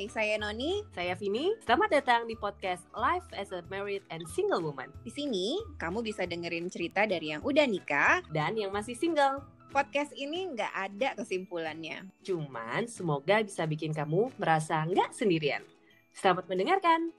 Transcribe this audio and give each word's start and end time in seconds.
Hai, 0.00 0.08
saya 0.08 0.40
Noni. 0.40 0.80
Saya 0.96 1.12
Vini. 1.12 1.52
Selamat 1.60 1.92
datang 1.92 2.24
di 2.24 2.32
podcast 2.32 2.88
Life 2.96 3.28
as 3.36 3.52
a 3.52 3.60
Married 3.68 4.00
and 4.08 4.24
Single 4.32 4.64
Woman. 4.64 4.88
Di 5.04 5.12
sini, 5.12 5.60
kamu 5.76 6.00
bisa 6.00 6.24
dengerin 6.24 6.72
cerita 6.72 7.04
dari 7.04 7.36
yang 7.36 7.44
udah 7.44 7.68
nikah 7.68 8.24
dan 8.32 8.56
yang 8.56 8.72
masih 8.72 8.96
single. 8.96 9.44
Podcast 9.68 10.16
ini 10.16 10.56
nggak 10.56 10.72
ada 10.72 11.20
kesimpulannya. 11.20 12.08
Cuman 12.24 12.88
semoga 12.88 13.44
bisa 13.44 13.68
bikin 13.68 13.92
kamu 13.92 14.32
merasa 14.40 14.80
nggak 14.88 15.12
sendirian. 15.12 15.60
Selamat 16.16 16.48
mendengarkan. 16.48 17.12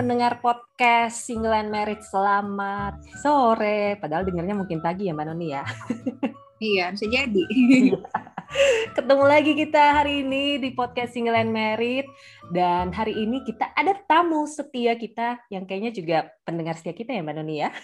Pendengar 0.00 0.40
podcast 0.40 1.28
Single 1.28 1.52
and 1.52 1.68
Married 1.68 2.00
selamat 2.00 3.04
sore. 3.20 4.00
Padahal 4.00 4.24
dengarnya 4.24 4.56
mungkin 4.56 4.80
pagi 4.80 5.04
ya 5.04 5.12
Mbak 5.12 5.26
Noni 5.28 5.48
ya. 5.52 5.64
Iya, 6.60 6.92
bisa 6.92 7.08
jadi. 7.08 7.40
Ketemu 8.96 9.24
lagi 9.24 9.56
kita 9.56 9.96
hari 9.96 10.20
ini 10.20 10.60
di 10.60 10.76
podcast 10.76 11.16
Single 11.16 11.40
and 11.40 11.56
Married 11.56 12.04
dan 12.52 12.92
hari 12.92 13.16
ini 13.16 13.40
kita 13.48 13.72
ada 13.72 13.96
tamu 14.04 14.44
setia 14.44 14.92
kita 14.92 15.40
yang 15.48 15.64
kayaknya 15.64 15.88
juga 15.88 16.28
pendengar 16.44 16.76
setia 16.76 16.92
kita 16.92 17.16
ya 17.16 17.24
Mbak 17.24 17.36
Noni 17.36 17.54
ya. 17.60 17.68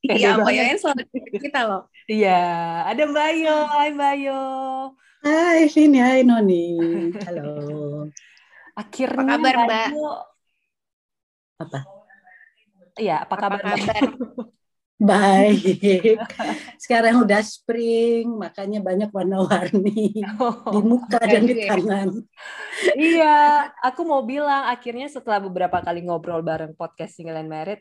Iya, 0.00 0.40
Mbak 0.40 0.80
selamat 0.80 1.06
kita 1.12 1.60
loh. 1.68 1.82
Iya, 2.08 2.40
ada 2.88 3.02
Mbak 3.04 3.30
Yo. 3.36 3.56
Hai 3.68 3.88
Mbak 3.92 4.14
Yo. 4.24 4.42
Hai 5.20 5.68
Vini, 5.68 6.00
hai 6.00 6.24
Noni. 6.24 6.66
Halo. 7.28 8.08
Akhirnya 8.80 9.36
apa 9.36 9.36
kabar 9.36 9.54
Mbak? 9.68 9.88
Apa? 11.60 11.78
Iya, 12.96 13.16
apa, 13.28 13.34
apa 13.36 13.42
kabar? 13.44 13.60
kabar? 13.60 14.02
Baik. 15.00 16.20
Sekarang 16.76 17.24
udah 17.24 17.40
spring, 17.40 18.36
makanya 18.36 18.84
banyak 18.84 19.08
warna-warni 19.08 20.12
oh, 20.36 20.68
di 20.76 20.80
muka 20.84 21.16
dan 21.24 21.48
di 21.48 21.56
tangan. 21.64 22.20
iya, 23.00 23.72
aku 23.80 24.04
mau 24.04 24.20
bilang 24.20 24.68
akhirnya 24.68 25.08
setelah 25.08 25.40
beberapa 25.40 25.80
kali 25.80 26.04
ngobrol 26.04 26.44
bareng 26.44 26.76
podcast 26.76 27.16
Single 27.16 27.40
and 27.40 27.48
Married, 27.48 27.80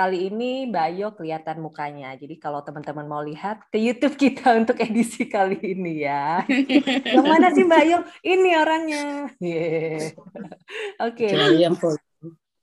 kali 0.00 0.32
ini 0.32 0.64
Mbak 0.72 0.84
Ayo 0.96 1.08
kelihatan 1.12 1.60
mukanya. 1.60 2.16
Jadi 2.16 2.40
kalau 2.40 2.64
teman-teman 2.64 3.04
mau 3.04 3.20
lihat 3.20 3.68
ke 3.68 3.76
YouTube 3.76 4.16
kita 4.16 4.48
untuk 4.64 4.80
edisi 4.80 5.28
kali 5.28 5.60
ini 5.60 6.08
ya. 6.08 6.40
yang 7.20 7.26
mana 7.28 7.52
sih 7.52 7.68
Mbak 7.68 7.80
Ayo? 7.84 7.98
Ini 8.24 8.50
orangnya. 8.56 9.04
Yeah. 9.36 10.16
Oke. 11.06 11.28
Okay. 11.28 11.60
yang 11.60 11.76
follow. 11.76 12.00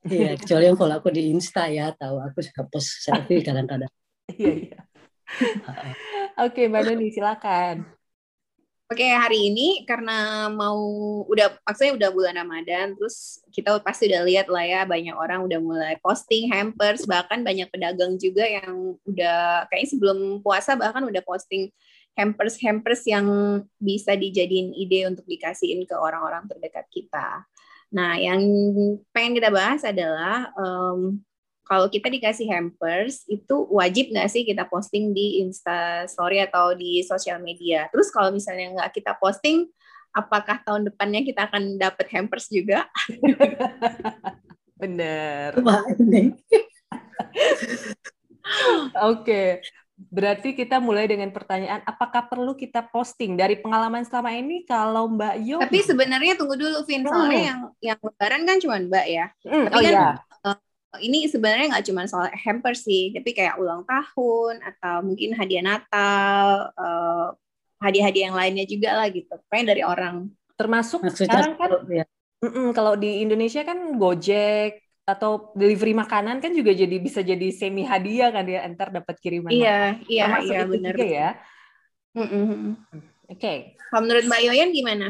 Iya, 0.08 0.40
kecuali 0.40 0.66
yang 0.72 0.78
follow 0.80 0.98
aku 0.98 1.12
di 1.12 1.30
Insta 1.36 1.68
ya, 1.68 1.92
tahu 1.92 2.24
aku 2.24 2.40
suka 2.40 2.64
post 2.66 3.04
selfie 3.04 3.44
kadang-kadang. 3.44 3.92
Iya, 4.32 4.54
iya. 4.72 4.80
Oke, 6.40 6.72
Mbak 6.72 6.82
Doni 6.88 7.12
silakan. 7.12 7.97
Oke, 8.88 9.04
hari 9.04 9.52
ini 9.52 9.84
karena 9.84 10.48
mau 10.48 10.80
udah 11.28 11.60
maksudnya 11.68 12.00
udah 12.00 12.10
bulan 12.16 12.40
Ramadan, 12.40 12.96
terus 12.96 13.44
kita 13.52 13.84
pasti 13.84 14.08
udah 14.08 14.24
lihat 14.24 14.48
lah 14.48 14.64
ya 14.64 14.82
banyak 14.88 15.12
orang 15.12 15.44
udah 15.44 15.60
mulai 15.60 16.00
posting 16.00 16.48
hampers, 16.48 17.04
bahkan 17.04 17.44
banyak 17.44 17.68
pedagang 17.68 18.16
juga 18.16 18.48
yang 18.48 18.96
udah 19.04 19.68
kayaknya 19.68 19.92
sebelum 19.92 20.40
puasa 20.40 20.80
bahkan 20.80 21.04
udah 21.04 21.20
posting 21.28 21.68
hampers 22.16 22.56
hampers 22.64 23.04
yang 23.04 23.28
bisa 23.76 24.16
dijadiin 24.16 24.72
ide 24.72 25.04
untuk 25.12 25.28
dikasihin 25.28 25.84
ke 25.84 25.92
orang-orang 25.92 26.48
terdekat 26.48 26.88
kita. 26.88 27.44
Nah, 27.92 28.16
yang 28.16 28.40
pengen 29.12 29.36
kita 29.36 29.52
bahas 29.52 29.84
adalah 29.84 30.48
um, 30.56 31.20
kalau 31.68 31.92
kita 31.92 32.08
dikasih 32.08 32.48
hampers 32.48 33.28
itu 33.28 33.68
wajib 33.68 34.16
nggak 34.16 34.32
sih 34.32 34.48
kita 34.48 34.64
posting 34.72 35.12
di 35.12 35.44
Insta 35.44 36.08
Story 36.08 36.40
atau 36.40 36.72
di 36.72 37.04
sosial 37.04 37.44
media? 37.44 37.92
Terus 37.92 38.08
kalau 38.08 38.32
misalnya 38.32 38.72
nggak 38.72 38.96
kita 38.96 39.20
posting, 39.20 39.68
apakah 40.16 40.64
tahun 40.64 40.88
depannya 40.88 41.28
kita 41.28 41.52
akan 41.52 41.76
dapat 41.76 42.08
hampers 42.16 42.48
juga? 42.48 42.88
Bener. 44.82 45.60
Oke, 49.12 49.60
berarti 49.98 50.56
kita 50.56 50.80
mulai 50.80 51.04
dengan 51.12 51.36
pertanyaan, 51.36 51.84
apakah 51.84 52.32
perlu 52.32 52.56
kita 52.56 52.88
posting 52.88 53.36
dari 53.36 53.60
pengalaman 53.60 54.08
selama 54.08 54.32
ini? 54.32 54.64
Kalau 54.64 55.12
Mbak 55.12 55.36
Yo, 55.44 55.58
tapi 55.60 55.84
sebenarnya 55.84 56.40
tunggu 56.40 56.56
dulu, 56.56 56.88
Vin, 56.88 57.04
soalnya 57.04 57.36
hmm. 57.36 57.50
yang 57.52 57.60
yang 57.84 58.00
lebaran 58.00 58.48
kan 58.48 58.58
cuma 58.64 58.80
Mbak 58.80 59.06
ya. 59.12 59.26
Hmm, 59.44 59.68
tapi 59.68 59.76
oh 59.76 59.82
kan 59.84 59.92
iya 59.92 60.27
ini 61.00 61.30
sebenarnya 61.30 61.78
nggak 61.78 61.86
cuma 61.88 62.04
soal 62.06 62.28
hamper 62.34 62.74
sih, 62.74 63.14
tapi 63.14 63.34
kayak 63.34 63.58
ulang 63.62 63.86
tahun 63.86 64.62
atau 64.62 65.06
mungkin 65.06 65.38
hadiah 65.38 65.66
Natal, 65.66 66.72
uh, 66.76 67.28
hadiah-hadiah 67.82 68.32
yang 68.32 68.38
lainnya 68.38 68.66
juga 68.66 68.98
lah 68.98 69.08
gitu. 69.10 69.34
Pengen 69.48 69.74
dari 69.74 69.84
orang. 69.86 70.30
Termasuk 70.58 71.06
Maksudnya 71.06 71.30
sekarang 71.30 71.54
kan, 71.56 71.70
ya. 71.90 72.06
mm 72.42 72.50
-mm, 72.50 72.68
kalau 72.74 72.94
di 72.98 73.22
Indonesia 73.22 73.62
kan 73.62 73.78
Gojek 73.98 74.82
atau 75.08 75.56
delivery 75.56 75.96
makanan 75.96 76.44
kan 76.44 76.52
juga 76.52 76.76
jadi 76.76 76.98
bisa 77.00 77.24
jadi 77.24 77.48
semi 77.54 77.88
hadiah 77.88 78.34
kan 78.34 78.44
ya, 78.44 78.66
entar 78.68 78.92
dapat 78.92 79.16
kiriman. 79.22 79.54
Iya, 79.54 80.02
iya, 80.10 80.24
Termasuk 80.28 80.52
iya 80.52 80.62
benar. 80.68 80.96
ya. 81.00 81.30
Mm 82.18 82.28
-mm. 82.28 82.62
Oke. 83.28 83.38
Okay. 83.38 83.58
Kalau 83.88 84.02
menurut 84.04 84.26
Mbak 84.26 84.42
Yoyan 84.44 84.70
gimana? 84.74 85.08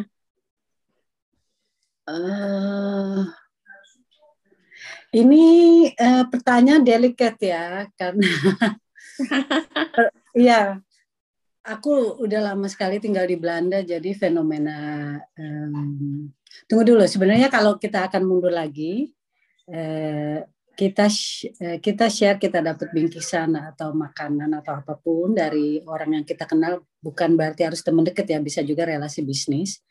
Uh, 2.07 3.27
ini 5.15 5.45
uh, 5.95 6.25
pertanyaan 6.27 6.83
delikat 6.83 7.39
ya, 7.39 7.87
karena 7.95 8.27
Iya, 10.37 10.77
aku 11.65 12.21
udah 12.21 12.53
lama 12.53 12.67
sekali 12.69 13.01
tinggal 13.01 13.25
di 13.25 13.39
Belanda, 13.39 13.81
jadi 13.81 14.13
fenomena. 14.13 15.17
Um, 15.33 16.29
tunggu 16.69 16.83
dulu, 16.85 17.03
sebenarnya 17.07 17.49
kalau 17.49 17.81
kita 17.81 18.05
akan 18.05 18.21
mundur 18.21 18.53
lagi, 18.53 19.09
uh, 19.71 20.45
kita 20.77 21.09
uh, 21.09 21.77
kita 21.81 22.05
share, 22.13 22.37
kita 22.37 22.61
dapat 22.61 22.93
bingkisan 22.93 23.57
atau 23.57 23.97
makanan 23.97 24.61
atau 24.61 24.77
apa 24.77 24.93
pun 25.01 25.33
dari 25.33 25.81
orang 25.89 26.21
yang 26.21 26.25
kita 26.27 26.45
kenal, 26.45 26.85
bukan 27.01 27.33
berarti 27.33 27.65
harus 27.65 27.81
teman 27.81 28.05
dekat 28.05 28.29
ya, 28.29 28.37
bisa 28.37 28.61
juga 28.61 28.85
relasi 28.85 29.25
bisnis. 29.25 29.81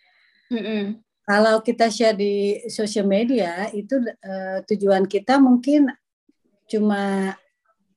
Mm 0.46 0.62
-hmm 0.62 1.06
kalau 1.26 1.58
kita 1.58 1.90
share 1.90 2.14
di 2.14 2.62
sosial 2.70 3.04
media 3.04 3.66
itu 3.74 3.98
uh, 3.98 4.62
tujuan 4.70 5.10
kita 5.10 5.42
mungkin 5.42 5.90
cuma 6.70 7.34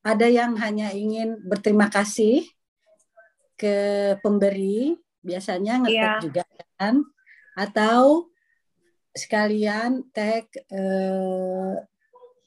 ada 0.01 0.27
yang 0.27 0.57
hanya 0.57 0.89
ingin 0.89 1.37
berterima 1.45 1.93
kasih 1.93 2.41
ke 3.53 3.75
pemberi 4.25 4.97
biasanya 5.21 5.85
ngetek 5.85 6.09
yeah. 6.09 6.19
juga 6.23 6.43
kan 6.79 7.05
atau 7.53 8.31
sekalian 9.13 10.09
tag 10.09 10.49
uh, 10.73 11.77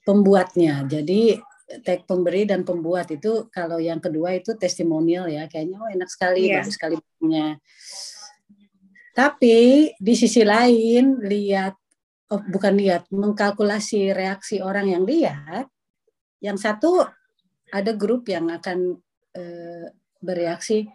pembuatnya 0.03 0.83
jadi 0.89 1.39
tag 1.87 2.09
pemberi 2.11 2.43
dan 2.49 2.67
pembuat 2.67 3.13
itu 3.15 3.47
kalau 3.55 3.79
yang 3.79 4.03
kedua 4.03 4.35
itu 4.35 4.57
testimonial 4.59 5.31
ya 5.31 5.47
kayaknya 5.47 5.79
oh 5.79 5.91
enak 5.93 6.11
sekali 6.11 6.49
yeah. 6.51 6.65
bagus 6.65 6.75
sekali 6.75 6.97
punya 7.21 7.61
tapi 9.13 9.93
di 10.01 10.15
sisi 10.17 10.41
lain 10.41 11.21
lihat 11.21 11.77
oh, 12.33 12.41
bukan 12.49 12.73
lihat 12.81 13.05
mengkalkulasi 13.13 14.17
reaksi 14.17 14.65
orang 14.65 14.89
yang 14.89 15.05
lihat, 15.05 15.69
yang 16.41 16.57
satu 16.57 17.05
ada 17.73 17.93
grup 17.93 18.29
yang 18.29 18.49
akan 18.49 18.97
uh, 19.37 19.87
bereaksi 20.21 20.89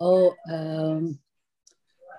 oh 0.00 0.32
um, 0.48 1.12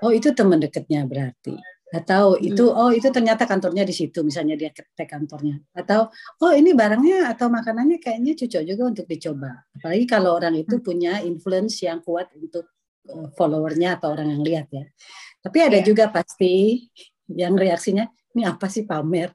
oh 0.02 0.12
itu 0.14 0.34
teman 0.34 0.58
dekatnya 0.62 1.06
berarti 1.06 1.54
atau 1.94 2.34
hmm. 2.34 2.50
itu 2.50 2.66
oh 2.66 2.90
itu 2.90 3.06
ternyata 3.14 3.46
kantornya 3.46 3.86
di 3.86 3.94
situ 3.94 4.26
misalnya 4.26 4.58
dia 4.58 4.74
ketek 4.74 5.06
kantornya 5.06 5.62
atau 5.78 6.10
oh 6.42 6.52
ini 6.58 6.74
barangnya 6.74 7.30
atau 7.30 7.54
makanannya 7.54 8.02
kayaknya 8.02 8.34
cocok 8.34 8.64
juga 8.66 8.84
untuk 8.90 9.06
dicoba 9.06 9.62
apalagi 9.78 10.06
kalau 10.10 10.34
orang 10.34 10.58
itu 10.58 10.82
hmm. 10.82 10.84
punya 10.84 11.22
influence 11.22 11.86
yang 11.86 12.02
kuat 12.02 12.34
untuk 12.34 12.66
Eh, 12.66 12.83
followernya 13.36 14.00
atau 14.00 14.16
orang 14.16 14.32
yang 14.32 14.44
lihat 14.44 14.68
ya. 14.72 14.86
Tapi 15.44 15.58
ada 15.60 15.80
yeah. 15.80 15.86
juga 15.86 16.08
pasti 16.08 16.86
yang 17.28 17.56
reaksinya 17.60 18.08
ini 18.34 18.44
apa 18.48 18.66
sih 18.72 18.88
pamer? 18.88 19.32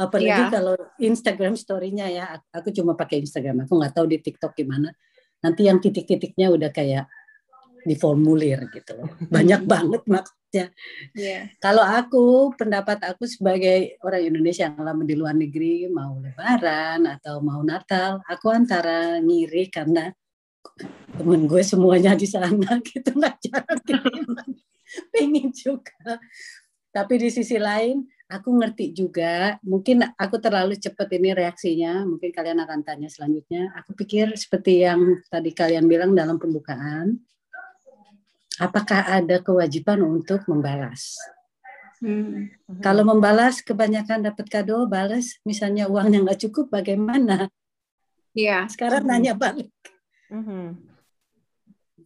Apalagi 0.00 0.48
yeah. 0.48 0.50
kalau 0.50 0.74
Instagram 0.98 1.54
story-nya 1.54 2.06
ya, 2.08 2.24
aku 2.50 2.72
cuma 2.72 2.96
pakai 2.96 3.22
Instagram, 3.22 3.68
aku 3.68 3.76
nggak 3.76 3.92
tahu 3.92 4.06
di 4.08 4.18
TikTok 4.18 4.56
gimana. 4.56 4.90
Nanti 5.44 5.68
yang 5.68 5.78
titik-titiknya 5.78 6.48
udah 6.48 6.70
kayak 6.72 7.06
di 7.82 7.94
formulir 7.98 8.70
gitu 8.72 8.96
loh. 8.96 9.10
Banyak 9.34 9.62
banget 9.68 10.02
maksudnya. 10.06 10.66
Yeah. 11.12 11.50
Kalau 11.60 11.84
aku, 11.84 12.56
pendapat 12.56 13.04
aku 13.04 13.28
sebagai 13.28 14.00
orang 14.00 14.32
Indonesia 14.32 14.70
yang 14.70 14.80
lama 14.80 15.02
di 15.04 15.14
luar 15.18 15.36
negeri, 15.36 15.90
mau 15.92 16.16
lebaran 16.18 17.04
atau 17.04 17.42
mau 17.44 17.60
Natal, 17.60 18.22
aku 18.26 18.48
antara 18.48 19.20
ngiri 19.20 19.68
karena 19.68 20.08
temen 21.16 21.44
gue 21.46 21.62
semuanya 21.64 22.16
di 22.16 22.26
sana 22.26 22.80
gitu 22.88 23.12
kiriman 23.84 24.50
pengen 25.12 25.48
juga 25.52 26.20
tapi 26.92 27.14
di 27.16 27.28
sisi 27.32 27.56
lain 27.56 28.04
aku 28.32 28.48
ngerti 28.56 28.96
juga, 28.96 29.60
mungkin 29.60 30.00
aku 30.16 30.40
terlalu 30.40 30.80
cepat 30.80 31.04
ini 31.12 31.36
reaksinya, 31.36 32.08
mungkin 32.08 32.32
kalian 32.32 32.64
akan 32.64 32.80
tanya 32.80 33.12
selanjutnya. 33.12 33.68
Aku 33.84 33.92
pikir 33.92 34.32
seperti 34.40 34.88
yang 34.88 35.20
tadi 35.28 35.52
kalian 35.52 35.84
bilang 35.84 36.16
dalam 36.16 36.40
pembukaan, 36.40 37.20
apakah 38.56 39.04
ada 39.04 39.44
kewajiban 39.44 40.00
untuk 40.00 40.48
membalas? 40.48 41.20
Hmm. 42.02 42.50
Kalau 42.82 43.06
membalas 43.06 43.62
kebanyakan 43.62 44.26
dapat 44.26 44.48
kado, 44.50 44.90
balas 44.90 45.38
misalnya 45.46 45.86
uangnya 45.86 46.24
nggak 46.24 46.40
cukup, 46.48 46.72
bagaimana? 46.72 47.46
Iya. 48.34 48.66
Sekarang 48.72 49.06
hmm. 49.06 49.10
nanya 49.12 49.32
balik. 49.36 49.70
Hmm. 50.32 50.80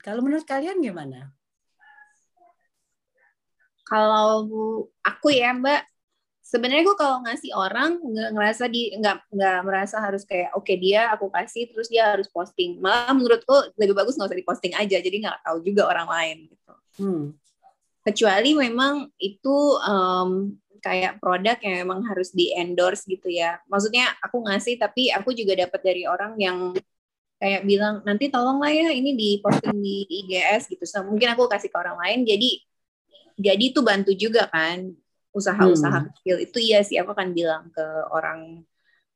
Kalau 0.02 0.18
menurut 0.18 0.42
kalian 0.42 0.82
gimana? 0.82 1.30
Kalau 3.86 4.50
aku 5.06 5.30
ya 5.30 5.54
Mbak, 5.54 5.86
sebenarnya 6.42 6.82
gue 6.86 6.98
kalau 6.98 7.22
ngasih 7.22 7.50
orang 7.54 8.02
nggak 8.02 8.30
ngerasa 8.34 8.64
di 8.66 8.94
nggak 8.98 9.30
nggak 9.34 9.58
merasa 9.66 9.98
harus 9.98 10.22
kayak 10.22 10.54
oke 10.54 10.66
okay, 10.66 10.78
dia 10.78 11.10
aku 11.10 11.26
kasih 11.26 11.66
terus 11.70 11.90
dia 11.90 12.14
harus 12.14 12.30
posting 12.30 12.78
malah 12.78 13.10
menurutku 13.10 13.74
lebih 13.74 13.98
bagus 13.98 14.14
nggak 14.14 14.30
usah 14.30 14.38
diposting 14.38 14.74
aja 14.78 15.02
jadi 15.02 15.16
nggak 15.26 15.42
tahu 15.42 15.58
juga 15.66 15.90
orang 15.90 16.06
lain 16.06 16.36
gitu 16.46 16.74
hmm. 17.02 17.24
kecuali 18.06 18.50
memang 18.54 19.10
itu 19.18 19.56
um, 19.82 20.54
kayak 20.78 21.18
produk 21.18 21.58
yang 21.66 21.82
memang 21.82 22.06
harus 22.06 22.30
di 22.30 22.54
endorse 22.54 23.10
gitu 23.10 23.26
ya 23.26 23.58
maksudnya 23.66 24.14
aku 24.22 24.46
ngasih 24.46 24.78
tapi 24.78 25.10
aku 25.10 25.34
juga 25.34 25.66
dapat 25.66 25.82
dari 25.82 26.06
orang 26.06 26.38
yang 26.38 26.78
kayak 27.36 27.62
bilang 27.68 28.00
nanti 28.08 28.32
tolong 28.32 28.56
lah 28.60 28.72
ya 28.72 28.88
ini 28.96 29.12
di 29.12 29.30
posting 29.44 29.76
di 29.76 30.08
IGS 30.08 30.72
gitu 30.72 30.84
so, 30.88 31.04
mungkin 31.04 31.36
aku 31.36 31.48
kasih 31.48 31.68
ke 31.68 31.76
orang 31.76 32.00
lain 32.00 32.24
jadi 32.24 32.50
jadi 33.36 33.64
itu 33.76 33.80
bantu 33.84 34.16
juga 34.16 34.48
kan 34.48 34.88
usaha-usaha 35.36 35.98
hmm. 36.00 36.06
kecil 36.16 36.36
itu 36.40 36.58
iya 36.64 36.80
sih 36.80 36.96
aku 36.96 37.12
akan 37.12 37.36
bilang 37.36 37.68
ke 37.68 37.84
orang 38.08 38.64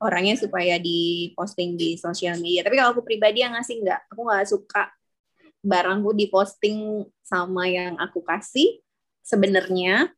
orangnya 0.00 0.36
supaya 0.36 0.76
di 0.76 1.32
posting 1.32 1.80
di 1.80 1.96
sosial 1.96 2.36
media 2.36 2.60
tapi 2.60 2.76
kalau 2.76 2.92
aku 2.92 3.04
pribadi 3.04 3.40
yang 3.40 3.56
ngasih 3.56 3.80
nggak 3.80 4.00
aku 4.12 4.20
nggak 4.28 4.46
suka 4.48 4.82
barangku 5.60 6.12
diposting 6.12 7.08
sama 7.24 7.68
yang 7.68 7.96
aku 7.96 8.20
kasih 8.20 8.80
sebenarnya 9.24 10.12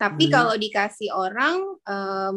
tapi 0.00 0.28
hmm. 0.28 0.32
kalau 0.32 0.56
dikasih 0.56 1.12
orang 1.12 1.56
um, 1.84 2.36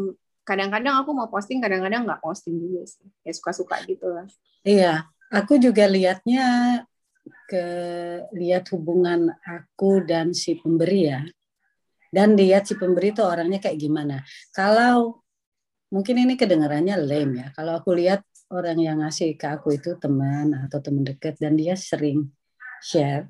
kadang-kadang 0.50 1.06
aku 1.06 1.13
mau 1.13 1.30
posting 1.30 1.62
kadang-kadang 1.62 2.10
nggak 2.10 2.22
posting 2.25 2.57
juga 2.57 2.90
sih 2.90 3.06
ya 3.22 3.31
suka-suka 3.38 3.86
gitu 3.86 4.10
lah 4.10 4.25
iya 4.66 5.06
aku 5.30 5.62
juga 5.62 5.86
lihatnya 5.86 6.81
ke 7.46 7.66
lihat 8.34 8.66
hubungan 8.74 9.30
aku 9.46 10.01
dan 10.01 10.34
si 10.34 10.57
pemberi 10.57 11.01
ya 11.06 11.22
dan 12.10 12.34
lihat 12.34 12.66
si 12.66 12.74
pemberi 12.74 13.13
itu 13.13 13.22
orangnya 13.22 13.62
kayak 13.62 13.78
gimana. 13.78 14.25
Kalau 14.50 15.22
mungkin 15.94 16.25
ini 16.25 16.34
kedengarannya 16.34 16.98
lame 16.98 17.34
ya. 17.46 17.48
Kalau 17.54 17.78
aku 17.78 17.94
lihat 17.94 18.25
orang 18.50 18.81
yang 18.81 18.98
ngasih 19.06 19.38
ke 19.38 19.46
aku 19.46 19.78
itu 19.78 19.94
teman 20.01 20.57
atau 20.66 20.81
teman 20.81 21.06
dekat 21.06 21.38
dan 21.38 21.54
dia 21.54 21.78
sering 21.78 22.34
share 22.81 23.30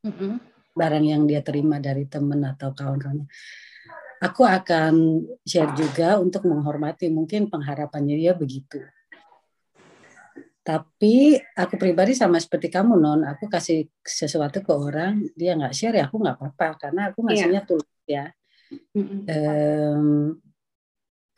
mm 0.00 0.12
-hmm. 0.12 0.32
barang 0.72 1.04
yang 1.04 1.28
dia 1.28 1.44
terima 1.44 1.76
dari 1.76 2.08
teman 2.08 2.48
atau 2.48 2.72
kawan-kawannya. 2.72 3.28
Aku 4.18 4.42
akan 4.42 5.22
share 5.46 5.70
juga 5.78 6.18
untuk 6.18 6.42
menghormati 6.50 7.06
mungkin 7.06 7.46
pengharapannya 7.46 8.18
dia 8.18 8.34
begitu. 8.34 8.82
Tapi 10.66 11.38
aku 11.56 11.80
pribadi 11.80 12.12
sama 12.12 12.36
seperti 12.36 12.68
kamu 12.68 12.98
non, 12.98 13.24
aku 13.24 13.48
kasih 13.48 13.88
sesuatu 14.04 14.60
ke 14.60 14.68
orang 14.74 15.24
dia 15.32 15.56
nggak 15.56 15.72
share 15.72 15.96
ya 15.96 16.12
aku 16.12 16.20
nggak 16.20 16.36
apa-apa 16.36 16.68
karena 16.76 17.00
aku 17.08 17.24
iya. 17.24 17.26
ngasihnya 17.30 17.62
yeah. 17.62 17.68
tulus 17.68 18.02
ya. 18.04 18.24
Um, 19.32 20.36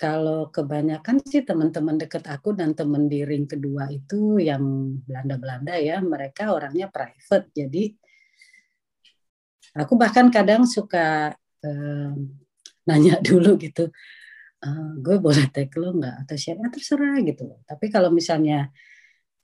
kalau 0.00 0.48
kebanyakan 0.48 1.20
sih 1.28 1.44
teman-teman 1.44 2.00
dekat 2.00 2.24
aku 2.24 2.56
dan 2.56 2.72
teman 2.72 3.04
di 3.04 3.20
ring 3.20 3.44
kedua 3.44 3.92
itu 3.92 4.40
yang 4.40 4.96
Belanda-Belanda 5.04 5.76
ya, 5.76 6.00
mereka 6.00 6.56
orangnya 6.56 6.88
private. 6.88 7.52
Jadi 7.52 7.92
aku 9.76 9.94
bahkan 10.00 10.32
kadang 10.32 10.64
suka 10.64 11.36
um, 11.60 12.39
nanya 12.90 13.22
dulu 13.26 13.54
gitu, 13.62 13.86
uh, 14.66 14.90
gue 14.98 15.16
boleh 15.22 15.46
tag 15.54 15.70
lo 15.78 15.94
nggak 15.94 16.26
atau 16.26 16.34
share? 16.34 16.58
Ya, 16.58 16.68
terserah 16.74 17.16
gitu. 17.22 17.54
Tapi 17.62 17.86
kalau 17.94 18.10
misalnya 18.10 18.74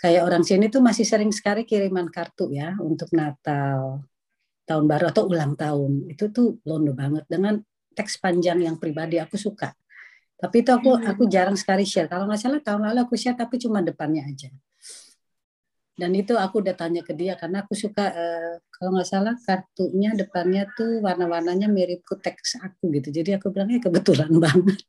kayak 0.02 0.26
orang 0.26 0.42
sini 0.42 0.66
tuh 0.66 0.82
masih 0.82 1.06
sering 1.06 1.30
sekali 1.30 1.62
kiriman 1.62 2.10
kartu 2.10 2.50
ya 2.50 2.74
untuk 2.82 3.14
Natal, 3.14 4.04
tahun 4.66 4.84
baru 4.90 5.04
atau 5.14 5.30
ulang 5.30 5.54
tahun 5.54 6.10
itu 6.10 6.28
tuh 6.34 6.58
londo 6.66 6.92
banget 6.92 7.24
dengan 7.30 7.62
teks 7.94 8.18
panjang 8.18 8.60
yang 8.60 8.76
pribadi 8.76 9.22
aku 9.22 9.38
suka 9.38 9.72
tapi 10.36 10.60
itu 10.60 10.74
aku 10.74 11.00
aku 11.00 11.24
hmm. 11.24 11.32
jarang 11.32 11.56
sekali 11.56 11.86
share 11.86 12.10
kalau 12.10 12.28
nggak 12.28 12.42
salah 12.42 12.60
tahun 12.60 12.82
lalu 12.92 13.06
aku 13.06 13.14
share 13.16 13.38
tapi 13.38 13.56
cuma 13.62 13.80
depannya 13.80 14.26
aja 14.26 14.50
dan 15.96 16.12
itu 16.12 16.36
aku 16.36 16.60
udah 16.60 16.76
tanya 16.76 17.00
ke 17.00 17.16
dia 17.16 17.34
karena 17.40 17.64
aku 17.64 17.72
suka 17.72 18.04
uh, 18.12 18.54
kalau 18.68 18.92
nggak 18.92 19.08
salah 19.08 19.34
kartunya 19.40 20.12
depannya 20.12 20.68
tuh 20.76 21.00
warna-warnanya 21.00 21.72
mirip 21.72 22.04
ke 22.04 22.20
teks 22.20 22.60
aku 22.60 22.92
gitu. 23.00 23.08
Jadi 23.08 23.40
aku 23.40 23.48
bilangnya 23.48 23.80
kebetulan 23.80 24.28
banget. 24.44 24.84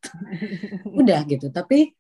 Udah 1.00 1.20
gitu. 1.24 1.48
Tapi 1.48 1.96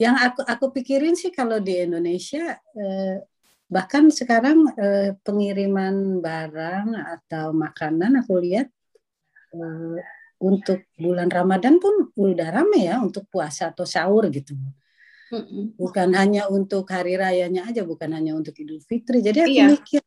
yang 0.00 0.16
aku 0.16 0.40
aku 0.44 0.64
pikirin 0.80 1.12
sih 1.12 1.32
kalau 1.32 1.60
di 1.60 1.76
Indonesia 1.84 2.56
uh, 2.56 3.16
bahkan 3.66 4.08
sekarang 4.14 4.70
eh, 4.78 5.10
pengiriman 5.26 6.22
barang 6.22 6.88
atau 6.94 7.50
makanan 7.50 8.22
aku 8.22 8.38
lihat 8.38 8.70
eh, 9.54 9.98
untuk 10.38 10.86
bulan 10.94 11.26
Ramadan 11.26 11.82
pun 11.82 12.14
udah 12.14 12.48
rame 12.54 12.86
ya 12.86 13.02
untuk 13.02 13.26
puasa 13.26 13.74
atau 13.74 13.82
sahur 13.82 14.30
gitu 14.30 14.54
bukan 15.74 16.14
hanya 16.14 16.46
untuk 16.46 16.86
hari 16.86 17.18
rayanya 17.18 17.66
aja 17.66 17.82
bukan 17.82 18.14
hanya 18.14 18.38
untuk 18.38 18.54
Idul 18.58 18.78
Fitri 18.78 19.22
jadi 19.22 19.46
aku 19.46 19.58
iya. 19.58 19.66
mikir 19.70 20.02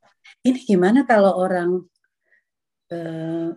ini 0.48 0.60
gimana 0.64 1.04
kalau 1.04 1.36
orang 1.36 1.84
eh, 2.92 3.52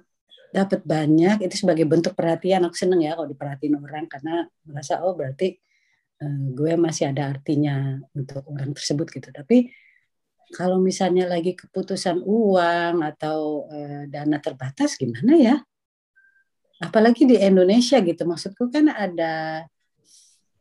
dapat 0.53 0.83
banyak 0.83 1.47
itu 1.47 1.55
sebagai 1.63 1.87
bentuk 1.87 2.19
perhatian 2.19 2.67
aku 2.67 2.75
seneng 2.75 3.07
ya 3.07 3.15
kalau 3.15 3.31
diperhatiin 3.31 3.79
orang 3.79 4.11
karena 4.11 4.45
merasa 4.67 5.01
oh 5.07 5.15
berarti 5.15 5.55
eh, 6.19 6.43
gue 6.51 6.75
masih 6.75 7.15
ada 7.15 7.31
artinya 7.31 8.03
untuk 8.13 8.43
orang 8.51 8.75
tersebut 8.75 9.07
gitu 9.15 9.31
tapi 9.31 9.71
kalau 10.53 10.79
misalnya 10.79 11.25
lagi 11.27 11.57
keputusan 11.57 12.21
uang 12.23 13.01
atau 13.01 13.67
uh, 13.73 14.05
dana 14.07 14.37
terbatas 14.39 15.01
gimana 15.01 15.33
ya? 15.41 15.57
Apalagi 16.79 17.25
di 17.25 17.41
Indonesia 17.41 17.99
gitu. 18.05 18.23
Maksudku 18.29 18.69
kan 18.69 18.93
ada 18.93 19.65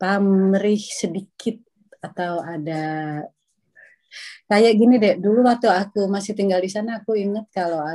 pamrih 0.02 0.82
sedikit 0.82 1.62
atau 2.02 2.42
ada 2.42 2.82
kayak 4.50 4.74
gini 4.74 4.98
deh. 4.98 5.22
Dulu 5.22 5.46
waktu 5.46 5.70
aku 5.70 6.10
masih 6.10 6.34
tinggal 6.34 6.58
di 6.58 6.74
sana 6.74 7.06
aku 7.06 7.14
inget 7.14 7.46
kalau 7.54 7.86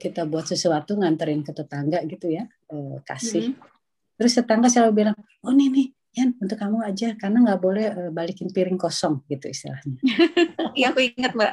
kita 0.00 0.24
buat 0.24 0.48
sesuatu 0.48 0.96
nganterin 0.96 1.44
ke 1.44 1.52
tetangga 1.52 2.00
gitu 2.08 2.32
ya, 2.32 2.48
uh, 2.72 2.96
kasih. 3.04 3.52
Mm 3.52 3.60
-hmm. 3.60 4.16
Terus 4.16 4.32
tetangga 4.32 4.72
selalu 4.72 5.04
bilang, 5.04 5.16
"Oh 5.44 5.52
nih 5.52 5.68
nih, 5.68 5.86
Yan 6.14 6.30
untuk 6.38 6.54
kamu 6.54 6.78
aja 6.86 7.18
karena 7.18 7.42
nggak 7.42 7.60
boleh 7.60 7.86
uh, 7.90 8.10
balikin 8.14 8.46
piring 8.46 8.78
kosong 8.78 9.26
gitu 9.26 9.50
istilahnya. 9.50 9.98
Iya 10.78 10.90
aku 10.90 11.06
ingat 11.06 11.38
mbak. 11.38 11.52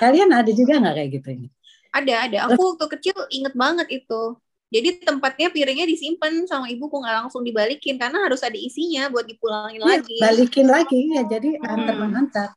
Kalian 0.00 0.36
ada 0.36 0.50
juga 0.52 0.80
nggak 0.80 0.94
kayak 1.00 1.10
gitu 1.20 1.28
ini? 1.32 1.48
Ada 1.92 2.14
ada. 2.28 2.38
Aku 2.48 2.76
waktu 2.76 2.86
kecil 2.96 3.16
inget 3.32 3.52
banget 3.56 3.88
itu. 3.88 4.36
Jadi 4.70 5.02
tempatnya 5.02 5.50
piringnya 5.50 5.82
disimpan 5.82 6.46
sama 6.46 6.70
ibuku 6.70 7.02
nggak 7.02 7.26
langsung 7.26 7.42
dibalikin 7.42 7.98
karena 7.98 8.22
harus 8.22 8.38
ada 8.46 8.54
isinya 8.54 9.10
buat 9.10 9.26
dipulangin 9.26 9.82
ya, 9.82 9.98
lagi. 9.98 10.16
Balikin 10.22 10.66
lagi 10.70 11.00
ya 11.10 11.22
jadi 11.26 11.58
hmm. 11.58 11.66
antar 11.66 11.94
mengantar. 11.98 12.48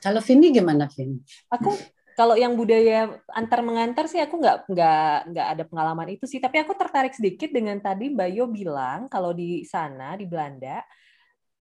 Kalau 0.00 0.20
Vini 0.24 0.48
gimana 0.52 0.88
Vini? 0.88 1.20
Aku 1.52 1.76
kalau 2.14 2.38
yang 2.38 2.54
budaya 2.54 3.10
antar 3.34 3.60
mengantar 3.60 4.06
sih 4.06 4.22
aku 4.22 4.38
nggak 4.38 4.70
nggak 4.70 5.14
nggak 5.34 5.46
ada 5.50 5.64
pengalaman 5.66 6.08
itu 6.14 6.24
sih 6.30 6.38
tapi 6.38 6.62
aku 6.62 6.72
tertarik 6.78 7.10
sedikit 7.10 7.50
dengan 7.50 7.82
tadi 7.82 8.14
Bayo 8.14 8.46
bilang 8.46 9.10
kalau 9.10 9.34
di 9.34 9.66
sana 9.66 10.14
di 10.14 10.24
Belanda 10.24 10.78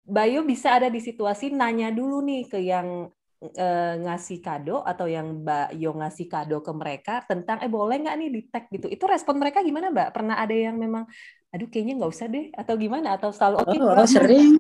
Bayo 0.03 0.43
bisa 0.43 0.83
ada 0.83 0.91
di 0.91 0.99
situasi 0.99 1.55
nanya 1.55 1.95
dulu 1.95 2.27
nih 2.27 2.51
ke 2.51 2.59
yang 2.59 3.07
e, 3.43 3.69
ngasih 3.99 4.39
kado 4.39 4.87
atau 4.87 5.11
yang 5.11 5.43
Bayo 5.43 5.91
ngasih 5.99 6.31
kado 6.31 6.63
ke 6.63 6.71
mereka 6.71 7.27
tentang 7.27 7.59
eh 7.59 7.71
boleh 7.71 7.99
nggak 7.99 8.17
nih 8.17 8.31
di 8.31 8.41
tag 8.47 8.71
gitu? 8.71 8.87
Itu 8.87 9.11
respon 9.11 9.43
mereka 9.43 9.61
gimana 9.67 9.91
Mbak? 9.91 10.09
Pernah 10.15 10.39
ada 10.39 10.55
yang 10.55 10.79
memang 10.79 11.11
aduh 11.51 11.69
kayaknya 11.69 11.99
nggak 11.99 12.13
usah 12.15 12.27
deh 12.31 12.55
atau 12.55 12.75
gimana? 12.79 13.19
Atau 13.19 13.35
selalu 13.35 13.57
oke 13.61 13.69
okay, 13.75 13.79
oh, 13.83 14.09
sering. 14.09 14.51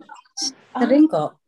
Sering 0.75 1.05
kok. 1.07 1.39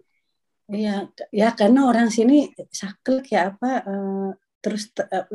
Iya, 0.65 1.13
ya 1.29 1.53
karena 1.53 1.85
orang 1.85 2.09
sini 2.09 2.49
saklek 2.73 3.29
ya 3.37 3.53
apa 3.53 3.85
uh, 3.85 4.31
terus 4.65 4.89
uh, 4.97 5.29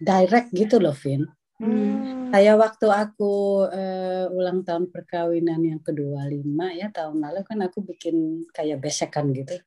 direct 0.00 0.48
gitu 0.56 0.80
loh, 0.80 0.96
Vin. 0.96 1.28
Hmm. 1.58 2.30
Kayak 2.30 2.56
waktu 2.56 2.86
aku 2.86 3.66
uh, 3.66 4.30
ulang 4.30 4.62
tahun 4.62 4.94
perkawinan 4.94 5.58
yang 5.58 5.82
kedua 5.82 6.24
lima 6.30 6.70
ya 6.70 6.86
tahun 6.88 7.18
lalu 7.18 7.42
kan 7.42 7.58
aku 7.66 7.82
bikin 7.82 8.46
kayak 8.54 8.78
besekan 8.78 9.34
gitu 9.34 9.58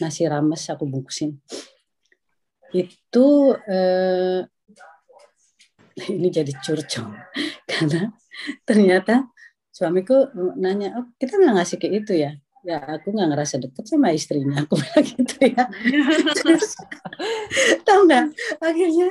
nasi 0.00 0.28
rames 0.28 0.68
aku 0.68 0.84
bungkusin. 0.84 1.40
Itu 2.72 3.56
uh, 3.56 4.40
ini 6.14 6.28
jadi 6.30 6.52
curcol 6.62 7.10
karena 7.70 8.12
ternyata 8.62 9.26
suamiku 9.74 10.30
nanya 10.58 10.94
oh 10.98 11.06
kita 11.18 11.38
nggak 11.38 11.54
ngasih 11.58 11.78
ke 11.78 11.88
itu 11.90 12.14
ya? 12.14 12.32
Ya 12.66 12.82
aku 12.82 13.14
nggak 13.14 13.30
ngerasa 13.32 13.62
deket 13.62 13.86
sama 13.86 14.10
istrinya. 14.10 14.66
Aku 14.66 14.74
bilang 14.82 15.06
gitu 15.06 15.36
ya. 15.46 15.64
Tahu 17.86 18.00
nggak? 18.04 18.24
Akhirnya 18.58 19.08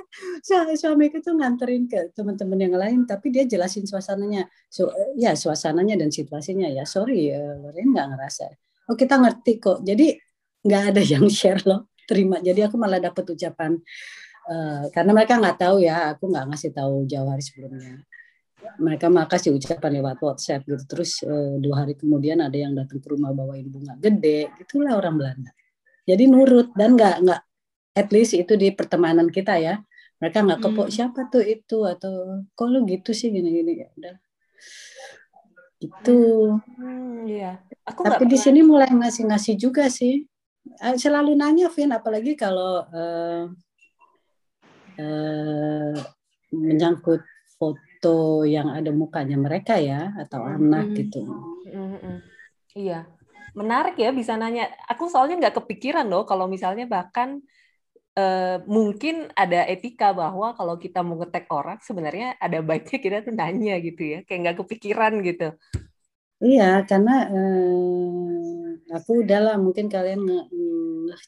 suamiku 0.75 1.23
tuh 1.23 1.39
nganterin 1.39 1.87
ke 1.87 2.11
teman-teman 2.11 2.59
yang 2.59 2.75
lain 2.75 2.99
tapi 3.07 3.31
dia 3.31 3.47
jelasin 3.47 3.87
suasananya. 3.87 4.51
So, 4.67 4.91
ya 5.15 5.33
suasananya 5.33 5.95
dan 5.95 6.11
situasinya 6.11 6.67
ya. 6.67 6.83
Sorry 6.83 7.31
uh, 7.31 7.55
Loren 7.63 7.95
nggak 7.95 8.07
ngerasa. 8.13 8.45
Oh 8.91 8.95
kita 8.99 9.15
ngerti 9.15 9.63
kok. 9.63 9.79
Jadi 9.81 10.26
nggak 10.67 10.83
ada 10.93 11.01
yang 11.01 11.25
share 11.37 11.63
loh 11.63 11.87
terima. 12.07 12.39
Jadi 12.39 12.63
aku 12.63 12.75
malah 12.79 12.99
dapat 13.03 13.23
ucapan 13.27 13.75
uh, 14.47 14.83
karena 14.91 15.11
mereka 15.11 15.39
nggak 15.39 15.57
tahu 15.59 15.83
ya 15.83 16.15
aku 16.15 16.31
nggak 16.31 16.45
ngasih 16.51 16.71
tahu 16.75 17.03
jauh 17.07 17.27
hari 17.27 17.43
sebelumnya. 17.43 18.03
Mereka 18.77 19.07
makasih 19.07 19.55
ucapan 19.55 20.01
lewat 20.01 20.17
WhatsApp 20.23 20.63
gitu. 20.67 20.83
Terus 20.87 21.23
uh, 21.27 21.55
dua 21.59 21.85
hari 21.85 21.95
kemudian 21.95 22.43
ada 22.43 22.55
yang 22.55 22.75
datang 22.75 22.99
ke 22.99 23.07
rumah 23.11 23.31
bawain 23.35 23.67
bunga 23.67 23.95
gede 23.99 24.51
gitulah 24.63 24.95
orang 24.95 25.15
Belanda. 25.19 25.51
Jadi 26.07 26.23
nurut 26.27 26.71
dan 26.75 26.95
nggak 26.95 27.15
nggak 27.27 27.41
at 27.97 28.09
least 28.15 28.33
itu 28.33 28.55
di 28.55 28.71
pertemanan 28.71 29.27
kita 29.27 29.59
ya. 29.59 29.83
Mereka 30.17 30.41
nggak 30.41 30.59
kepok 30.65 30.87
hmm. 30.89 30.95
siapa 30.95 31.29
tuh 31.29 31.45
itu? 31.45 31.85
atau 31.85 32.41
kalau 32.57 32.81
gitu 32.89 33.13
sih? 33.13 33.29
gini-gini. 33.29 33.85
Ya 33.85 33.87
udah. 33.93 34.15
Itu 35.77 36.17
hmm, 36.57 37.29
iya. 37.29 37.61
Aku 37.85 38.01
tapi 38.01 38.25
di 38.25 38.39
sini 38.39 38.65
mulai 38.65 38.89
ngasih-ngasih 38.89 39.55
juga 39.61 39.87
sih 39.93 40.25
selalu 40.97 41.35
nanya 41.37 41.67
Vin 41.73 41.91
apalagi 41.91 42.33
kalau 42.37 42.85
uh, 42.87 43.43
uh, 44.99 45.95
menyangkut 46.53 47.21
foto 47.57 48.45
yang 48.45 48.69
ada 48.69 48.93
mukanya 48.93 49.37
mereka 49.37 49.75
ya 49.81 50.13
atau 50.17 50.45
hmm. 50.45 50.53
anak 50.61 50.85
gitu. 50.95 51.21
Hmm. 51.67 52.21
Iya, 52.77 53.09
menarik 53.57 53.97
ya 53.97 54.13
bisa 54.13 54.37
nanya. 54.37 54.69
Aku 54.85 55.09
soalnya 55.09 55.41
nggak 55.41 55.57
kepikiran 55.63 56.05
loh 56.05 56.29
kalau 56.29 56.45
misalnya 56.45 56.85
bahkan 56.85 57.41
uh, 58.13 58.61
mungkin 58.69 59.33
ada 59.33 59.65
etika 59.65 60.13
bahwa 60.13 60.53
kalau 60.53 60.77
kita 60.77 61.01
mau 61.01 61.17
ngetek 61.17 61.49
orang 61.49 61.81
sebenarnya 61.81 62.37
ada 62.37 62.61
baiknya 62.61 62.99
kita 63.01 63.17
tuh 63.25 63.33
nanya 63.33 63.81
gitu 63.81 64.01
ya, 64.05 64.19
kayak 64.25 64.39
nggak 64.45 64.57
kepikiran 64.61 65.13
gitu. 65.25 65.57
Iya, 66.37 66.85
karena 66.85 67.15
uh, 67.33 68.69
aku 68.93 69.25
udahlah 69.25 69.57
mungkin 69.57 69.89
kalian 69.89 70.21
nge 70.21 70.41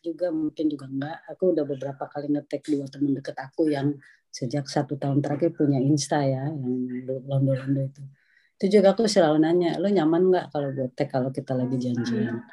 juga 0.05 0.29
mungkin 0.29 0.65
juga 0.69 0.85
enggak. 0.85 1.17
Aku 1.33 1.43
udah 1.55 1.65
beberapa 1.65 2.03
kali 2.05 2.29
ngetek 2.29 2.61
dua 2.69 2.85
teman 2.85 3.17
deket 3.17 3.35
aku 3.41 3.73
yang 3.73 3.97
sejak 4.29 4.69
satu 4.69 4.95
tahun 4.95 5.25
terakhir 5.25 5.57
punya 5.57 5.81
Insta 5.81 6.21
ya 6.21 6.45
yang 6.45 6.85
londo-londo 7.25 7.81
itu 7.81 8.03
itu 8.59 8.77
juga 8.79 8.93
aku 8.93 9.07
selalu 9.07 9.39
nanya 9.41 9.79
lo 9.81 9.87
nyaman 9.89 10.29
nggak 10.29 10.45
kalau 10.53 10.69
gue 10.75 10.87
tag 10.93 11.09
kalau 11.09 11.31
kita 11.33 11.55
lagi 11.55 11.79
janjian 11.79 12.43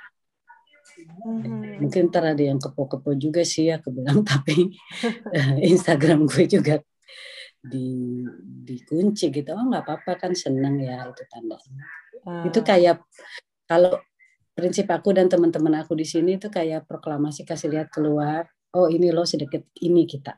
hmm. 1.27 1.83
mungkin 1.83 2.09
ntar 2.09 2.33
ada 2.33 2.41
yang 2.41 2.63
kepo-kepo 2.63 3.13
juga 3.19 3.45
sih 3.45 3.69
ya 3.69 3.83
bilang 3.85 4.25
tapi 4.31 4.71
Instagram 5.61 6.31
gue 6.31 6.47
juga 6.49 6.81
di 7.67 8.23
dikunci 8.63 9.35
gitu 9.35 9.51
oh 9.53 9.67
nggak 9.67 9.83
apa-apa 9.83 10.13
kan 10.15 10.33
seneng 10.33 10.79
ya 10.79 11.11
itu 11.11 11.27
tanda 11.27 11.59
itu 12.47 12.61
kayak 12.63 13.03
kalau 13.71 13.99
prinsip 14.57 14.89
aku 14.91 15.15
dan 15.15 15.31
teman-teman 15.31 15.85
aku 15.85 15.95
di 15.95 16.07
sini 16.09 16.41
itu 16.41 16.51
kayak 16.51 16.89
proklamasi 16.89 17.47
kasih 17.47 17.71
lihat 17.71 17.89
keluar 17.93 18.49
oh 18.75 18.91
ini 18.91 19.15
lo 19.15 19.23
sedekat 19.23 19.63
ini 19.85 20.09
kita 20.09 20.35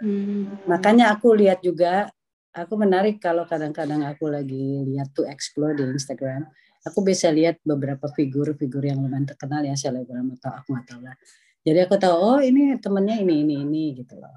Hmm. 0.00 0.60
Makanya 0.68 1.16
aku 1.16 1.32
lihat 1.32 1.64
juga, 1.64 2.08
aku 2.52 2.74
menarik 2.76 3.20
kalau 3.20 3.48
kadang-kadang 3.48 4.04
aku 4.04 4.28
lagi 4.28 4.84
lihat 4.84 5.12
tuh 5.16 5.24
explore 5.28 5.76
di 5.76 5.84
Instagram, 5.88 6.44
aku 6.84 7.00
bisa 7.00 7.32
lihat 7.32 7.60
beberapa 7.64 8.08
figur-figur 8.12 8.84
yang 8.84 9.00
lumayan 9.00 9.24
terkenal 9.24 9.64
ya 9.64 9.76
selebgram 9.76 10.36
atau 10.36 10.52
aku 10.52 10.76
nggak 10.76 10.86
tahu 10.88 11.00
lah. 11.04 11.16
Jadi 11.66 11.78
aku 11.82 11.96
tahu 11.98 12.14
oh 12.14 12.40
ini 12.44 12.78
temennya 12.78 13.16
ini 13.18 13.42
ini 13.42 13.54
ini 13.64 13.84
gitu 13.98 14.20
loh. 14.20 14.36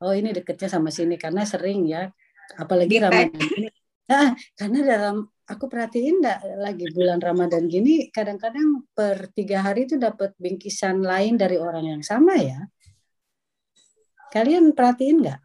Oh 0.00 0.16
ini 0.16 0.32
deketnya 0.32 0.66
sama 0.72 0.88
sini 0.88 1.20
karena 1.20 1.44
sering 1.44 1.84
ya, 1.84 2.08
apalagi 2.56 2.96
Ramadan 3.04 3.36
ini. 3.36 3.68
Nah, 4.10 4.34
karena 4.58 4.78
dalam 4.82 5.16
aku 5.50 5.66
perhatiin 5.66 6.22
enggak 6.22 6.38
lagi 6.62 6.86
bulan 6.94 7.18
Ramadan 7.18 7.66
gini 7.66 8.06
kadang-kadang 8.14 8.86
per 8.94 9.34
tiga 9.34 9.66
hari 9.66 9.90
itu 9.90 9.98
dapat 9.98 10.32
bingkisan 10.38 11.02
lain 11.02 11.34
dari 11.34 11.58
orang 11.58 11.98
yang 11.98 12.02
sama 12.06 12.38
ya. 12.38 12.62
Kalian 14.30 14.70
perhatiin 14.78 15.26
nggak? 15.26 15.40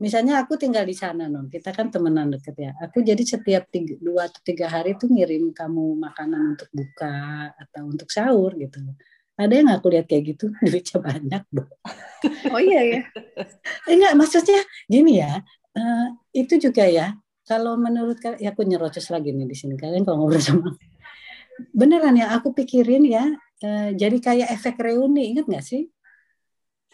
Misalnya 0.00 0.42
aku 0.42 0.58
tinggal 0.58 0.82
di 0.82 0.96
sana, 0.96 1.30
non. 1.30 1.46
Kita 1.46 1.70
kan 1.70 1.92
temenan 1.92 2.32
deket 2.32 2.58
ya. 2.58 2.72
Aku 2.82 3.06
jadi 3.06 3.22
setiap 3.22 3.70
tiga, 3.70 3.94
dua 4.02 4.26
atau 4.26 4.40
tiga 4.42 4.66
hari 4.66 4.98
tuh 4.98 5.06
ngirim 5.06 5.54
kamu 5.54 6.00
makanan 6.00 6.58
untuk 6.58 6.66
buka 6.74 7.52
atau 7.54 7.86
untuk 7.86 8.10
sahur 8.10 8.50
gitu. 8.58 8.82
Ada 9.38 9.62
yang 9.62 9.70
aku 9.70 9.94
lihat 9.94 10.10
kayak 10.10 10.34
gitu 10.34 10.50
duitnya 10.66 10.98
banyak, 10.98 11.42
bu. 11.54 11.62
Oh 12.50 12.58
iya 12.58 12.82
ya. 12.82 13.00
Enggak, 13.86 14.18
maksudnya 14.18 14.60
gini 14.90 15.22
ya. 15.22 15.38
Uh, 15.76 16.18
itu 16.34 16.58
juga 16.58 16.82
ya. 16.82 17.14
Kalau 17.42 17.74
menurut 17.74 18.22
kalian, 18.22 18.38
ya 18.38 18.54
aku 18.54 18.62
nyerocos 18.62 19.10
lagi 19.10 19.34
nih 19.34 19.46
di 19.50 19.56
sini. 19.58 19.74
Kalian 19.74 20.06
kalau 20.06 20.24
ngobrol 20.26 20.40
sama 20.42 20.72
beneran 21.72 22.16
ya 22.16 22.32
aku 22.32 22.56
pikirin 22.56 23.04
ya 23.04 23.28
uh, 23.64 23.90
jadi 23.92 24.16
kayak 24.18 24.48
efek 24.56 24.80
reuni 24.80 25.36
inget 25.36 25.46
nggak 25.46 25.64
sih 25.64 25.88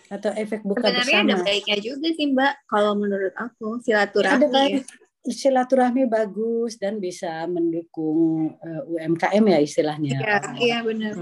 atau 0.08 0.32
efek 0.32 0.64
buka 0.64 0.88
Sebenarnya 0.88 1.20
bersama. 1.20 1.36
ada 1.36 1.44
baiknya 1.44 1.78
juga 1.84 2.08
sih 2.16 2.26
Mbak 2.32 2.52
kalau 2.64 2.96
menurut 2.96 3.34
aku 3.36 3.76
silaturahmi. 3.84 4.40
Ada 4.40 4.48
baik, 4.48 4.72
ya. 4.80 4.82
silaturahmi 5.28 6.02
bagus 6.08 6.80
dan 6.80 6.96
bisa 6.96 7.44
mendukung 7.44 8.48
uh, 8.56 8.82
eh, 8.88 9.04
UMKM 9.04 9.44
ya 9.52 9.58
istilahnya. 9.60 10.16
Iya, 10.16 10.38
iya 10.56 10.78
benar. 10.80 11.12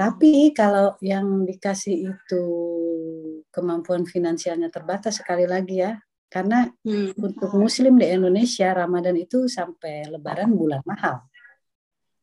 Tapi 0.00 0.56
kalau 0.56 0.96
yang 1.04 1.44
dikasih 1.44 2.16
itu 2.16 2.44
kemampuan 3.52 4.08
finansialnya 4.08 4.72
terbatas 4.72 5.20
sekali 5.20 5.44
lagi 5.44 5.84
ya. 5.84 6.00
Karena 6.30 6.70
hmm. 6.86 7.18
untuk 7.18 7.50
muslim 7.58 7.98
di 7.98 8.06
Indonesia 8.06 8.70
Ramadan 8.70 9.18
itu 9.18 9.50
sampai 9.50 10.06
lebaran 10.06 10.54
bulan 10.54 10.80
mahal. 10.86 11.26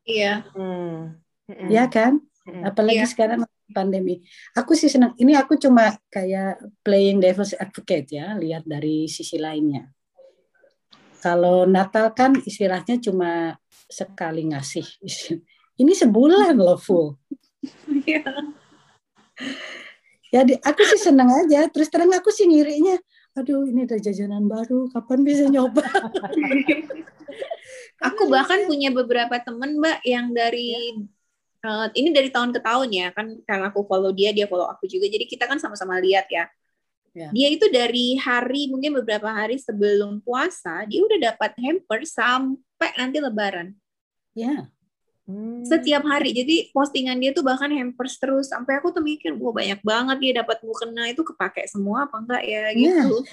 Iya. 0.08 0.48
Hmm. 0.56 1.20
Ya 1.68 1.92
kan? 1.92 2.24
Apalagi 2.64 3.04
iya. 3.04 3.12
sekarang 3.12 3.44
pandemi. 3.76 4.24
Aku 4.56 4.72
sih 4.72 4.88
senang. 4.88 5.12
Ini 5.20 5.36
aku 5.36 5.60
cuma 5.60 5.92
kayak 6.08 6.64
playing 6.80 7.20
devil's 7.20 7.52
advocate 7.60 8.08
ya, 8.16 8.40
lihat 8.40 8.64
dari 8.64 9.12
sisi 9.12 9.36
lainnya. 9.36 9.92
Kalau 11.20 11.68
Natal 11.68 12.16
kan 12.16 12.40
istilahnya 12.40 12.96
cuma 13.04 13.60
sekali 13.92 14.48
ngasih. 14.48 14.88
Ini 15.82 15.94
sebulan 15.94 16.56
loh 16.58 16.80
full. 16.80 17.20
Iya. 18.08 18.24
ya, 20.32 20.42
aku 20.64 20.82
sih 20.88 21.02
senang 21.04 21.28
aja. 21.30 21.68
Terus 21.68 21.92
terang 21.92 22.10
aku 22.16 22.32
sih 22.32 22.48
ngirinya, 22.48 22.96
aduh 23.38 23.70
ini 23.70 23.86
ada 23.86 24.02
jajanan 24.02 24.50
baru, 24.50 24.90
kapan 24.90 25.22
bisa 25.22 25.46
nyoba? 25.46 25.86
aku 28.02 28.30
bahkan 28.30 28.66
punya 28.70 28.94
beberapa 28.94 29.38
temen 29.42 29.82
mbak 29.82 30.02
yang 30.06 30.30
dari 30.34 30.64
ya 30.74 30.82
uh, 31.66 31.88
ini 31.98 32.14
dari 32.14 32.30
tahun 32.30 32.54
ke 32.54 32.60
tahun 32.62 32.90
ya 32.94 33.08
kan 33.14 33.42
karena 33.44 33.74
aku 33.74 33.86
follow 33.90 34.14
dia 34.14 34.30
dia 34.34 34.46
follow 34.46 34.70
aku 34.70 34.86
juga 34.86 35.10
jadi 35.10 35.26
kita 35.26 35.50
kan 35.50 35.58
sama-sama 35.58 35.98
lihat 35.98 36.30
ya 36.30 36.46
yeah. 37.18 37.32
dia 37.34 37.48
itu 37.50 37.66
dari 37.74 38.16
hari 38.22 38.70
mungkin 38.70 39.02
beberapa 39.02 39.34
hari 39.34 39.58
sebelum 39.58 40.22
puasa 40.22 40.86
dia 40.86 41.02
udah 41.02 41.34
dapat 41.34 41.58
hamper 41.58 42.06
sampai 42.06 42.90
nanti 42.98 43.18
lebaran 43.18 43.74
ya. 44.38 44.70
Hmm. 45.28 45.60
Setiap 45.68 46.08
hari, 46.08 46.32
jadi 46.32 46.72
postingan 46.72 47.20
dia 47.20 47.36
tuh 47.36 47.44
bahkan 47.44 47.68
hampers 47.68 48.16
terus. 48.16 48.48
Sampai 48.48 48.80
aku 48.80 48.96
tuh 48.96 49.04
mikir, 49.04 49.36
wah 49.36 49.52
banyak 49.52 49.84
banget 49.84 50.18
dia 50.24 50.34
dapat 50.40 50.64
mukena 50.64 51.12
itu 51.12 51.20
kepake 51.22 51.68
semua 51.68 52.08
apa 52.08 52.16
enggak 52.24 52.44
ya 52.48 52.64
iya. 52.72 53.04
gitu 53.04 53.28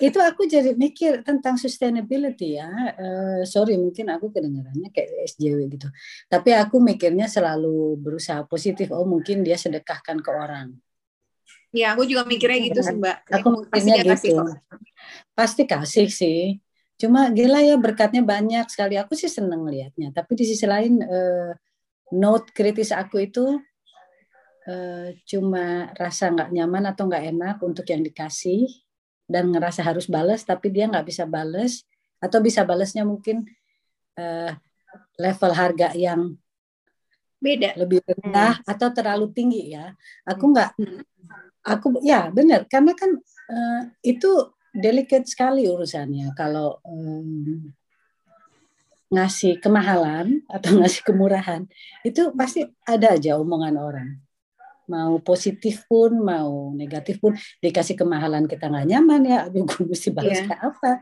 itu 0.00 0.16
aku 0.16 0.48
jadi 0.48 0.72
mikir 0.72 1.20
tentang 1.20 1.60
sustainability 1.60 2.56
ya. 2.56 2.68
Uh, 2.96 3.42
sorry 3.44 3.76
mungkin 3.76 4.08
aku 4.08 4.32
kedengarannya 4.32 4.88
kayak 4.88 5.28
SJW 5.28 5.68
gitu. 5.76 5.88
Tapi 6.24 6.56
aku 6.56 6.80
mikirnya 6.80 7.28
selalu 7.28 8.00
berusaha 8.00 8.40
positif. 8.48 8.88
Oh 8.96 9.04
mungkin 9.04 9.44
dia 9.44 9.60
sedekahkan 9.60 10.24
ke 10.24 10.30
orang. 10.32 10.72
Ya 11.74 11.92
aku 11.92 12.08
juga 12.08 12.24
mikirnya 12.24 12.64
gitu 12.64 12.80
sih 12.80 12.96
mbak. 12.96 13.28
Aku 13.28 13.48
mikirnya 13.60 13.94
pasti 14.08 14.32
gitu. 14.32 14.40
Kasih 14.40 14.56
pasti 15.36 15.62
kasih 15.68 16.08
sih. 16.08 16.40
Cuma 16.94 17.30
gila 17.34 17.60
ya 17.60 17.74
berkatnya 17.74 18.22
banyak 18.22 18.70
sekali. 18.70 18.94
Aku 18.98 19.18
sih 19.18 19.30
seneng 19.30 19.66
liatnya. 19.66 20.14
Tapi 20.14 20.38
di 20.38 20.44
sisi 20.46 20.64
lain 20.64 21.02
uh, 21.02 21.52
note 22.14 22.54
kritis 22.54 22.94
aku 22.94 23.26
itu 23.26 23.58
uh, 24.68 25.08
cuma 25.26 25.90
rasa 25.96 26.30
nggak 26.30 26.50
nyaman 26.52 26.84
atau 26.92 27.08
nggak 27.08 27.24
enak 27.34 27.56
untuk 27.64 27.86
yang 27.88 28.04
dikasih 28.04 28.68
dan 29.24 29.48
ngerasa 29.48 29.80
harus 29.80 30.04
balas 30.06 30.44
tapi 30.44 30.68
dia 30.68 30.84
nggak 30.84 31.08
bisa 31.08 31.24
balas 31.24 31.82
atau 32.20 32.38
bisa 32.44 32.64
balasnya 32.64 33.08
mungkin 33.08 33.48
uh, 34.20 34.52
level 35.16 35.52
harga 35.52 35.96
yang 35.96 36.36
beda 37.40 37.76
lebih 37.76 38.00
rendah 38.04 38.60
hmm. 38.60 38.72
atau 38.72 38.88
terlalu 38.92 39.26
tinggi 39.32 39.76
ya 39.76 39.92
aku 40.24 40.44
nggak 40.52 40.70
hmm. 40.80 41.00
aku 41.64 41.86
ya 42.00 42.32
benar 42.32 42.64
karena 42.68 42.92
kan 42.96 43.10
uh, 43.52 43.82
itu 44.00 44.32
delicate 44.74 45.30
sekali 45.30 45.70
urusannya. 45.70 46.34
Kalau 46.34 46.82
um, 46.82 47.70
ngasih 49.14 49.62
kemahalan 49.62 50.42
atau 50.50 50.74
ngasih 50.82 51.06
kemurahan 51.06 51.62
itu 52.02 52.34
pasti 52.34 52.66
ada 52.82 53.14
aja 53.14 53.38
omongan 53.38 53.78
orang. 53.78 54.10
Mau 54.84 55.16
positif 55.24 55.86
pun 55.88 56.20
mau 56.20 56.74
negatif 56.76 57.16
pun 57.16 57.32
dikasih 57.62 57.96
kemahalan 57.96 58.44
kita 58.44 58.68
nggak 58.68 58.84
nyaman 58.90 59.22
ya 59.24 59.38
aduh 59.48 59.64
gue 59.64 59.82
mesti 59.88 60.12
balas 60.12 60.44
yeah. 60.44 60.60
apa. 60.60 61.00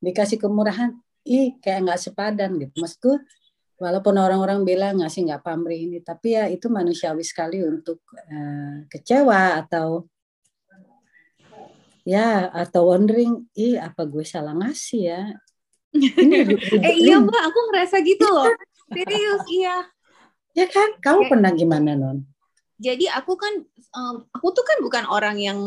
Dikasih 0.00 0.40
kemurahan 0.40 0.96
ih 1.28 1.60
kayak 1.62 1.86
nggak 1.86 2.00
sepadan 2.00 2.58
gitu. 2.58 2.74
Maksudku 2.82 3.20
walaupun 3.78 4.18
orang-orang 4.18 4.66
bilang 4.66 4.98
ngasih 4.98 5.30
nggak 5.30 5.44
pamrih 5.46 5.88
ini 5.88 5.98
tapi 6.04 6.36
ya 6.36 6.50
itu 6.50 6.68
manusiawi 6.68 7.24
sekali 7.24 7.64
untuk 7.64 8.02
uh, 8.12 8.84
kecewa 8.90 9.62
atau 9.62 10.10
ya 12.02 12.48
atau 12.50 12.90
wondering 12.92 13.48
ih 13.56 13.76
apa 13.76 14.06
gue 14.06 14.24
salah 14.24 14.56
ngasih 14.56 15.02
ya? 15.10 15.22
Ini 15.96 16.54
eh 16.86 16.94
iya 17.02 17.18
mbak 17.18 17.42
aku 17.50 17.58
ngerasa 17.72 17.96
gitu 18.06 18.26
loh. 18.30 18.50
Serius 18.90 19.42
iya. 19.50 19.76
Ya 20.54 20.66
kan? 20.66 20.98
Kamu 20.98 21.26
Kayak, 21.26 21.30
pernah 21.30 21.50
gimana 21.54 21.92
non 21.94 22.30
jadi 22.80 23.12
aku 23.12 23.36
kan 23.36 23.54
um, 23.92 24.24
aku 24.32 24.56
tuh 24.56 24.64
kan 24.64 24.80
bukan 24.80 25.04
orang 25.12 25.36
yang 25.36 25.60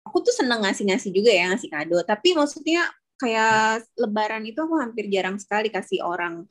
aku 0.00 0.24
tuh 0.24 0.32
seneng 0.32 0.64
ngasih-ngasih 0.64 1.12
juga 1.12 1.28
ya 1.28 1.52
ngasih 1.52 1.68
kado. 1.68 2.00
Tapi 2.00 2.32
maksudnya 2.32 2.88
kayak 3.20 3.84
lebaran 4.00 4.42
itu 4.48 4.64
aku 4.64 4.80
hampir 4.80 5.12
jarang 5.12 5.36
sekali 5.36 5.68
kasih 5.68 6.00
orang. 6.00 6.48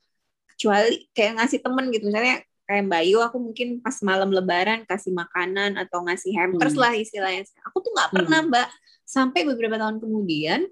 Kecuali 0.53 1.09
kayak 1.17 1.41
ngasih 1.41 1.59
temen 1.65 1.89
gitu 1.89 2.13
misalnya 2.13 2.45
kayak 2.63 2.83
Mbak 2.87 3.03
Yu 3.11 3.17
aku 3.19 3.37
mungkin 3.39 3.67
pas 3.83 3.99
malam 3.99 4.31
lebaran 4.31 4.87
kasih 4.87 5.11
makanan 5.11 5.75
atau 5.75 6.03
ngasih 6.07 6.31
hampers 6.35 6.75
hmm. 6.75 6.81
lah 6.81 6.93
istilahnya. 6.95 7.43
Aku 7.71 7.83
tuh 7.83 7.91
nggak 7.91 8.11
pernah 8.15 8.39
hmm. 8.43 8.49
Mbak. 8.51 8.67
Sampai 9.03 9.43
beberapa 9.43 9.75
tahun 9.75 9.99
kemudian 9.99 10.63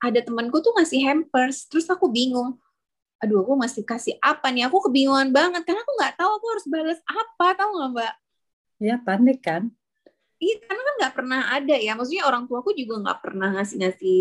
ada 0.00 0.20
temanku 0.24 0.64
tuh 0.64 0.72
ngasih 0.80 1.04
hampers. 1.04 1.68
Terus 1.68 1.86
aku 1.92 2.08
bingung 2.08 2.56
aduh 3.20 3.44
aku 3.44 3.52
masih 3.52 3.84
kasih 3.84 4.16
apa 4.24 4.48
nih? 4.48 4.64
Aku 4.72 4.80
kebingungan 4.80 5.28
banget 5.28 5.60
karena 5.68 5.84
aku 5.84 5.92
nggak 5.92 6.16
tahu 6.16 6.30
aku 6.40 6.46
harus 6.56 6.66
balas 6.72 7.00
apa 7.04 7.46
tahu 7.52 7.70
nggak 7.76 7.90
mbak? 7.92 8.14
Ya 8.80 8.96
panik 8.96 9.38
kan? 9.44 9.62
Iya 10.40 10.56
karena 10.64 10.80
kan 10.80 10.94
nggak 11.04 11.14
pernah 11.20 11.40
ada 11.52 11.76
ya. 11.76 11.92
Maksudnya 11.92 12.24
orang 12.24 12.48
tuaku 12.48 12.72
juga 12.72 12.96
nggak 13.04 13.18
pernah 13.20 13.48
ngasih 13.60 13.76
ngasih 13.76 14.20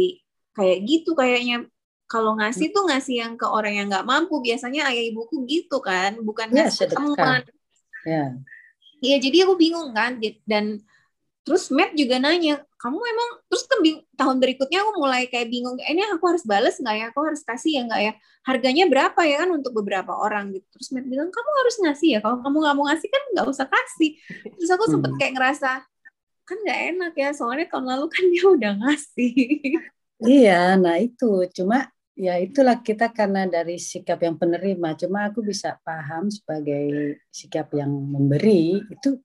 kayak 0.52 0.78
gitu 0.84 1.16
kayaknya 1.16 1.64
kalau 2.10 2.34
ngasih 2.42 2.74
tuh 2.74 2.90
ngasih 2.90 3.16
yang 3.22 3.34
ke 3.38 3.46
orang 3.46 3.78
yang 3.78 3.88
nggak 3.88 4.08
mampu 4.10 4.42
biasanya 4.42 4.90
ayah 4.90 5.14
ibuku 5.14 5.46
gitu 5.46 5.78
kan 5.78 6.18
bukan 6.26 6.50
ya, 6.50 6.66
ngasih 6.66 6.90
teman. 6.90 7.46
Ya 8.04 8.34
Iya, 9.00 9.18
jadi 9.24 9.48
aku 9.48 9.56
bingung 9.56 9.96
kan 9.96 10.20
dan 10.44 10.84
terus 11.48 11.72
Matt 11.72 11.96
juga 11.96 12.20
nanya 12.20 12.62
kamu 12.78 13.00
emang 13.00 13.30
terus 13.48 13.64
kan 13.66 13.80
tahun 14.16 14.38
berikutnya 14.44 14.80
aku 14.86 14.92
mulai 15.00 15.28
kayak 15.32 15.48
bingung 15.52 15.80
ini 15.84 16.04
aku 16.12 16.24
harus 16.32 16.44
balas 16.44 16.80
nggak 16.80 16.96
ya? 16.96 17.06
Aku 17.12 17.20
harus 17.24 17.42
kasih 17.44 17.80
ya 17.80 17.82
nggak 17.88 18.02
ya? 18.04 18.14
Harganya 18.44 18.86
berapa 18.92 19.20
ya 19.24 19.44
kan 19.44 19.50
untuk 19.56 19.72
beberapa 19.76 20.12
orang? 20.16 20.52
Gitu. 20.52 20.68
Terus 20.76 20.88
Matt 20.96 21.08
bilang 21.08 21.32
kamu 21.32 21.50
harus 21.64 21.76
ngasih 21.80 22.08
ya 22.16 22.20
kalau 22.20 22.44
kamu 22.44 22.56
nggak 22.60 22.76
mau 22.76 22.86
ngasih 22.92 23.10
kan 23.12 23.24
nggak 23.36 23.48
usah 23.48 23.68
kasih. 23.68 24.12
Terus 24.60 24.70
aku 24.72 24.86
sempet 24.92 25.12
hmm. 25.16 25.20
kayak 25.20 25.34
ngerasa 25.40 25.72
kan 26.44 26.58
nggak 26.66 26.80
enak 26.96 27.14
ya 27.16 27.30
soalnya 27.32 27.66
tahun 27.72 27.86
lalu 27.88 28.06
kan 28.12 28.24
dia 28.28 28.44
udah 28.48 28.74
ngasih. 28.84 29.32
Iya 30.20 30.76
nah 30.76 31.00
itu 31.00 31.48
cuma 31.56 31.88
ya 32.20 32.36
itulah 32.36 32.84
kita 32.84 33.16
karena 33.16 33.48
dari 33.48 33.80
sikap 33.80 34.20
yang 34.20 34.36
penerima. 34.36 35.00
Cuma 35.00 35.32
aku 35.32 35.40
bisa 35.40 35.80
paham 35.88 36.28
sebagai 36.28 37.16
sikap 37.32 37.72
yang 37.72 37.88
memberi 37.90 38.84
itu 38.92 39.24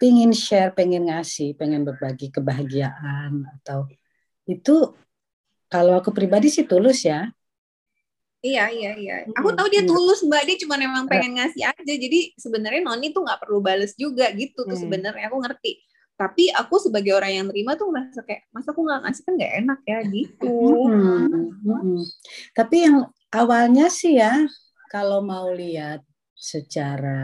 pengen 0.00 0.32
share 0.32 0.72
pengen 0.72 1.12
ngasih 1.12 1.52
pengen 1.58 1.84
berbagi 1.84 2.32
kebahagiaan 2.32 3.44
atau 3.60 3.84
itu 4.48 4.96
kalau 5.68 5.98
aku 6.00 6.14
pribadi 6.16 6.48
sih 6.48 6.64
tulus 6.64 7.04
ya. 7.04 7.28
Iya 8.40 8.70
iya 8.70 8.92
iya. 8.94 9.16
Aku 9.34 9.50
tahu 9.52 9.66
dia 9.66 9.82
tulus 9.82 10.22
mbak. 10.22 10.46
Dia 10.46 10.56
cuma 10.62 10.78
memang 10.78 11.10
pengen 11.10 11.36
ngasih 11.36 11.66
aja. 11.66 11.94
Jadi 11.98 12.32
sebenarnya 12.38 12.86
Noni 12.86 13.10
tuh 13.10 13.26
nggak 13.26 13.42
perlu 13.42 13.58
bales 13.58 13.92
juga 13.98 14.30
gitu 14.32 14.62
tuh 14.62 14.72
hmm. 14.72 14.82
sebenarnya. 14.86 15.26
Aku 15.28 15.42
ngerti 15.42 15.82
tapi 16.16 16.48
aku 16.48 16.80
sebagai 16.80 17.12
orang 17.12 17.32
yang 17.44 17.46
terima 17.52 17.76
tuh 17.76 17.92
merasa 17.92 18.24
kayak 18.24 18.48
masa 18.48 18.72
aku 18.72 18.80
nggak 18.82 19.00
ngasih? 19.04 19.22
Kan 19.22 19.34
nggak 19.36 19.54
enak 19.64 19.80
ya 19.84 19.98
gitu. 20.08 20.56
Hmm, 20.88 21.52
hmm. 21.60 22.00
tapi 22.56 22.76
yang 22.88 22.96
awalnya 23.28 23.86
sih 23.92 24.16
ya 24.16 24.48
kalau 24.88 25.20
mau 25.20 25.52
lihat 25.52 26.00
secara 26.32 27.20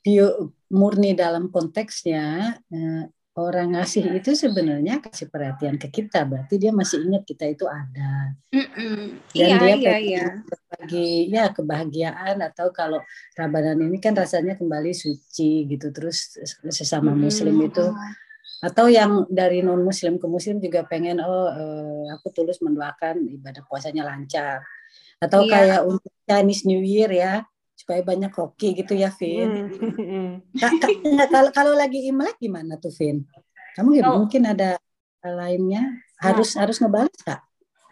bio 0.00 0.54
murni 0.72 1.12
dalam 1.14 1.52
konteksnya 1.52 2.58
eh, 2.72 3.04
orang 3.40 3.72
ngasih 3.72 4.12
itu 4.20 4.36
sebenarnya 4.36 5.00
kasih 5.00 5.32
perhatian 5.32 5.80
ke 5.80 5.88
kita 5.88 6.28
berarti 6.28 6.60
dia 6.60 6.70
masih 6.70 7.00
ingat 7.08 7.24
kita 7.24 7.48
itu 7.48 7.64
ada 7.64 8.36
Mm-mm. 8.52 9.18
dan 9.32 9.48
iya, 9.48 9.56
dia 9.56 9.76
iya, 9.76 9.96
iya. 9.96 10.26
berbagi 10.44 11.10
ya 11.32 11.44
kebahagiaan 11.48 12.36
atau 12.44 12.68
kalau 12.70 13.00
Ramadan 13.32 13.80
ini 13.80 13.96
kan 13.96 14.12
rasanya 14.12 14.60
kembali 14.60 14.92
suci 14.92 15.64
gitu 15.66 15.88
terus 15.90 16.36
sesama 16.68 17.16
mm-hmm. 17.16 17.24
Muslim 17.24 17.56
itu 17.64 17.86
atau 18.60 18.86
yang 18.92 19.24
dari 19.32 19.64
non 19.64 19.80
Muslim 19.80 20.20
ke 20.20 20.28
Muslim 20.28 20.60
juga 20.60 20.84
pengen 20.84 21.24
oh 21.24 21.48
eh, 21.48 22.04
aku 22.12 22.28
tulus 22.30 22.60
mendoakan 22.60 23.24
ibadah 23.40 23.64
puasanya 23.64 24.04
lancar 24.04 24.60
atau 25.20 25.44
iya. 25.44 25.52
kayak 25.52 25.80
untuk 25.88 26.12
Chinese 26.28 26.68
New 26.68 26.84
Year 26.84 27.08
ya 27.08 27.44
supaya 27.80 28.04
banyak 28.04 28.28
koki 28.28 28.76
gitu 28.76 28.92
ya, 28.92 29.08
Vin. 29.16 29.72
Hmm. 29.80 30.44
kalau 31.32 31.48
kalau 31.56 31.72
lagi 31.72 32.12
Imlek 32.12 32.36
gimana 32.36 32.76
tuh, 32.76 32.92
Vin? 32.92 33.24
Kamu 33.72 33.96
oh. 34.04 34.28
mungkin 34.28 34.44
ada 34.44 34.76
lainnya 35.24 35.96
harus 36.20 36.52
nah. 36.52 36.68
harus 36.68 36.76
ngebalas 36.76 37.20
kak? 37.24 37.40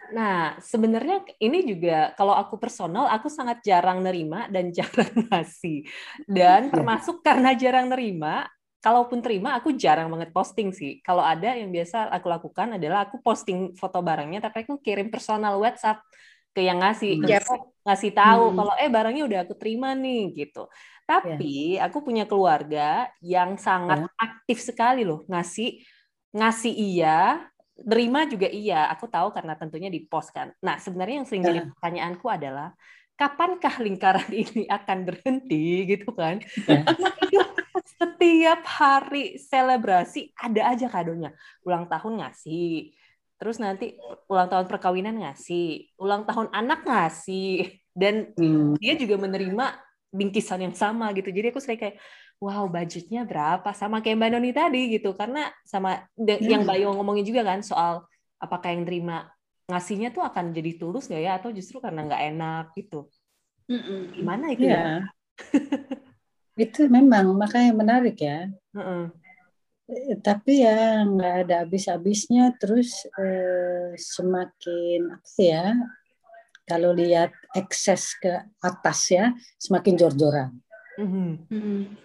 Nah, 0.09 0.57
sebenarnya 0.57 1.21
ini 1.37 1.65
juga 1.65 2.13
kalau 2.17 2.33
aku 2.33 2.57
personal, 2.57 3.05
aku 3.09 3.29
sangat 3.29 3.61
jarang 3.61 4.01
nerima 4.01 4.49
dan 4.49 4.69
jarang 4.77 5.13
ngasih. 5.29 5.85
Dan 6.25 6.69
iya. 6.69 6.71
termasuk 6.73 7.21
karena 7.21 7.53
jarang 7.53 7.93
nerima, 7.93 8.49
kalaupun 8.81 9.21
terima, 9.21 9.59
aku 9.59 9.75
jarang 9.75 10.09
banget 10.09 10.33
posting 10.33 10.73
sih. 10.73 10.97
Kalau 11.05 11.21
ada 11.21 11.53
yang 11.53 11.69
biasa 11.69 12.09
aku 12.09 12.27
lakukan 12.31 12.79
adalah 12.81 13.05
aku 13.05 13.21
posting 13.21 13.77
foto 13.77 14.01
barangnya, 14.01 14.41
tapi 14.41 14.65
aku 14.65 14.81
kirim 14.81 15.13
personal 15.13 15.61
WhatsApp 15.61 16.01
ke 16.53 16.61
yang 16.65 16.81
ngasih 16.81 17.21
yep. 17.25 17.45
ngasih 17.85 18.11
tahu 18.13 18.51
hmm. 18.51 18.55
kalau 18.57 18.73
eh 18.77 18.89
barangnya 18.89 19.23
udah 19.25 19.39
aku 19.45 19.53
terima 19.55 19.93
nih 19.93 20.33
gitu. 20.35 20.67
Tapi 21.09 21.77
yeah. 21.77 21.89
aku 21.89 22.05
punya 22.05 22.29
keluarga 22.29 23.09
yang 23.21 23.57
sangat 23.57 24.05
yeah. 24.05 24.13
aktif 24.21 24.61
sekali 24.61 25.01
loh 25.01 25.25
ngasih 25.25 25.81
ngasih 26.29 26.73
iya, 26.77 27.49
terima 27.81 28.29
juga 28.29 28.45
iya. 28.45 28.85
Aku 28.93 29.09
tahu 29.09 29.33
karena 29.33 29.57
tentunya 29.57 29.89
di 29.89 30.05
post 30.05 30.29
kan. 30.29 30.53
Nah, 30.61 30.77
sebenarnya 30.77 31.23
yang 31.23 31.27
sering 31.27 31.43
yeah. 31.45 31.49
jadi 31.49 31.59
pertanyaanku 31.73 32.25
adalah 32.29 32.69
kapankah 33.17 33.75
lingkaran 33.81 34.29
ini 34.45 34.69
akan 34.69 34.97
berhenti 35.05 35.89
gitu 35.89 36.13
kan? 36.13 36.41
Yeah. 37.29 37.45
setiap 37.99 38.61
hari 38.65 39.37
selebrasi 39.37 40.33
ada 40.35 40.73
aja 40.73 40.87
kadonya. 40.89 41.29
Ulang 41.63 41.85
tahun 41.85 42.21
ngasih, 42.21 42.91
terus 43.39 43.55
nanti 43.57 43.95
ulang 44.27 44.51
tahun 44.51 44.67
perkawinan 44.67 45.15
ngasih, 45.23 45.95
ulang 45.95 46.27
tahun 46.27 46.51
anak 46.51 46.83
ngasih, 46.83 47.71
dan 47.95 48.35
hmm. 48.35 48.75
dia 48.75 48.99
juga 48.99 49.15
menerima 49.15 49.65
bingkisan 50.11 50.67
yang 50.67 50.75
sama 50.75 51.15
gitu. 51.15 51.31
Jadi 51.31 51.55
aku 51.55 51.63
sering 51.63 51.79
kayak, 51.79 51.95
wow 52.43 52.67
budgetnya 52.67 53.23
berapa? 53.23 53.71
Sama 53.71 54.03
kayak 54.03 54.19
Mbak 54.19 54.29
Noni 54.35 54.51
tadi 54.51 54.81
gitu, 54.91 55.15
karena 55.15 55.47
sama 55.63 56.03
hmm. 56.19 56.43
yang 56.43 56.67
Mbak 56.67 56.77
Yo 56.83 56.91
ngomongin 56.91 57.23
juga 57.23 57.47
kan 57.47 57.63
soal 57.63 58.03
apakah 58.43 58.75
yang 58.75 58.83
terima 58.83 59.31
ngasihnya 59.71 60.11
tuh 60.11 60.27
akan 60.27 60.51
jadi 60.51 60.75
tulus 60.75 61.07
nggak 61.07 61.23
ya, 61.23 61.31
atau 61.39 61.55
justru 61.55 61.79
karena 61.79 62.03
nggak 62.11 62.23
enak 62.35 62.65
gitu. 62.75 63.07
Hmm. 63.71 64.11
Gimana 64.11 64.51
itu 64.51 64.67
ya? 64.67 64.75
ya? 64.75 64.97
itu 66.59 66.91
memang 66.91 67.31
makanya 67.39 67.71
menarik 67.71 68.19
ya. 68.19 68.51
Eh, 68.75 69.05
tapi 70.21 70.61
ya 70.65 71.03
nggak 71.05 71.35
ada 71.45 71.55
habis-habisnya. 71.65 72.53
Terus 72.61 73.09
eh, 73.17 73.93
semakin 73.97 75.17
apa 75.17 75.41
ya 75.41 75.65
kalau 76.69 76.93
lihat 76.93 77.33
ekses 77.57 78.13
ke 78.21 78.29
atas 78.61 78.99
ya 79.09 79.33
semakin 79.57 79.93
jor-joran. 79.97 80.51
Mm-hmm. 80.99 81.95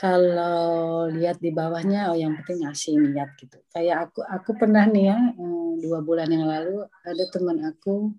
kalau 0.00 1.04
lihat 1.12 1.44
di 1.44 1.52
bawahnya 1.52 2.08
oh 2.08 2.16
yang 2.16 2.32
penting 2.40 2.64
ngasih 2.64 2.96
niat 2.96 3.36
gitu. 3.36 3.60
Kayak 3.68 4.08
aku 4.08 4.24
aku 4.24 4.50
pernah 4.56 4.88
nih 4.88 5.12
ya 5.12 5.18
eh, 5.36 5.72
dua 5.84 6.00
bulan 6.00 6.32
yang 6.32 6.48
lalu 6.48 6.88
ada 7.04 7.24
teman 7.28 7.60
aku 7.68 8.16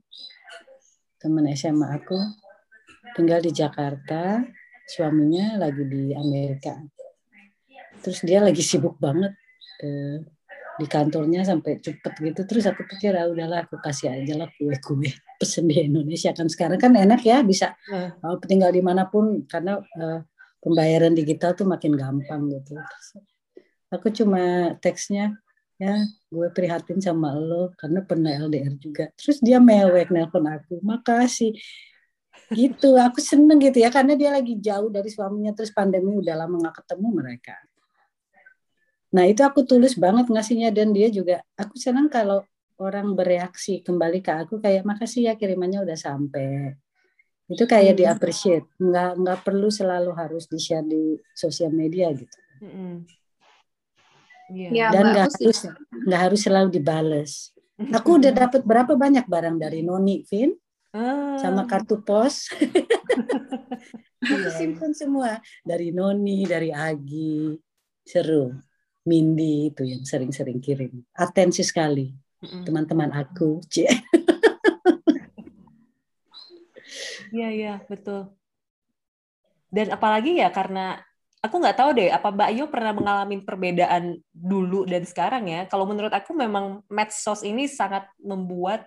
teman 1.18 1.50
SMA 1.58 1.90
aku 1.90 2.22
tinggal 3.18 3.42
di 3.42 3.50
Jakarta 3.50 4.46
suaminya 4.86 5.58
lagi 5.58 5.82
di 5.90 6.14
Amerika 6.14 6.78
terus 8.02 8.26
dia 8.26 8.42
lagi 8.42 8.66
sibuk 8.66 8.98
banget 8.98 9.32
eh, 9.86 10.26
di 10.82 10.88
kantornya 10.90 11.46
sampai 11.46 11.78
cepet 11.78 12.14
gitu. 12.18 12.42
Terus 12.50 12.66
aku 12.70 12.82
pikir 12.90 13.14
ah 13.14 13.30
udahlah 13.30 13.70
aku 13.70 13.78
kasih 13.78 14.14
aja 14.18 14.34
lah 14.34 14.50
kue 14.56 14.74
kue 14.80 15.10
pesen 15.38 15.70
di 15.70 15.78
Indonesia. 15.86 16.34
Kan 16.34 16.48
sekarang 16.48 16.82
kan 16.82 16.98
enak 16.98 17.22
ya 17.22 17.46
bisa 17.46 17.78
uh. 17.94 18.38
tinggal 18.50 18.74
di 18.74 18.82
mana 18.82 19.06
pun. 19.06 19.46
Karena 19.46 19.78
uh, 19.78 20.20
pembayaran 20.58 21.14
digital 21.14 21.54
tuh 21.54 21.70
makin 21.70 21.94
gampang 21.94 22.50
gitu. 22.50 22.74
Terus 22.78 23.08
aku 23.92 24.08
cuma 24.10 24.74
teksnya 24.80 25.38
ya 25.82 25.98
gue 26.30 26.48
prihatin 26.54 27.02
sama 27.02 27.34
lo 27.34 27.74
karena 27.78 28.02
pernah 28.02 28.32
LDR 28.34 28.74
juga. 28.82 29.06
Terus 29.18 29.38
dia 29.38 29.62
mewek 29.62 30.10
nelpon 30.10 30.50
aku 30.50 30.82
makasih. 30.82 31.54
Gitu 32.52 33.00
aku 33.00 33.24
seneng 33.24 33.64
gitu 33.64 33.80
ya 33.80 33.88
karena 33.88 34.16
dia 34.16 34.32
lagi 34.34 34.58
jauh 34.58 34.90
dari 34.90 35.14
suaminya. 35.14 35.54
Terus 35.54 35.70
pandemi 35.70 36.18
udah 36.18 36.36
lama 36.42 36.58
nggak 36.58 36.84
ketemu 36.84 37.08
mereka 37.12 37.56
nah 39.12 39.28
itu 39.28 39.44
aku 39.44 39.68
tulus 39.68 40.00
banget 40.00 40.32
ngasihnya 40.32 40.72
dan 40.72 40.96
dia 40.96 41.12
juga 41.12 41.44
aku 41.60 41.76
senang 41.76 42.08
kalau 42.08 42.48
orang 42.82 43.14
bereaksi 43.14 43.84
kembali 43.86 44.24
ke 44.26 44.32
aku 44.32 44.58
kayak 44.58 44.88
makasih 44.88 45.30
ya 45.30 45.34
kirimannya 45.38 45.84
udah 45.84 46.00
sampai 46.00 46.74
itu 47.52 47.64
kayak 47.68 48.00
di 48.00 48.08
appreciate 48.08 48.64
nggak 48.80 49.12
nggak 49.20 49.40
perlu 49.44 49.68
selalu 49.68 50.16
harus 50.16 50.48
di 50.48 50.56
share 50.56 50.88
di 50.88 51.20
sosial 51.36 51.76
media 51.76 52.08
gitu. 52.16 52.38
Yeah. 54.52 54.92
dan 54.92 55.12
nggak 55.12 55.28
harus 55.36 55.60
nggak 56.08 56.22
harus 56.32 56.40
selalu 56.40 56.70
dibales. 56.72 57.52
Aku 57.98 58.16
udah 58.24 58.32
dapat 58.32 58.64
berapa 58.64 58.96
banyak 58.96 59.28
barang 59.28 59.60
dari 59.60 59.84
Noni 59.84 60.24
Vin? 60.28 60.56
Ah. 60.92 61.40
sama 61.40 61.64
kartu 61.64 62.04
pos. 62.04 62.52
Aku 64.28 64.50
simpan 64.52 64.92
semua. 64.92 65.40
Dari 65.64 65.96
Noni 65.96 66.44
dari 66.44 66.68
Agi. 66.68 67.56
Seru 68.04 68.52
Mindy 69.02 69.74
itu 69.74 69.82
yang 69.86 70.06
sering-sering 70.06 70.62
kirim 70.62 71.02
atensi 71.18 71.66
sekali 71.66 72.14
teman-teman 72.42 73.14
aku 73.14 73.62
cie 73.70 73.90
Iya 77.32 77.48
iya 77.50 77.74
betul. 77.88 78.28
Dan 79.72 79.88
apalagi 79.96 80.36
ya 80.36 80.52
karena 80.52 81.00
aku 81.40 81.56
nggak 81.64 81.78
tahu 81.80 81.90
deh 81.96 82.12
apa 82.12 82.28
Mbak 82.28 82.50
Ayu 82.52 82.66
pernah 82.68 82.92
mengalami 82.92 83.40
perbedaan 83.40 84.20
dulu 84.36 84.84
dan 84.84 85.08
sekarang 85.08 85.48
ya. 85.48 85.64
Kalau 85.72 85.88
menurut 85.88 86.12
aku 86.12 86.36
memang 86.36 86.84
medsos 86.92 87.48
ini 87.48 87.72
sangat 87.72 88.04
membuat 88.20 88.84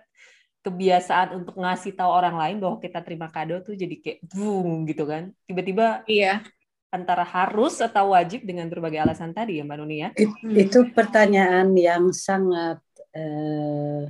kebiasaan 0.61 1.41
untuk 1.41 1.57
ngasih 1.57 1.97
tahu 1.97 2.09
orang 2.09 2.37
lain 2.37 2.57
bahwa 2.61 2.77
kita 2.77 3.01
terima 3.01 3.29
kado 3.29 3.61
tuh 3.65 3.73
jadi 3.73 3.97
kayak 3.97 4.19
boom 4.29 4.85
gitu 4.85 5.09
kan. 5.09 5.33
Tiba-tiba 5.49 6.05
iya 6.05 6.45
antara 6.93 7.25
harus 7.27 7.81
atau 7.83 8.15
wajib 8.15 8.47
dengan 8.47 8.71
berbagai 8.71 9.03
alasan 9.03 9.35
tadi 9.35 9.59
ya 9.59 9.63
Mbak 9.67 9.77
Nuni 9.77 9.97
ya. 9.99 10.09
It, 10.15 10.31
itu 10.45 10.89
pertanyaan 10.95 11.75
yang 11.75 12.15
sangat 12.15 12.79
eh, 13.11 14.09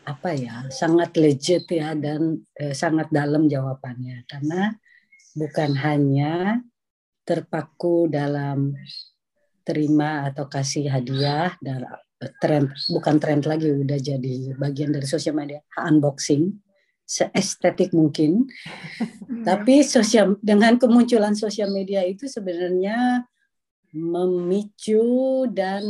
apa 0.00 0.30
ya 0.34 0.66
sangat 0.72 1.14
legit 1.16 1.68
ya 1.70 1.94
dan 1.96 2.40
eh, 2.58 2.76
sangat 2.76 3.08
dalam 3.08 3.48
jawabannya. 3.48 4.28
Karena 4.28 4.72
bukan 5.34 5.70
hanya 5.80 6.58
terpaku 7.24 8.10
dalam 8.10 8.74
terima 9.62 10.26
atau 10.26 10.50
kasih 10.50 10.90
hadiah 10.90 11.54
dan 11.62 11.86
tren 12.42 12.68
bukan 12.90 13.16
tren 13.16 13.40
lagi 13.40 13.70
udah 13.72 13.96
jadi 13.96 14.58
bagian 14.58 14.92
dari 14.92 15.06
sosial 15.08 15.38
media 15.38 15.64
unboxing 15.80 16.52
seestetik 17.10 17.90
mungkin. 17.90 18.46
Tapi 19.42 19.82
sosial 19.82 20.38
dengan 20.38 20.78
kemunculan 20.78 21.34
sosial 21.34 21.74
media 21.74 22.06
itu 22.06 22.30
sebenarnya 22.30 23.26
memicu 23.90 25.50
dan 25.50 25.82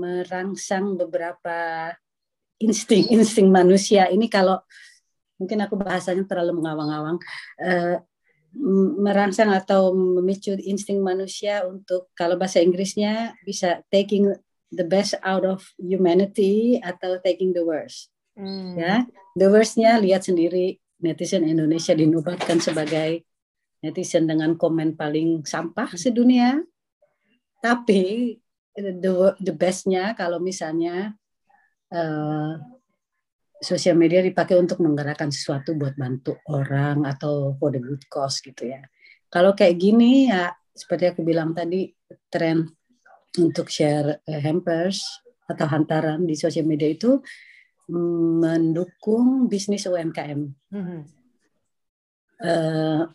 merangsang 0.00 0.96
beberapa 0.96 1.92
insting-insting 2.56 3.52
manusia. 3.52 4.08
Ini 4.08 4.32
kalau 4.32 4.56
mungkin 5.36 5.60
aku 5.60 5.76
bahasanya 5.76 6.24
terlalu 6.24 6.64
mengawang-awang 6.64 7.20
uh, 7.60 8.00
merangsang 8.96 9.52
atau 9.52 9.92
memicu 9.92 10.56
insting 10.64 11.04
manusia 11.04 11.68
untuk 11.68 12.08
kalau 12.16 12.40
bahasa 12.40 12.64
Inggrisnya 12.64 13.36
bisa 13.44 13.84
taking 13.92 14.32
the 14.72 14.86
best 14.88 15.12
out 15.20 15.44
of 15.44 15.60
humanity 15.76 16.80
atau 16.80 17.20
taking 17.20 17.52
the 17.52 17.60
worst. 17.60 18.15
Hmm. 18.36 18.76
Ya, 18.76 19.08
the 19.32 19.48
worstnya 19.48 19.96
lihat 19.96 20.28
sendiri 20.28 20.76
netizen 21.00 21.48
Indonesia 21.48 21.96
dinobatkan 21.96 22.60
sebagai 22.60 23.24
netizen 23.80 24.28
dengan 24.28 24.56
komen 24.60 24.92
paling 24.96 25.44
sampah 25.48 25.88
sedunia. 25.96 26.60
Tapi 27.64 28.36
the 28.76 29.32
the 29.40 29.54
bestnya 29.56 30.12
kalau 30.12 30.36
misalnya 30.36 31.16
uh, 31.92 32.60
sosial 33.56 33.96
media 33.96 34.20
dipakai 34.20 34.60
untuk 34.60 34.84
menggerakkan 34.84 35.32
sesuatu 35.32 35.72
buat 35.72 35.96
bantu 35.96 36.36
orang 36.52 37.08
atau 37.08 37.56
for 37.56 37.72
the 37.72 37.80
good 37.80 38.04
cause 38.12 38.44
gitu 38.44 38.68
ya. 38.68 38.84
Kalau 39.32 39.56
kayak 39.56 39.80
gini 39.80 40.28
ya 40.28 40.52
seperti 40.76 41.08
aku 41.08 41.24
bilang 41.24 41.56
tadi 41.56 41.88
tren 42.28 42.68
untuk 43.40 43.72
share 43.72 44.20
uh, 44.28 44.40
hampers 44.44 45.00
atau 45.48 45.64
hantaran 45.72 46.26
di 46.28 46.36
sosial 46.36 46.68
media 46.68 46.92
itu 46.92 47.16
mendukung 47.86 49.46
bisnis 49.46 49.86
UMKM 49.86 50.42
mm-hmm. 50.74 51.00
uh, 52.42 53.06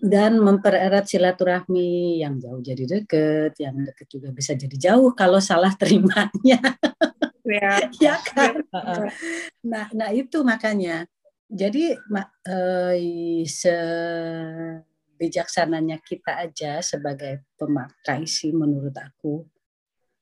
dan 0.00 0.40
mempererat 0.40 1.04
silaturahmi 1.04 2.24
yang 2.24 2.40
jauh 2.40 2.64
jadi 2.64 2.88
deket, 2.88 3.52
yang 3.60 3.84
deket 3.84 4.08
juga 4.08 4.32
bisa 4.32 4.56
jadi 4.56 4.72
jauh 4.80 5.12
kalau 5.12 5.44
salah 5.44 5.76
terimanya. 5.76 6.56
ya, 7.44 7.84
ya 8.04 8.16
kan. 8.24 8.64
Nah, 9.60 9.92
nah 9.92 10.08
itu 10.08 10.40
makanya. 10.40 11.04
Jadi 11.44 11.92
eh, 12.48 13.44
sebijaksananya 13.44 16.00
kita 16.00 16.48
aja 16.48 16.80
sebagai 16.80 17.44
pemakai 17.60 18.24
sih 18.24 18.56
menurut 18.56 18.96
aku 18.96 19.44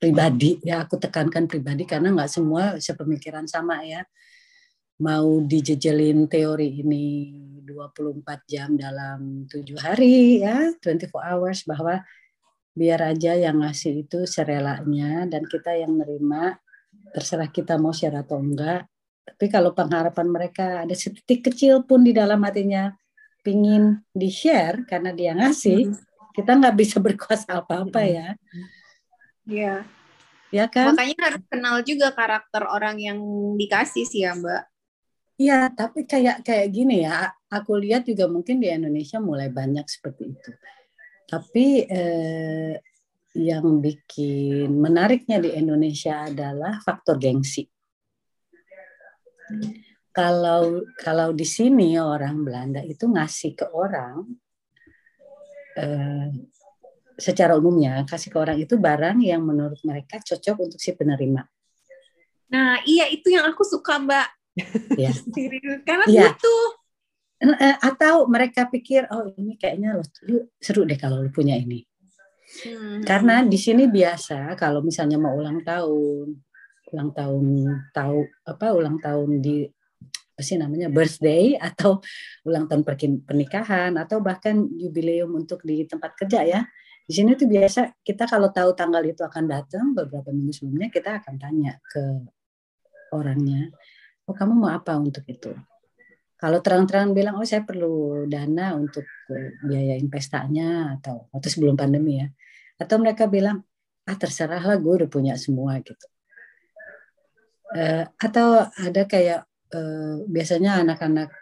pribadi. 0.03 0.59
Ya 0.67 0.83
aku 0.83 0.99
tekankan 0.99 1.47
pribadi 1.47 1.87
karena 1.87 2.11
nggak 2.11 2.27
semua 2.27 2.75
sepemikiran 2.83 3.47
sama 3.47 3.87
ya. 3.87 4.03
Mau 4.99 5.47
dijejelin 5.47 6.27
teori 6.27 6.83
ini 6.83 7.31
24 7.63 8.27
jam 8.51 8.75
dalam 8.75 9.47
tujuh 9.47 9.79
hari 9.79 10.43
ya 10.43 10.75
24 10.83 11.07
hours 11.15 11.63
bahwa 11.63 12.03
biar 12.75 13.15
aja 13.15 13.39
yang 13.39 13.63
ngasih 13.63 14.03
itu 14.03 14.27
serelanya 14.27 15.31
dan 15.31 15.47
kita 15.47 15.71
yang 15.79 15.95
nerima 15.95 16.59
terserah 17.15 17.51
kita 17.51 17.79
mau 17.79 17.95
share 17.95 18.19
atau 18.19 18.43
enggak. 18.43 18.91
Tapi 19.23 19.47
kalau 19.47 19.71
pengharapan 19.71 20.27
mereka 20.27 20.83
ada 20.83 20.95
setitik 20.99 21.47
kecil 21.47 21.87
pun 21.87 22.03
di 22.03 22.11
dalam 22.11 22.43
hatinya 22.43 22.91
pingin 23.47 24.03
di 24.11 24.31
share 24.31 24.83
karena 24.87 25.15
dia 25.15 25.35
ngasih 25.35 25.95
hmm. 25.95 26.35
kita 26.35 26.59
nggak 26.59 26.75
bisa 26.75 26.97
berkuasa 27.07 27.63
apa-apa 27.63 28.03
hmm. 28.03 28.11
ya 28.11 28.29
Iya. 29.47 29.87
Ya 30.53 30.69
kan? 30.69 30.93
Makanya 30.93 31.17
harus 31.33 31.45
kenal 31.49 31.77
juga 31.81 32.13
karakter 32.13 32.63
orang 32.69 33.01
yang 33.01 33.19
dikasih 33.57 34.05
sih 34.05 34.23
ya, 34.23 34.37
Mbak. 34.37 34.63
Iya, 35.41 35.73
tapi 35.73 36.05
kayak 36.05 36.45
kayak 36.45 36.69
gini 36.71 37.03
ya, 37.09 37.33
aku 37.49 37.81
lihat 37.81 38.05
juga 38.05 38.29
mungkin 38.29 38.61
di 38.61 38.69
Indonesia 38.69 39.17
mulai 39.19 39.49
banyak 39.49 39.89
seperti 39.89 40.37
itu. 40.37 40.51
Tapi 41.25 41.89
eh, 41.89 42.77
yang 43.33 43.81
bikin 43.81 44.77
menariknya 44.77 45.41
di 45.41 45.57
Indonesia 45.57 46.29
adalah 46.29 46.77
faktor 46.85 47.17
gengsi. 47.17 47.65
Kalau 50.13 50.85
kalau 51.01 51.33
di 51.33 51.49
sini 51.49 51.97
orang 51.97 52.45
Belanda 52.45 52.85
itu 52.85 53.09
ngasih 53.09 53.57
ke 53.57 53.67
orang 53.73 54.21
eh, 55.81 56.29
secara 57.23 57.55
umumnya 57.55 58.03
kasih 58.03 58.35
ke 58.35 58.39
orang 58.43 58.59
itu 58.59 58.75
barang 58.75 59.23
yang 59.23 59.47
menurut 59.47 59.79
mereka 59.87 60.19
cocok 60.19 60.67
untuk 60.67 60.83
si 60.83 60.91
penerima. 60.91 61.47
Nah, 62.51 62.83
iya 62.83 63.07
itu 63.09 63.31
yang 63.31 63.47
aku 63.47 63.63
suka, 63.63 64.03
Mbak. 64.03 64.29
ya. 65.07 65.15
Karena 65.87 66.05
ya. 66.11 66.35
butuh. 66.35 66.67
Eh, 67.43 67.77
atau 67.83 68.27
mereka 68.27 68.67
pikir, 68.71 69.07
oh 69.11 69.31
ini 69.35 69.59
kayaknya 69.59 69.99
lo 69.99 70.05
seru 70.63 70.87
deh 70.87 70.99
kalau 70.99 71.23
lo 71.23 71.31
punya 71.31 71.59
ini. 71.59 71.83
Hmm. 72.63 73.01
Karena 73.03 73.41
di 73.43 73.57
sini 73.57 73.89
biasa 73.89 74.53
kalau 74.55 74.85
misalnya 74.85 75.17
mau 75.17 75.33
ulang 75.35 75.65
tahun, 75.65 76.39
ulang 76.93 77.11
tahun 77.17 77.45
tahu 77.97 78.19
apa 78.45 78.67
ulang 78.77 79.01
tahun 79.01 79.41
di 79.41 79.65
apa 80.33 80.43
sih 80.45 80.61
namanya 80.61 80.93
birthday 80.93 81.57
atau 81.57 81.99
ulang 82.45 82.69
tahun 82.69 82.85
pernikahan 83.25 83.97
atau 83.97 84.21
bahkan 84.21 84.69
jubileum 84.69 85.33
untuk 85.33 85.65
di 85.65 85.89
tempat 85.89 86.13
kerja 86.15 86.45
ya. 86.45 86.61
Di 87.03 87.13
sini 87.13 87.35
tuh 87.35 87.51
biasa 87.51 88.03
kita 88.03 88.25
kalau 88.31 88.49
tahu 88.55 88.73
tanggal 88.79 89.03
itu 89.03 89.21
akan 89.21 89.45
datang 89.51 89.93
beberapa 89.93 90.31
minggu 90.31 90.53
sebelumnya 90.55 90.89
kita 90.89 91.19
akan 91.23 91.35
tanya 91.37 91.77
ke 91.83 92.03
orangnya, 93.13 93.69
oh 94.25 94.35
kamu 94.35 94.55
mau 94.57 94.71
apa 94.73 94.97
untuk 94.97 95.27
itu? 95.29 95.53
Kalau 96.41 96.59
terang-terangan 96.59 97.15
bilang, 97.15 97.35
oh 97.39 97.47
saya 97.47 97.63
perlu 97.63 98.27
dana 98.27 98.75
untuk 98.75 99.07
biaya 99.63 99.95
investasinya 99.95 100.99
atau 100.99 101.31
waktu 101.31 101.49
sebelum 101.51 101.79
pandemi 101.79 102.19
ya, 102.19 102.29
atau 102.83 102.99
mereka 102.99 103.31
bilang 103.31 103.63
ah 104.03 104.17
terserah 104.19 104.59
lah 104.59 104.77
gue 104.83 104.93
udah 105.03 105.09
punya 105.11 105.39
semua 105.39 105.79
gitu 105.79 106.07
uh, 107.77 108.05
atau 108.19 108.67
ada 108.67 109.03
kayak 109.07 109.47
uh, 109.75 110.23
biasanya 110.29 110.85
anak-anak 110.85 111.33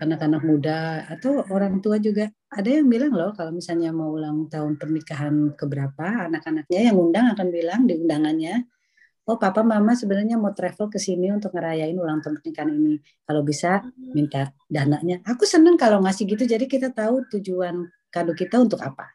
anak-anak 0.00 0.42
muda 0.42 1.04
atau 1.08 1.44
orang 1.52 1.78
tua 1.84 1.96
juga 2.00 2.28
ada 2.50 2.68
yang 2.68 2.88
bilang 2.88 3.12
loh 3.12 3.30
kalau 3.36 3.52
misalnya 3.54 3.92
mau 3.92 4.12
ulang 4.16 4.48
tahun 4.48 4.76
pernikahan 4.80 5.54
keberapa 5.54 6.28
anak-anaknya 6.32 6.80
yang 6.92 6.96
undang 6.96 7.30
akan 7.32 7.48
bilang 7.52 7.86
di 7.88 7.94
undangannya 8.00 8.64
oh 9.24 9.36
papa 9.40 9.64
mama 9.64 9.96
sebenarnya 9.96 10.36
mau 10.36 10.52
travel 10.52 10.92
ke 10.92 11.00
sini 11.00 11.32
untuk 11.32 11.56
ngerayain 11.56 11.96
ulang 11.96 12.20
tahun 12.20 12.40
pernikahan 12.40 12.70
ini. 12.76 13.00
Kalau 13.24 13.40
bisa 13.40 13.80
minta 14.12 14.52
dananya. 14.68 15.24
Aku 15.24 15.48
seneng 15.48 15.80
kalau 15.80 16.04
ngasih 16.04 16.28
gitu 16.28 16.44
jadi 16.44 16.68
kita 16.68 16.92
tahu 16.92 17.24
tujuan 17.32 17.88
kado 18.12 18.36
kita 18.36 18.60
untuk 18.60 18.80
apa. 18.84 19.08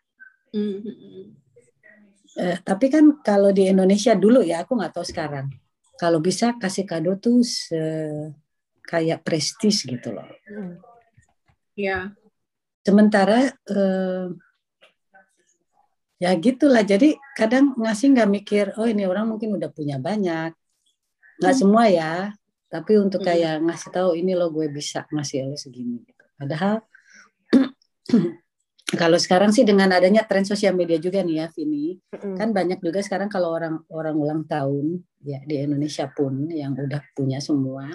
Mhm. 0.54 1.38
Eh, 2.40 2.58
tapi 2.62 2.90
kan 2.94 3.22
kalau 3.22 3.50
di 3.54 3.70
Indonesia 3.70 4.14
dulu 4.18 4.42
ya, 4.46 4.64
aku 4.66 4.78
nggak 4.78 4.94
tahu 4.98 5.06
sekarang. 5.06 5.50
Kalau 6.00 6.24
bisa 6.24 6.56
kasih 6.58 6.88
kado 6.88 7.20
tuh 7.20 7.44
se- 7.44 8.32
kayak 8.90 9.22
prestis 9.22 9.86
gitu 9.86 10.10
loh. 10.18 10.26
Hmm. 10.50 10.82
Iya. 11.78 12.18
Sementara 12.82 13.54
eh, 13.54 14.26
ya 16.18 16.34
gitulah. 16.42 16.82
Jadi 16.82 17.14
kadang 17.38 17.78
ngasih 17.78 18.18
nggak 18.18 18.32
mikir, 18.34 18.66
oh 18.82 18.90
ini 18.90 19.06
orang 19.06 19.30
mungkin 19.30 19.54
udah 19.54 19.70
punya 19.70 20.02
banyak. 20.02 20.58
Nggak 21.38 21.54
Hmm. 21.54 21.62
semua 21.62 21.86
ya, 21.88 22.34
tapi 22.68 22.98
untuk 22.98 23.22
Hmm. 23.22 23.30
kayak 23.30 23.56
ngasih 23.62 23.90
tahu 23.94 24.10
ini 24.18 24.34
loh 24.34 24.50
gue 24.50 24.68
bisa 24.74 25.06
ngasih 25.14 25.54
lo 25.54 25.56
segini. 25.56 26.02
Gitu. 26.02 26.24
Padahal 26.34 26.82
kalau 29.02 29.22
sekarang 29.22 29.54
sih 29.54 29.62
dengan 29.62 29.94
adanya 29.94 30.26
tren 30.26 30.44
sosial 30.44 30.74
media 30.74 30.98
juga 30.98 31.22
nih 31.22 31.46
ya, 31.46 31.48
Vini. 31.54 31.94
Mm-mm. 32.10 32.36
kan 32.36 32.50
banyak 32.52 32.82
juga 32.82 33.06
sekarang 33.06 33.30
kalau 33.30 33.54
orang 33.54 33.86
orang 33.94 34.16
ulang 34.18 34.42
tahun 34.50 35.06
ya 35.22 35.40
di 35.46 35.62
Indonesia 35.62 36.10
pun 36.10 36.50
yang 36.50 36.74
udah 36.74 37.00
punya 37.14 37.38
semua 37.38 37.86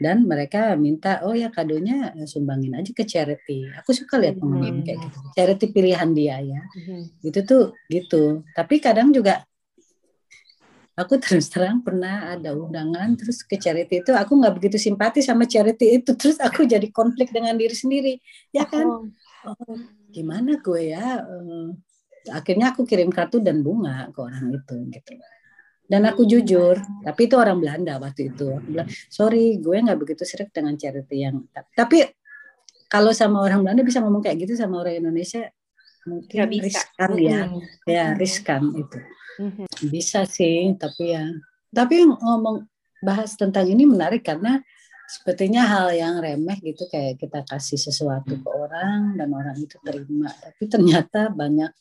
dan 0.00 0.24
mereka 0.24 0.72
minta 0.80 1.20
oh 1.28 1.36
ya 1.36 1.52
kadonya 1.52 2.16
eh, 2.16 2.24
sumbangin 2.24 2.72
aja 2.74 2.90
ke 2.96 3.04
charity. 3.04 3.68
Aku 3.84 3.92
suka 3.92 4.16
lihat 4.16 4.40
Hmm. 4.40 4.48
pengumuman 4.48 4.80
kayak 4.82 4.98
gitu. 5.04 5.18
Charity 5.36 5.66
pilihan 5.70 6.10
dia 6.16 6.36
ya. 6.40 6.62
Mhm. 6.64 7.20
Itu 7.20 7.40
tuh 7.44 7.64
gitu. 7.92 8.42
Tapi 8.56 8.80
kadang 8.80 9.12
juga 9.12 9.44
aku 10.96 11.16
terus 11.16 11.48
terang 11.48 11.80
pernah 11.80 12.36
ada 12.36 12.52
undangan 12.52 13.16
terus 13.16 13.40
ke 13.40 13.56
charity 13.56 14.04
itu 14.04 14.12
aku 14.12 14.36
nggak 14.36 14.54
begitu 14.60 14.76
simpati 14.76 15.24
sama 15.24 15.48
charity 15.48 15.96
itu 15.96 16.12
terus 16.12 16.36
aku 16.36 16.68
jadi 16.68 16.84
konflik 16.92 17.32
dengan 17.32 17.56
diri 17.56 17.72
sendiri 17.72 18.14
ya 18.52 18.68
kan 18.68 18.84
Oh. 19.40 19.56
oh, 19.56 19.76
gimana 20.12 20.60
gue 20.60 20.92
ya 20.92 21.24
eh, 21.24 21.68
akhirnya 22.28 22.76
aku 22.76 22.84
kirim 22.84 23.08
kartu 23.08 23.40
dan 23.40 23.64
bunga 23.64 24.12
ke 24.12 24.18
orang 24.20 24.52
itu 24.52 24.76
gitu 24.92 25.12
dan 25.90 26.06
aku 26.06 26.22
jujur 26.22 26.78
tapi 27.02 27.26
itu 27.26 27.34
orang 27.34 27.58
Belanda 27.58 27.98
waktu 27.98 28.30
itu. 28.30 28.62
Sorry 29.10 29.58
gue 29.58 29.74
nggak 29.74 29.98
begitu 29.98 30.22
seret 30.22 30.54
dengan 30.54 30.78
charity 30.78 31.26
yang 31.26 31.42
tapi 31.74 32.06
kalau 32.86 33.10
sama 33.10 33.42
orang 33.42 33.66
Belanda 33.66 33.82
bisa 33.82 33.98
ngomong 33.98 34.22
kayak 34.22 34.46
gitu 34.46 34.54
sama 34.54 34.82
orang 34.86 35.02
Indonesia 35.02 35.50
mungkin 36.06 36.32
Nggak 36.32 36.50
bisa. 36.50 36.64
riskan 36.66 37.10
ya. 37.18 37.40
Mm-mm. 37.50 37.62
ya 37.90 38.04
riskan 38.14 38.62
itu. 38.78 38.98
Mhm. 39.40 39.66
bisa 39.88 40.20
sih 40.28 40.70
tapi 40.78 41.16
ya. 41.16 41.24
Tapi 41.72 42.02
ngomong 42.06 42.66
bahas 43.00 43.32
tentang 43.38 43.64
ini 43.66 43.88
menarik 43.88 44.20
karena 44.20 44.60
sepertinya 45.08 45.64
hal 45.66 45.90
yang 45.96 46.20
remeh 46.20 46.60
gitu 46.60 46.86
kayak 46.86 47.18
kita 47.18 47.42
kasih 47.42 47.80
sesuatu 47.80 48.36
ke 48.36 48.48
orang 48.52 49.16
dan 49.18 49.32
orang 49.32 49.56
itu 49.58 49.74
terima. 49.82 50.28
Tapi 50.28 50.62
ternyata 50.70 51.32
banyak 51.32 51.72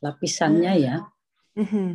lapisannya 0.00 0.72
ya. 0.80 0.96
Mhm. 1.58 1.88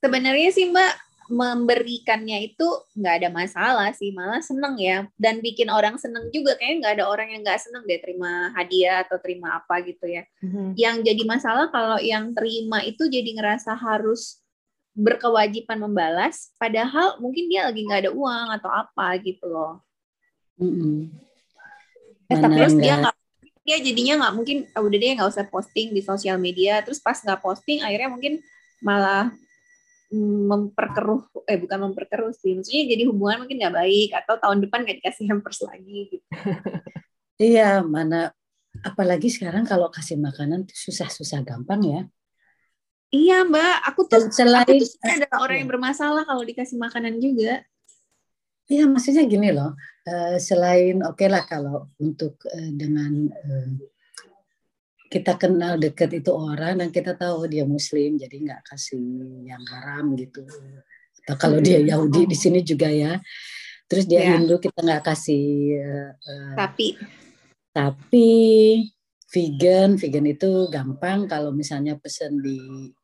Sebenarnya 0.00 0.50
sih 0.52 0.68
Mbak 0.72 0.92
memberikannya 1.30 2.50
itu 2.50 2.66
nggak 2.98 3.14
ada 3.22 3.28
masalah 3.30 3.88
sih, 3.94 4.10
malah 4.10 4.42
seneng 4.42 4.74
ya. 4.82 5.06
Dan 5.14 5.38
bikin 5.38 5.70
orang 5.70 5.94
seneng 6.00 6.26
juga, 6.34 6.58
kayaknya 6.58 6.76
nggak 6.82 6.94
ada 6.98 7.04
orang 7.06 7.28
yang 7.30 7.40
nggak 7.46 7.60
seneng 7.62 7.86
deh 7.86 8.02
terima 8.02 8.50
hadiah 8.58 9.06
atau 9.06 9.16
terima 9.22 9.62
apa 9.62 9.78
gitu 9.86 10.10
ya. 10.10 10.26
Mhm. 10.42 10.74
Yang 10.74 10.96
jadi 11.06 11.22
masalah 11.22 11.66
kalau 11.70 12.02
yang 12.02 12.34
terima 12.34 12.82
itu 12.82 13.06
jadi 13.06 13.30
ngerasa 13.38 13.78
harus 13.78 14.42
berkewajiban 14.90 15.78
membalas, 15.78 16.50
padahal 16.58 17.22
mungkin 17.22 17.46
dia 17.46 17.70
lagi 17.70 17.86
nggak 17.86 18.10
ada 18.10 18.12
uang 18.12 18.46
atau 18.58 18.70
apa 18.74 19.14
gitu 19.22 19.46
loh. 19.46 19.78
Mm-mm. 20.58 21.08
Eh, 22.26 22.38
tapi 22.38 22.58
Terus 22.58 22.74
dia 22.76 22.94
nggak 23.00 23.16
dia 23.64 23.76
jadinya 23.80 24.14
nggak 24.26 24.34
mungkin 24.34 24.58
ah, 24.74 24.82
udah 24.82 24.98
dia 24.98 25.14
nggak 25.14 25.30
usah 25.30 25.46
posting 25.46 25.94
di 25.94 26.02
sosial 26.02 26.40
media 26.40 26.80
terus 26.80 26.98
pas 26.98 27.14
nggak 27.14 27.38
posting 27.38 27.84
akhirnya 27.84 28.08
mungkin 28.08 28.40
malah 28.80 29.30
memperkeruh 30.10 31.46
eh 31.46 31.58
bukan 31.58 31.78
memperkeruh 31.90 32.34
sih 32.34 32.58
maksudnya 32.58 32.82
jadi 32.90 33.02
hubungan 33.06 33.46
mungkin 33.46 33.62
nggak 33.62 33.76
baik 33.78 34.10
atau 34.24 34.34
tahun 34.42 34.58
depan 34.66 34.82
nggak 34.82 34.98
dikasih 35.02 35.26
hampers 35.30 35.62
lagi 35.62 35.98
gitu 36.10 36.26
iya 37.54 37.78
mana 37.86 38.34
apalagi 38.82 39.30
sekarang 39.30 39.62
kalau 39.62 39.86
kasih 39.90 40.18
makanan 40.18 40.66
tuh 40.66 40.74
susah-susah 40.74 41.46
gampang 41.46 41.80
ya 41.86 42.00
iya 43.14 43.46
mbak 43.46 43.86
aku 43.86 44.10
tuh 44.10 44.34
selain 44.34 44.66
aku 44.66 44.82
tuh 44.82 44.90
sebenarnya 44.98 45.16
adalah 45.26 45.38
orang 45.46 45.56
iya. 45.56 45.60
yang 45.62 45.70
bermasalah 45.70 46.22
kalau 46.26 46.42
dikasih 46.42 46.76
makanan 46.78 47.14
juga 47.22 47.62
Iya, 48.70 48.86
maksudnya 48.86 49.26
gini 49.26 49.50
loh. 49.50 49.74
eh, 50.06 50.38
selain 50.38 51.02
oke 51.02 51.26
lah 51.26 51.42
kalau 51.42 51.90
untuk 51.98 52.38
eh, 52.54 52.70
dengan 52.70 53.26
eh, 53.26 53.70
kita 55.10 55.34
kenal 55.34 55.74
deket 55.74 56.22
itu 56.22 56.30
orang 56.30 56.78
dan 56.78 56.88
kita 56.94 57.18
tahu 57.18 57.50
dia 57.50 57.66
Muslim, 57.66 58.14
jadi 58.14 58.30
nggak 58.30 58.62
kasih 58.62 59.42
yang 59.42 59.58
haram 59.66 60.14
gitu. 60.14 60.46
Atau 61.26 61.34
kalau 61.36 61.58
dia 61.58 61.82
Yahudi 61.82 62.30
di 62.30 62.36
sini 62.38 62.62
juga 62.62 62.86
ya. 62.86 63.18
Terus 63.90 64.06
dia 64.06 64.22
Ya. 64.22 64.38
Hindu 64.38 64.62
kita 64.62 64.78
nggak 64.78 65.02
kasih. 65.02 65.82
eh, 65.82 66.54
tapi 66.54 66.94
tapi 67.74 68.30
vegan, 69.34 69.98
vegan 69.98 70.26
itu 70.30 70.70
gampang 70.70 71.26
kalau 71.26 71.50
misalnya 71.50 71.98
pesen 71.98 72.38
di 72.38 72.58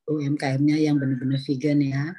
UMKM-nya 0.06 0.78
yang 0.78 1.02
benar-benar 1.02 1.42
vegan 1.42 1.82
ya. 1.82 2.14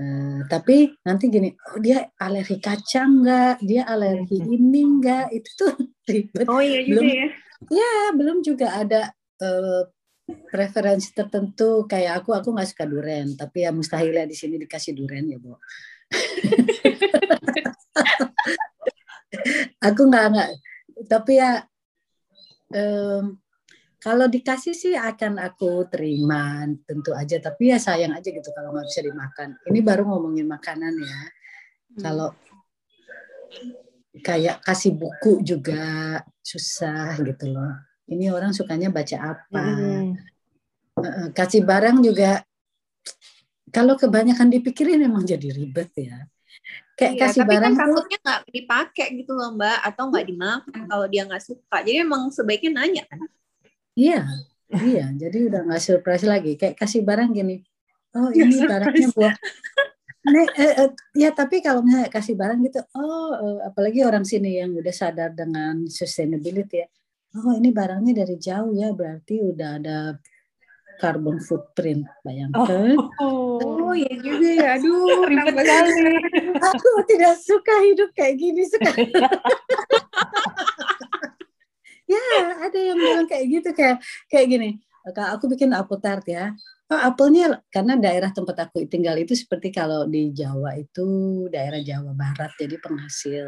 Eh, 0.00 0.40
tapi 0.48 0.96
nanti 1.04 1.28
gini, 1.28 1.52
oh 1.76 1.80
dia 1.82 2.08
alergi 2.16 2.56
kacang 2.56 3.20
nggak? 3.20 3.60
Dia 3.60 3.84
alergi 3.84 4.40
ini 4.40 4.80
nggak? 4.96 5.28
Itu 5.36 5.50
tuh 5.60 5.72
ribet. 6.08 6.48
oh 6.48 6.64
iya 6.64 6.88
juga 6.88 7.04
juga 7.04 7.12
ya 7.12 7.28
Ya, 7.66 8.14
belum 8.14 8.46
juga 8.46 8.78
ada 8.78 9.10
eh, 9.42 9.82
preferensi 10.28 11.10
tertentu 11.10 11.88
kayak 11.90 12.22
aku, 12.22 12.30
aku 12.36 12.52
nggak 12.54 12.70
suka 12.70 12.84
duren, 12.86 13.34
tapi 13.34 13.66
ya 13.66 13.74
mustahil 13.74 14.14
ya 14.14 14.28
di 14.28 14.36
sini 14.36 14.60
dikasih 14.60 14.94
duren 14.94 15.26
ya, 15.26 15.38
Bu. 15.40 15.56
aku 19.88 20.02
nggak 20.08 20.26
nggak, 20.32 20.50
tapi 21.08 21.40
ya 21.40 21.64
em, 22.72 23.36
kalau 23.98 24.30
dikasih 24.30 24.74
sih 24.76 24.94
akan 24.94 25.42
aku 25.42 25.88
terima 25.90 26.62
tentu 26.86 27.10
aja, 27.16 27.40
tapi 27.42 27.74
ya 27.74 27.78
sayang 27.82 28.14
aja 28.14 28.30
gitu 28.30 28.52
kalau 28.54 28.70
nggak 28.76 28.86
bisa 28.86 29.02
dimakan. 29.02 29.58
Ini 29.66 29.80
baru 29.82 30.06
ngomongin 30.06 30.46
makanan 30.46 30.94
ya. 30.94 31.18
Hmm. 31.18 32.02
Kalau 32.04 32.28
kayak 34.20 34.62
kasih 34.64 34.94
buku 34.94 35.42
juga 35.42 35.82
susah 36.42 37.18
gitu 37.22 37.50
loh. 37.52 37.74
Ini 38.08 38.32
orang 38.32 38.56
sukanya 38.56 38.88
baca 38.88 39.36
apa? 39.36 39.64
Eh, 40.98 41.28
Kasih 41.36 41.62
barang 41.62 42.02
juga 42.02 42.42
kalau 43.68 43.94
kebanyakan 43.94 44.48
dipikirin 44.48 45.04
emang 45.04 45.22
jadi 45.22 45.52
ribet 45.52 45.92
ya. 45.94 46.24
Kayak 46.98 47.12
Iya, 47.14 47.22
kasih 47.22 47.42
tapi 47.46 47.50
barang 47.54 47.74
kan 47.78 47.86
takutnya 47.86 48.18
nggak 48.18 48.40
dipakai 48.50 49.06
gitu 49.22 49.32
loh 49.38 49.54
mbak 49.54 49.78
atau 49.86 50.10
nggak 50.10 50.26
dimakan 50.26 50.80
kalau 50.90 51.06
dia 51.06 51.22
nggak 51.22 51.44
suka 51.46 51.76
jadi 51.86 52.02
emang 52.02 52.26
sebaiknya 52.34 52.82
nanya 52.82 53.06
kan 53.06 53.22
iya, 53.94 54.22
iya. 54.82 55.06
Jadi 55.14 55.50
udah 55.50 55.66
nggak 55.66 55.82
surprise 55.82 56.26
lagi. 56.26 56.54
Kayak 56.54 56.78
kasih 56.78 57.02
barang 57.02 57.30
gini. 57.34 57.62
Oh 58.14 58.30
ini 58.30 58.62
barangnya 58.62 59.08
buah. 59.14 59.34
Nek, 60.28 60.48
eh, 60.60 60.74
eh, 60.84 60.90
ya 61.16 61.32
tapi 61.32 61.64
kalau 61.64 61.80
misalnya 61.80 62.12
kasih 62.12 62.36
barang 62.36 62.60
gitu, 62.68 62.80
oh 62.96 63.32
eh, 63.32 63.58
apalagi 63.64 64.04
orang 64.04 64.28
sini 64.28 64.60
yang 64.60 64.76
udah 64.76 64.92
sadar 64.92 65.32
dengan 65.32 65.88
sustainability 65.88 66.84
ya, 66.84 66.88
oh 67.40 67.56
ini 67.56 67.72
barangnya 67.72 68.24
dari 68.24 68.36
jauh 68.36 68.76
ya, 68.76 68.92
berarti 68.92 69.40
udah 69.40 69.70
ada 69.80 69.98
carbon 70.98 71.38
footprint, 71.38 72.04
bayangkan. 72.26 72.98
Oh, 73.22 73.62
oh 73.62 73.94
iya 73.94 74.12
juga 74.18 74.48
ya 74.50 74.68
aduh 74.76 75.24
ribet 75.30 75.54
sekali. 75.54 75.94
Aku 76.58 76.90
tidak 77.06 77.34
suka 77.38 77.74
hidup 77.86 78.10
kayak 78.12 78.34
gini 78.36 78.62
sekali. 78.66 79.06
ya 82.12 82.22
ada 82.66 82.78
yang 82.78 82.98
bilang 82.98 83.26
kayak 83.30 83.46
gitu 83.46 83.70
kayak 83.72 84.02
kayak 84.26 84.46
gini. 84.50 84.70
Aku 85.14 85.48
bikin 85.48 85.72
apple 85.72 86.00
tart 86.00 86.24
ya, 86.28 86.52
oh, 86.92 87.00
apelnya 87.00 87.60
karena 87.72 87.96
daerah 87.96 88.30
tempat 88.32 88.68
aku 88.68 88.84
tinggal 88.88 89.16
itu 89.16 89.32
seperti 89.32 89.72
kalau 89.72 90.04
di 90.08 90.32
Jawa 90.32 90.76
itu 90.76 91.06
daerah 91.48 91.80
Jawa 91.80 92.12
Barat, 92.12 92.52
jadi 92.60 92.76
penghasil 92.80 93.46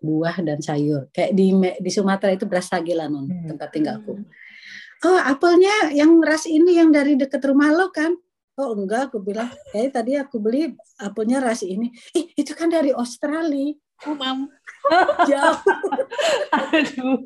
buah 0.00 0.36
dan 0.40 0.60
sayur. 0.60 1.08
Kayak 1.12 1.32
di 1.36 1.52
di 1.80 1.90
Sumatera 1.92 2.32
itu 2.32 2.48
Brastagi 2.48 2.96
lah 2.96 3.08
non 3.08 3.28
Hmm. 3.28 3.56
tempat 3.56 3.68
tinggalku. 3.72 4.20
Oh 5.00 5.16
apelnya 5.16 5.92
yang 5.96 6.20
ras 6.20 6.44
ini 6.44 6.76
yang 6.76 6.92
dari 6.92 7.16
deket 7.16 7.40
rumah 7.48 7.72
lo 7.72 7.88
kan? 7.88 8.12
Oh 8.60 8.76
enggak, 8.76 9.08
aku 9.08 9.24
bilang, 9.24 9.48
kayak 9.72 9.96
tadi 9.96 10.20
aku 10.20 10.36
beli 10.36 10.76
apelnya 11.00 11.40
ras 11.40 11.64
ini. 11.64 11.88
Ih, 12.12 12.28
itu 12.36 12.52
kan 12.52 12.68
dari 12.68 12.92
Australia. 12.92 13.72
Mam 14.08 14.48
Jauh. 15.28 15.60
Aduh. 16.72 17.20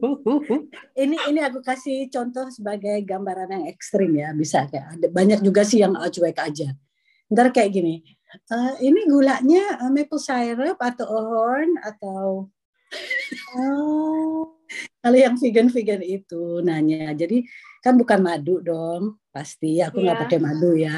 ini 0.99 1.17
ini 1.31 1.41
aku 1.41 1.63
kasih 1.63 2.11
contoh 2.11 2.51
sebagai 2.51 2.99
gambaran 3.07 3.51
yang 3.51 3.65
ekstrim 3.71 4.11
ya, 4.19 4.35
bisa 4.35 4.67
kayak 4.67 4.99
ada 4.99 5.07
banyak 5.07 5.41
juga 5.41 5.63
sih 5.63 5.81
yang 5.81 5.95
cuek 5.95 6.35
aja. 6.35 6.75
Ntar 7.31 7.55
kayak 7.55 7.71
gini, 7.73 8.03
uh, 8.51 8.75
ini 8.83 9.07
gulanya 9.07 9.81
uh, 9.81 9.91
maple 9.91 10.21
syrup 10.21 10.77
atau 10.83 11.07
ahorn 11.07 11.79
atau 11.81 12.51
oh. 13.57 14.45
kalau 15.03 15.19
yang 15.19 15.39
vegan-vegan 15.39 16.03
itu 16.03 16.61
nanya. 16.65 17.15
Jadi 17.15 17.47
kan 17.81 17.95
bukan 17.95 18.19
madu 18.19 18.61
dong, 18.65 19.21
pasti 19.31 19.79
aku 19.79 20.03
nggak 20.03 20.17
yeah. 20.17 20.25
pakai 20.27 20.39
madu 20.43 20.71
ya. 20.75 20.97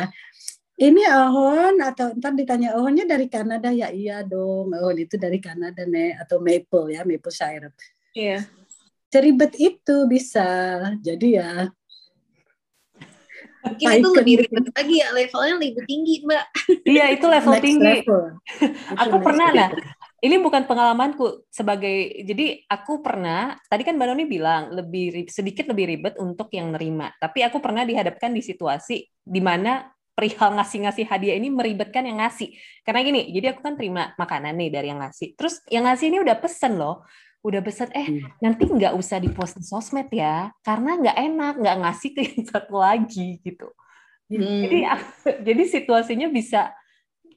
Ini 0.76 1.08
ahorn 1.08 1.80
atau 1.80 2.12
ntar 2.20 2.36
ditanya 2.36 2.76
ahornnya 2.76 3.08
dari 3.08 3.32
Kanada 3.32 3.72
ya 3.72 3.88
iya 3.88 4.20
dong. 4.20 4.76
Ahorn 4.76 5.00
itu 5.00 5.16
dari 5.16 5.40
Kanada 5.40 5.88
nih 5.88 6.20
atau 6.20 6.36
maple 6.36 6.92
ya 6.92 7.00
maple 7.00 7.32
syrup. 7.32 7.72
Iya. 8.12 8.40
Yeah. 8.40 8.40
Ceribet 9.08 9.56
itu 9.56 10.04
bisa. 10.04 10.44
Jadi 11.00 11.40
ya 11.40 11.72
Mungkin 13.66 13.86
itu 13.98 14.08
lebih 14.14 14.34
ribet 14.46 14.66
lagi 14.70 14.94
ya, 15.02 15.08
levelnya 15.10 15.54
lebih 15.58 15.82
tinggi, 15.90 16.14
Mbak. 16.22 16.44
Iya, 16.86 17.04
itu 17.18 17.26
level 17.26 17.52
Next 17.58 17.66
tinggi. 17.66 17.94
Level. 17.98 18.22
aku 19.02 19.16
pernah 19.18 19.48
nah, 19.50 19.70
ini 20.22 20.36
bukan 20.38 20.62
pengalamanku 20.70 21.50
sebagai 21.50 22.22
jadi 22.22 22.62
aku 22.70 23.02
pernah 23.02 23.58
tadi 23.66 23.82
kan 23.82 23.98
Mbak 23.98 24.06
Noni 24.06 24.24
bilang 24.30 24.70
lebih 24.70 25.26
sedikit 25.26 25.66
lebih 25.66 25.98
ribet 25.98 26.14
untuk 26.22 26.46
yang 26.54 26.70
nerima. 26.70 27.10
Tapi 27.18 27.42
aku 27.42 27.58
pernah 27.58 27.82
dihadapkan 27.82 28.30
di 28.30 28.42
situasi 28.42 29.02
di 29.26 29.40
mana 29.42 29.82
perihal 30.16 30.56
ngasih-ngasih 30.56 31.04
hadiah 31.04 31.36
ini 31.36 31.52
meribetkan 31.52 32.08
yang 32.08 32.24
ngasih. 32.24 32.56
Karena 32.80 33.04
gini, 33.04 33.28
jadi 33.36 33.52
aku 33.52 33.60
kan 33.60 33.76
terima 33.76 34.16
makanan 34.16 34.56
nih 34.56 34.72
dari 34.72 34.88
yang 34.88 35.04
ngasih. 35.04 35.36
Terus 35.36 35.60
yang 35.68 35.84
ngasih 35.84 36.08
ini 36.08 36.18
udah 36.24 36.36
pesen 36.40 36.80
loh 36.80 37.04
udah 37.46 37.62
pesan 37.62 37.94
eh 37.94 38.10
hmm. 38.10 38.42
nanti 38.42 38.66
nggak 38.66 38.98
usah 38.98 39.22
dipost 39.22 39.54
di 39.54 39.62
sosmed 39.62 40.10
ya 40.10 40.50
karena 40.66 40.98
nggak 40.98 41.16
enak 41.30 41.54
nggak 41.62 41.76
ngasih 41.86 42.10
ke 42.10 42.20
yang 42.26 42.42
satu 42.50 42.74
lagi 42.82 43.38
gitu 43.46 43.70
hmm. 44.34 44.60
jadi 44.66 44.78
jadi 45.46 45.62
situasinya 45.70 46.26
bisa 46.26 46.74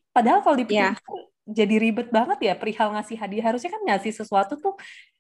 padahal 0.10 0.42
kalau 0.42 0.58
dipikir 0.58 0.98
yeah. 0.98 0.98
jadi 1.46 1.76
ribet 1.78 2.10
banget 2.10 2.42
ya 2.42 2.54
perihal 2.58 2.90
ngasih 2.98 3.22
hadiah 3.22 3.54
harusnya 3.54 3.70
kan 3.70 3.86
ngasih 3.86 4.10
sesuatu 4.18 4.58
tuh 4.58 4.74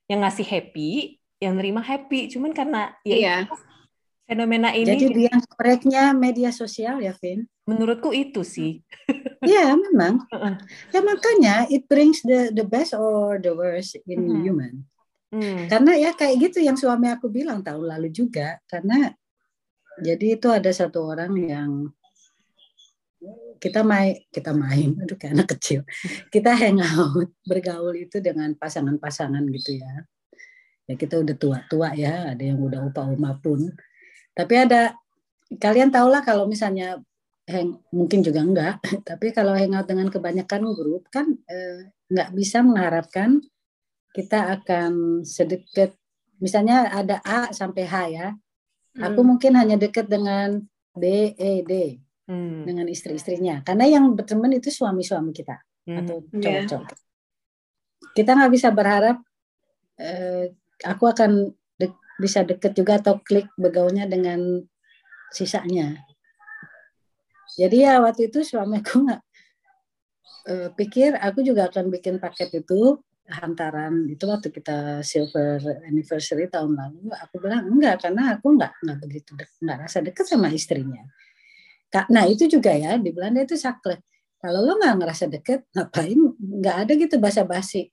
yang 0.10 0.26
ngasih 0.26 0.46
happy 0.50 1.22
yang 1.38 1.54
nerima 1.54 1.86
happy 1.86 2.26
cuman 2.34 2.50
karena 2.50 2.90
ya 3.06 3.18
yeah. 3.22 3.42
Fenomena 4.30 4.70
ini 4.78 4.94
jadi 4.94 5.34
yang 5.34 5.42
koreknya 5.58 6.14
media 6.14 6.54
sosial 6.54 7.02
ya 7.02 7.18
Vin? 7.18 7.50
Menurutku 7.66 8.14
itu 8.14 8.46
sih. 8.46 8.86
Ya 9.42 9.74
memang. 9.74 10.22
Ya 10.94 11.02
makanya 11.02 11.66
it 11.74 11.90
brings 11.90 12.22
the 12.22 12.54
the 12.54 12.62
best 12.62 12.94
or 12.94 13.42
the 13.42 13.50
worst 13.50 13.98
in 14.06 14.30
hmm. 14.30 14.46
human. 14.46 14.76
Hmm. 15.30 15.70
karena 15.70 15.94
ya 15.94 16.10
kayak 16.18 16.42
gitu 16.42 16.58
yang 16.58 16.74
suami 16.74 17.06
aku 17.06 17.30
bilang 17.30 17.66
tahun 17.66 17.86
lalu 17.98 18.14
juga. 18.14 18.62
Karena 18.70 19.10
jadi 20.02 20.38
itu 20.38 20.48
ada 20.50 20.70
satu 20.74 21.06
orang 21.06 21.34
yang 21.38 21.70
kita 23.60 23.84
main 23.84 24.16
kita 24.32 24.56
main 24.56 24.96
aduh 24.98 25.18
kayak 25.18 25.34
anak 25.38 25.50
kecil. 25.58 25.82
Kita 26.34 26.54
hangout 26.54 27.30
bergaul 27.46 27.94
itu 27.98 28.18
dengan 28.22 28.54
pasangan-pasangan 28.58 29.44
gitu 29.54 29.78
ya. 29.78 29.94
Ya 30.90 30.98
kita 30.98 31.22
udah 31.22 31.36
tua-tua 31.38 31.94
ya 31.94 32.34
ada 32.34 32.42
yang 32.42 32.58
udah 32.58 32.90
upa-uma 32.90 33.38
pun 33.38 33.70
tapi 34.40 34.56
ada 34.56 34.96
kalian 35.60 35.92
tahulah 35.92 36.24
kalau 36.24 36.48
misalnya 36.48 37.04
hang, 37.44 37.76
mungkin 37.92 38.24
juga 38.24 38.40
enggak, 38.40 38.80
tapi 39.10 39.36
kalau 39.36 39.52
hangout 39.52 39.84
dengan 39.84 40.08
kebanyakan 40.08 40.64
grup 40.72 41.12
kan 41.12 41.28
eh, 41.52 41.92
enggak 42.08 42.30
bisa 42.32 42.64
mengharapkan 42.64 43.44
kita 44.16 44.56
akan 44.56 45.22
sedekat 45.28 46.00
misalnya 46.40 46.88
ada 46.88 47.20
A 47.22 47.52
sampai 47.52 47.84
H 47.84 47.96
ya. 48.10 48.28
Hmm. 48.96 49.02
Aku 49.12 49.22
mungkin 49.22 49.54
hanya 49.60 49.76
dekat 49.76 50.10
dengan 50.10 50.64
B, 50.96 51.36
E, 51.36 51.62
D 51.62 52.00
hmm. 52.26 52.66
dengan 52.66 52.88
istri-istrinya. 52.90 53.62
Karena 53.62 53.86
yang 53.86 54.16
berteman 54.18 54.56
itu 54.56 54.74
suami-suami 54.74 55.36
kita 55.36 55.60
hmm. 55.86 55.98
atau 56.00 56.16
iya. 56.34 56.42
cowok-cowok. 56.42 56.88
Yeah. 56.90 56.98
Kita 58.16 58.32
nggak 58.34 58.52
bisa 58.56 58.70
berharap 58.74 59.18
eh, 60.00 60.56
aku 60.88 61.04
akan 61.06 61.54
bisa 62.20 62.44
deket 62.44 62.76
juga 62.76 63.00
atau 63.00 63.18
klik 63.24 63.48
begaulnya 63.56 64.06
dengan 64.06 64.62
sisanya. 65.32 66.04
Jadi 67.56 67.88
ya 67.88 68.04
waktu 68.04 68.30
itu 68.30 68.44
suamiku 68.44 69.00
nggak 69.08 69.22
uh, 70.52 70.70
pikir 70.76 71.16
aku 71.16 71.42
juga 71.42 71.72
akan 71.72 71.88
bikin 71.90 72.20
paket 72.20 72.52
itu 72.54 73.00
hantaran. 73.32 74.06
Itu 74.12 74.28
waktu 74.28 74.52
kita 74.52 75.02
silver 75.02 75.64
anniversary 75.88 76.52
tahun 76.52 76.76
lalu 76.76 77.16
aku 77.16 77.36
bilang 77.40 77.66
enggak 77.72 78.04
karena 78.04 78.36
aku 78.38 78.60
enggak 78.60 78.76
enggak 78.84 78.98
begitu 79.00 79.32
enggak 79.64 79.78
rasa 79.88 79.98
deket 80.04 80.26
sama 80.28 80.52
istrinya. 80.52 81.02
Nah 81.90 82.30
itu 82.30 82.46
juga 82.46 82.70
ya 82.76 83.02
di 83.02 83.10
Belanda 83.10 83.42
itu 83.42 83.58
saklek 83.58 84.06
kalau 84.40 84.62
lo 84.62 84.78
nggak 84.78 84.96
ngerasa 85.00 85.26
deket 85.32 85.66
ngapain? 85.74 86.20
Nggak 86.38 86.76
ada 86.86 86.92
gitu 86.94 87.16
basa-basi. 87.18 87.90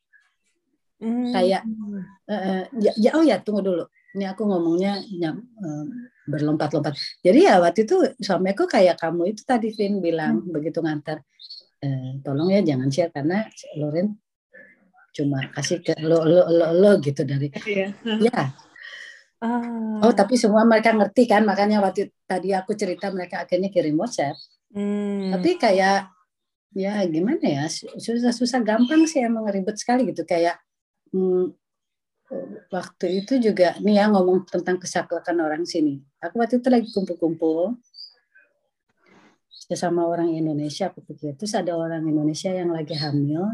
Hmm. 0.96 1.28
kayak 1.28 1.60
uh, 2.24 2.64
ya, 2.80 2.92
ya 2.96 3.10
oh 3.12 3.20
ya 3.20 3.36
tunggu 3.44 3.60
dulu 3.60 3.84
ini 4.16 4.24
aku 4.24 4.48
ngomongnya 4.48 5.04
nyam, 5.12 5.44
uh, 5.60 5.84
berlompat-lompat. 6.26 6.96
Jadi 7.22 7.46
ya 7.46 7.62
waktu 7.62 7.86
itu 7.86 7.96
suamiku 8.18 8.66
kayak 8.66 8.98
kamu 8.98 9.36
itu 9.36 9.46
tadi 9.46 9.70
Vin 9.76 10.02
bilang 10.02 10.42
hmm. 10.42 10.50
begitu 10.50 10.82
ngantar, 10.82 11.22
e, 11.78 12.18
tolong 12.20 12.50
ya 12.50 12.60
jangan 12.66 12.88
share 12.90 13.14
karena 13.14 13.46
Loren 13.78 14.18
cuma 15.16 15.48
kasih 15.48 15.80
ke 15.80 15.96
lo 16.02 16.20
lo 16.28 16.44
lo, 16.50 16.66
lo 16.76 16.90
gitu 17.00 17.24
dari 17.24 17.48
iya. 17.64 17.88
ya. 18.20 18.52
Ah. 19.40 20.00
Oh 20.04 20.12
tapi 20.12 20.36
semua 20.36 20.66
mereka 20.66 20.92
ngerti 20.92 21.28
kan 21.28 21.44
makanya 21.46 21.80
waktu 21.80 22.12
tadi 22.28 22.52
aku 22.52 22.76
cerita 22.76 23.08
mereka 23.08 23.46
akhirnya 23.46 23.72
kirim 23.72 23.96
WhatsApp. 23.96 24.36
Hmm. 24.74 25.32
Tapi 25.32 25.56
kayak 25.56 26.10
ya 26.76 27.00
gimana 27.08 27.40
ya 27.40 27.64
susah-susah 27.96 28.60
gampang 28.60 29.08
sih 29.08 29.24
emang 29.24 29.48
ribet 29.48 29.80
sekali 29.80 30.12
gitu 30.12 30.28
kayak 30.28 30.60
hmm, 31.14 31.56
waktu 32.74 33.22
itu 33.22 33.38
juga 33.38 33.78
nih 33.78 34.02
ya 34.02 34.10
ngomong 34.10 34.50
tentang 34.50 34.82
kesaklakan 34.82 35.38
orang 35.38 35.62
sini. 35.62 36.02
Aku 36.18 36.42
waktu 36.42 36.58
itu 36.58 36.68
lagi 36.68 36.88
kumpul-kumpul 36.90 37.78
sesama 39.50 40.06
orang 40.06 40.34
Indonesia 40.34 40.90
aku 40.90 41.02
pikir. 41.06 41.38
Terus 41.38 41.54
ada 41.54 41.74
orang 41.78 42.02
Indonesia 42.06 42.50
yang 42.50 42.74
lagi 42.74 42.94
hamil. 42.98 43.46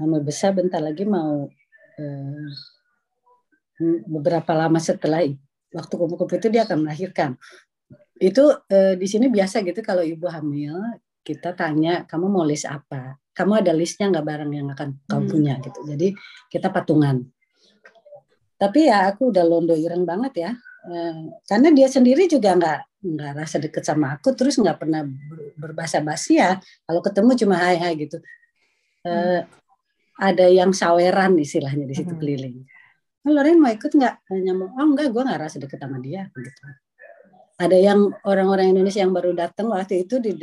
Hamil 0.00 0.20
besar 0.24 0.56
bentar 0.56 0.80
lagi 0.80 1.04
mau 1.04 1.48
eh, 2.00 2.48
beberapa 4.08 4.56
lama 4.56 4.80
setelah 4.80 5.20
waktu 5.72 5.94
kumpul-kumpul 5.94 6.40
itu 6.40 6.48
dia 6.48 6.64
akan 6.64 6.88
melahirkan. 6.88 7.36
Itu 8.16 8.64
eh, 8.72 8.96
di 8.96 9.04
sini 9.04 9.28
biasa 9.28 9.60
gitu 9.62 9.84
kalau 9.84 10.00
ibu 10.00 10.26
hamil 10.32 10.80
kita 11.28 11.52
tanya 11.52 12.08
kamu 12.08 12.32
mau 12.32 12.44
list 12.48 12.64
apa 12.64 13.20
kamu 13.38 13.62
ada 13.62 13.70
listnya 13.70 14.10
nggak 14.10 14.26
barang 14.26 14.50
yang 14.50 14.68
akan 14.74 14.88
kamu 15.06 15.22
hmm. 15.22 15.30
punya 15.30 15.54
gitu. 15.62 15.80
Jadi 15.86 16.08
kita 16.50 16.74
patungan. 16.74 17.22
Tapi 18.58 18.90
ya 18.90 19.06
aku 19.06 19.30
udah 19.30 19.46
londo 19.46 19.78
ireng 19.78 20.02
banget 20.02 20.34
ya. 20.34 20.50
Eh, 20.90 21.16
karena 21.46 21.68
dia 21.70 21.86
sendiri 21.86 22.26
juga 22.26 22.58
nggak 22.58 22.78
nggak 22.98 23.32
rasa 23.38 23.62
deket 23.62 23.86
sama 23.86 24.18
aku 24.18 24.34
terus 24.34 24.58
nggak 24.58 24.82
pernah 24.82 25.06
berbahasa 25.54 26.02
basi 26.02 26.42
ya. 26.42 26.58
Kalau 26.82 26.98
ketemu 26.98 27.30
cuma 27.38 27.54
hai 27.62 27.78
hai 27.78 27.94
gitu. 27.94 28.18
Hmm. 28.98 29.46
ada 30.18 30.50
yang 30.50 30.74
saweran 30.74 31.38
istilahnya 31.38 31.86
di 31.86 31.94
situ 31.94 32.10
hmm. 32.10 32.20
keliling. 32.20 32.56
Oh, 33.22 33.30
Loren 33.30 33.62
mau 33.62 33.70
ikut 33.70 33.94
nggak? 33.94 34.26
Hanya 34.34 34.52
mau 34.58 34.66
oh 34.74 34.86
enggak 34.90 35.14
gue 35.14 35.22
nggak 35.22 35.40
rasa 35.46 35.62
deket 35.62 35.78
sama 35.78 36.02
dia 36.02 36.26
gitu. 36.34 36.62
Ada 37.62 37.78
yang 37.78 38.10
orang-orang 38.26 38.74
Indonesia 38.74 39.06
yang 39.06 39.14
baru 39.14 39.30
datang 39.38 39.70
waktu 39.70 40.02
itu 40.02 40.18
di 40.18 40.34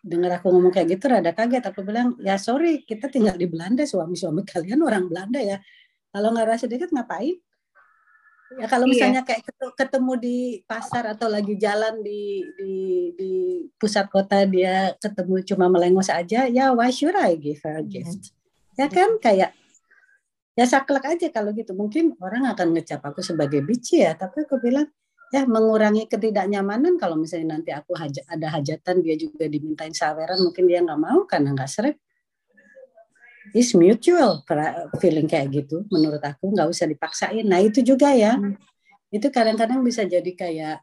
dengar 0.00 0.40
aku 0.40 0.48
ngomong 0.48 0.72
kayak 0.72 0.96
gitu 0.96 1.12
rada 1.12 1.32
kaget. 1.36 1.64
Aku 1.68 1.84
bilang 1.84 2.16
ya 2.20 2.40
sorry 2.40 2.82
kita 2.84 3.12
tinggal 3.12 3.36
di 3.36 3.46
Belanda. 3.46 3.84
Suami-suami 3.84 4.42
kalian 4.48 4.80
orang 4.80 5.06
Belanda 5.06 5.40
ya. 5.40 5.60
Kalau 6.10 6.34
nggak 6.34 6.48
rasa 6.56 6.64
dekat 6.66 6.90
ngapain? 6.90 7.38
Ya 8.58 8.66
kalau 8.66 8.90
iya. 8.90 8.92
misalnya 8.98 9.22
kayak 9.22 9.46
ketemu 9.78 10.12
di 10.18 10.36
pasar 10.66 11.06
atau 11.14 11.30
lagi 11.30 11.54
jalan 11.54 12.02
di 12.02 12.42
di 12.58 12.74
di 13.14 13.32
pusat 13.78 14.10
kota 14.10 14.42
dia 14.42 14.90
ketemu 14.98 15.46
cuma 15.46 15.70
melengos 15.70 16.10
aja 16.10 16.50
ya 16.50 16.74
why 16.74 16.90
should 16.90 17.14
I 17.14 17.38
give 17.38 17.62
her 17.62 17.78
a 17.78 17.86
iya. 17.86 18.02
gift? 18.02 18.34
Ya 18.74 18.90
kan? 18.90 19.22
Kayak 19.22 19.54
ya 20.58 20.66
saklek 20.66 21.06
aja 21.06 21.30
kalau 21.30 21.54
gitu. 21.54 21.78
Mungkin 21.78 22.18
orang 22.18 22.50
akan 22.50 22.74
ngecap 22.74 23.06
aku 23.06 23.22
sebagai 23.22 23.62
bici 23.62 24.02
ya 24.02 24.18
tapi 24.18 24.42
aku 24.42 24.58
bilang 24.58 24.90
ya 25.30 25.46
mengurangi 25.46 26.10
ketidaknyamanan. 26.10 26.98
Kalau 26.98 27.14
misalnya 27.14 27.58
nanti 27.58 27.70
aku 27.70 27.94
hajat, 27.94 28.26
ada 28.26 28.46
hajatan 28.50 29.02
dia 29.02 29.14
juga 29.14 29.46
dimintain 29.46 29.94
saweran 29.94 30.42
mungkin 30.42 30.66
dia 30.66 30.82
nggak 30.82 31.00
mau 31.00 31.24
karena 31.24 31.54
nggak 31.54 31.70
seret 31.70 31.96
is 33.54 33.74
mutual 33.74 34.42
feeling 35.02 35.26
kayak 35.26 35.50
gitu 35.50 35.82
menurut 35.90 36.22
aku 36.22 36.54
nggak 36.54 36.68
usah 36.70 36.86
dipaksain. 36.86 37.46
Nah 37.46 37.62
itu 37.62 37.80
juga 37.82 38.12
ya. 38.14 38.36
Hmm. 38.36 38.58
itu 39.10 39.26
kadang-kadang 39.26 39.82
bisa 39.82 40.06
jadi 40.06 40.30
kayak 40.38 40.78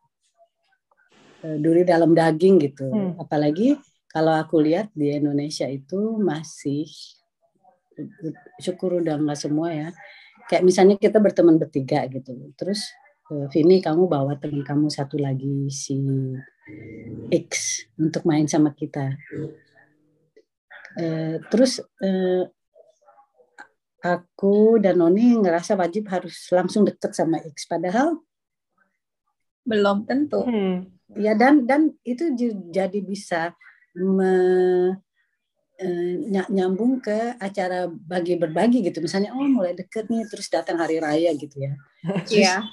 uh, 1.47 1.57
duri 1.63 1.87
dalam 1.87 2.11
daging 2.11 2.59
gitu. 2.59 2.91
Hmm. 2.91 3.15
apalagi 3.15 3.79
kalau 4.11 4.35
aku 4.35 4.59
lihat 4.59 4.91
di 4.91 5.15
Indonesia 5.15 5.63
itu 5.63 6.19
masih 6.19 6.83
syukur 8.59 8.99
udah 8.99 9.15
nggak 9.15 9.39
semua 9.39 9.71
ya. 9.71 9.89
Kayak 10.51 10.63
misalnya 10.63 10.95
kita 10.99 11.23
berteman 11.23 11.55
bertiga 11.55 12.03
gitu. 12.11 12.35
Terus 12.59 12.83
Vini 13.27 13.83
kamu 13.83 14.07
bawa 14.07 14.39
teman 14.39 14.63
kamu 14.63 14.87
satu 14.87 15.19
lagi 15.19 15.67
si 15.67 15.99
X 17.27 17.83
untuk 17.99 18.23
main 18.23 18.47
sama 18.47 18.71
kita. 18.71 19.19
Eh, 20.97 21.37
terus 21.51 21.83
eh, 21.99 22.47
aku 24.01 24.79
dan 24.79 24.97
Noni 25.03 25.37
ngerasa 25.43 25.75
wajib 25.75 26.07
harus 26.07 26.49
langsung 26.49 26.87
deket 26.87 27.13
sama 27.13 27.37
X 27.43 27.67
padahal 27.67 28.17
belum 29.67 30.07
tentu 30.07 30.47
Hmm. 30.47 30.87
ya 31.19 31.35
dan 31.35 31.67
dan 31.67 31.91
itu 32.07 32.31
jadi 32.71 32.99
bisa 33.03 33.51
me, 33.99 34.23
eh, 34.23 34.89
nyambung 36.49 36.97
ke 36.97 37.37
acara 37.37 37.85
bagi 37.85 38.33
berbagi 38.33 38.81
gitu. 38.81 38.97
Misalnya 38.97 39.37
oh 39.37 39.45
mulai 39.45 39.77
deket 39.77 40.09
nih 40.09 40.25
terus 40.25 40.49
datang 40.49 40.81
hari 40.81 40.97
raya 40.97 41.29
gitu 41.37 41.53
ya. 41.61 41.73
Iya. 42.31 42.63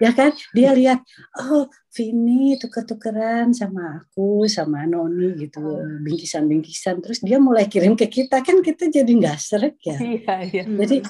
ya 0.00 0.10
kan? 0.16 0.32
Dia 0.56 0.72
lihat 0.72 1.04
oh 1.38 1.70
Vini 1.92 2.56
tuker-tukeran 2.58 3.52
sama 3.54 4.02
aku 4.02 4.50
sama 4.50 4.82
Noni 4.88 5.38
gitu. 5.38 5.62
Bingkisan-bingkisan. 6.02 6.98
Terus 6.98 7.22
dia 7.22 7.38
mulai 7.38 7.70
kirim 7.70 7.94
ke 7.94 8.10
kita. 8.10 8.42
Kan 8.42 8.58
kita 8.64 8.90
jadi 8.90 9.10
nggak 9.10 9.38
seret 9.38 9.78
ya. 9.82 9.98
Iya, 9.98 10.34
iya. 10.50 10.62
Hmm. 10.66 10.78
jadi 10.82 11.04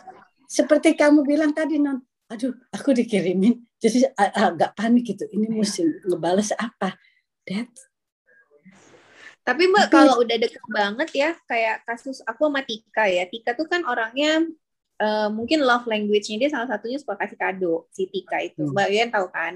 seperti 0.44 0.92
kamu 0.92 1.24
bilang 1.24 1.56
tadi 1.56 1.80
non 1.80 2.02
aduh 2.28 2.52
aku 2.76 2.92
dikirimin. 2.92 3.56
Jadi 3.80 4.04
agak 4.16 4.76
panik 4.76 5.16
gitu. 5.16 5.24
Ini 5.32 5.48
mesti 5.48 6.08
ngebales 6.08 6.52
apa? 6.60 6.92
Dad 7.42 7.72
Tapi 9.42 9.66
mbak 9.66 9.90
kalau 9.90 10.22
udah 10.22 10.36
deket 10.38 10.62
banget 10.70 11.08
ya, 11.10 11.30
kayak 11.50 11.82
kasus 11.82 12.22
aku 12.22 12.46
sama 12.46 12.62
Tika 12.62 13.10
ya. 13.10 13.26
Tika 13.26 13.58
tuh 13.58 13.66
kan 13.66 13.82
orangnya 13.82 14.46
eh, 15.02 15.28
mungkin 15.34 15.66
love 15.66 15.86
language-nya 15.90 16.46
dia 16.46 16.50
salah 16.50 16.70
satunya 16.70 17.02
suka 17.02 17.18
kasih 17.18 17.38
kado 17.38 17.90
si 17.90 18.06
Tika 18.06 18.38
itu. 18.38 18.62
Hmm. 18.62 18.70
Mbak 18.70 18.88
Yuan 18.94 19.10
tahu 19.10 19.26
kan? 19.34 19.54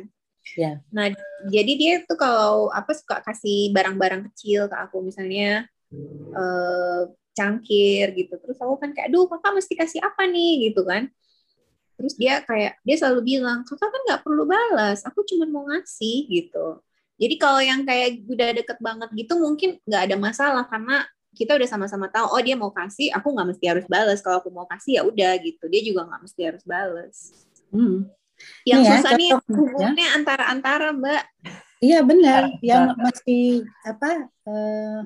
Ya. 0.59 0.82
Nah 0.91 1.11
jadi 1.51 1.72
dia 1.78 1.95
tuh 2.03 2.18
kalau 2.18 2.70
apa 2.74 2.95
suka 2.95 3.22
kasih 3.22 3.70
barang-barang 3.74 4.30
kecil 4.30 4.66
ke 4.66 4.76
aku 4.78 5.07
misalnya 5.07 5.70
eh, 6.34 7.03
cangkir 7.37 8.16
gitu. 8.16 8.34
Terus 8.43 8.59
aku 8.59 8.74
kan 8.80 8.91
kayak, 8.91 9.12
aduh 9.12 9.28
kakak 9.30 9.53
mesti 9.55 9.74
kasih 9.76 10.01
apa 10.03 10.26
nih 10.26 10.70
gitu 10.70 10.82
kan. 10.82 11.07
Terus 11.97 12.14
dia 12.16 12.45
kayak 12.45 12.80
dia 12.82 12.97
selalu 12.99 13.37
bilang 13.37 13.62
kakak 13.62 13.89
kan 13.93 14.03
nggak 14.09 14.22
perlu 14.24 14.45
balas, 14.49 15.05
aku 15.05 15.22
cuma 15.28 15.47
mau 15.47 15.64
ngasih 15.68 16.26
gitu. 16.26 16.80
Jadi 17.17 17.35
kalau 17.41 17.61
yang 17.64 17.83
kayak 17.89 18.23
udah 18.29 18.49
deket 18.53 18.79
banget 18.81 19.09
gitu 19.17 19.41
mungkin 19.41 19.81
nggak 19.89 20.03
ada 20.12 20.17
masalah 20.21 20.64
karena 20.69 21.05
kita 21.37 21.53
udah 21.57 21.69
sama-sama 21.69 22.09
tahu 22.09 22.33
oh 22.33 22.41
dia 22.41 22.57
mau 22.57 22.73
kasih, 22.73 23.12
aku 23.12 23.29
nggak 23.33 23.49
mesti 23.57 23.64
harus 23.69 23.87
balas. 23.89 24.21
Kalau 24.25 24.41
aku 24.41 24.49
mau 24.53 24.64
kasih 24.69 25.01
ya 25.01 25.03
udah 25.05 25.33
gitu. 25.45 25.64
Dia 25.69 25.83
juga 25.85 26.09
nggak 26.09 26.23
mesti 26.25 26.41
harus 26.45 26.64
balas. 26.64 27.17
hmm. 27.73 28.09
Yang 28.69 28.81
Nih 28.81 28.89
ya, 28.89 28.95
susah 29.01 29.12
nih 29.17 29.31
contoh, 29.33 29.57
hubungannya 29.57 30.07
antara-antara 30.12 30.87
mbak. 30.93 31.25
iya 31.81 32.01
benar 32.05 32.49
Benar. 32.53 32.64
yang 32.64 32.85
masih 32.97 33.64
apa 33.85 34.29
eh, 34.49 35.01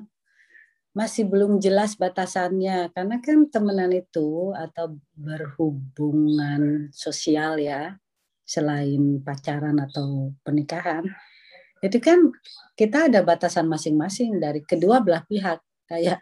masih 0.91 1.23
belum 1.31 1.59
jelas 1.63 1.95
batasannya 1.95 2.91
karena 2.91 3.15
kan 3.23 3.47
temenan 3.47 3.91
itu 3.95 4.51
atau 4.51 4.99
berhubungan 5.15 6.91
sosial 6.91 7.55
ya 7.55 7.95
selain 8.43 9.23
pacaran 9.23 9.79
atau 9.79 10.35
pernikahan 10.43 11.07
itu 11.81 11.97
kan 11.97 12.29
kita 12.77 13.09
ada 13.09 13.25
batasan 13.25 13.65
masing-masing 13.65 14.37
dari 14.37 14.61
kedua 14.61 15.01
belah 15.01 15.25
pihak 15.25 15.59
kayak 15.89 16.21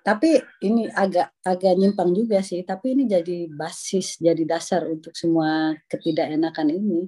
tapi 0.00 0.40
ini 0.64 0.88
agak 0.90 1.30
agak 1.44 1.76
nyimpang 1.76 2.10
juga 2.16 2.40
sih 2.40 2.64
tapi 2.66 2.98
ini 2.98 3.06
jadi 3.06 3.46
basis 3.46 4.18
jadi 4.18 4.42
dasar 4.48 4.88
untuk 4.88 5.12
semua 5.12 5.76
ketidakenakan 5.86 6.68
ini. 6.72 7.00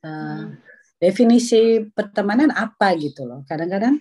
Eh, 0.00 0.44
definisi 1.00 1.80
pertemanan 1.92 2.52
apa 2.52 2.96
gitu 2.96 3.28
loh. 3.28 3.44
Kadang-kadang 3.44 4.00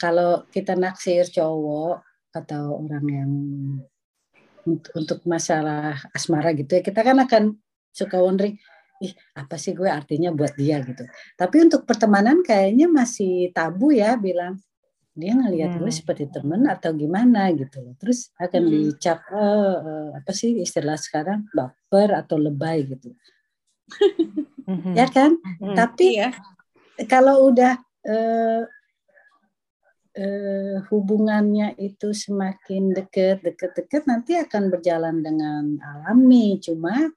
kalau 0.00 0.44
kita 0.52 0.76
naksir 0.76 1.28
cowok 1.28 2.04
atau 2.32 2.84
orang 2.84 3.06
yang 3.08 3.32
untuk 4.92 5.22
masalah 5.24 5.96
asmara 6.10 6.50
gitu 6.52 6.76
ya 6.76 6.82
kita 6.82 7.00
kan 7.06 7.16
akan 7.22 7.44
suka 7.94 8.18
wondering 8.18 8.58
ih 9.02 9.12
apa 9.36 9.60
sih 9.60 9.76
gue 9.76 9.88
artinya 9.88 10.32
buat 10.32 10.56
dia 10.56 10.80
gitu 10.80 11.04
tapi 11.36 11.60
untuk 11.60 11.84
pertemanan 11.84 12.40
kayaknya 12.40 12.88
masih 12.88 13.52
tabu 13.52 13.92
ya 13.92 14.16
bilang 14.16 14.56
dia 15.16 15.32
ngelihat 15.32 15.80
gue 15.80 15.88
Hmm. 15.88 15.98
seperti 16.00 16.28
temen 16.28 16.68
atau 16.68 16.92
gimana 16.92 17.48
gitu 17.56 17.80
loh 17.80 17.96
terus 17.96 18.32
akan 18.36 18.62
Hmm. 18.64 18.72
dicap 18.72 19.20
eh, 19.32 19.76
eh, 19.80 20.08
apa 20.16 20.30
sih 20.32 20.60
istilah 20.60 20.96
sekarang 21.00 21.48
baper 21.52 22.12
atau 22.16 22.36
lebay 22.36 22.84
gitu 22.88 23.12
Mhm. 24.66 24.92
ya 24.92 25.06
kan 25.08 25.36
Mhm. 25.40 25.76
tapi 25.76 26.20
Iya. 26.20 26.34
kalau 27.08 27.48
udah 27.48 27.80
eh, 28.06 28.62
eh, 30.16 30.76
hubungannya 30.88 31.76
itu 31.76 32.12
semakin 32.12 32.96
deket 32.96 33.44
deket 33.44 33.72
deket 33.76 34.02
nanti 34.08 34.36
akan 34.36 34.72
berjalan 34.72 35.20
dengan 35.20 35.76
alami 35.80 36.56
cuma 36.60 37.12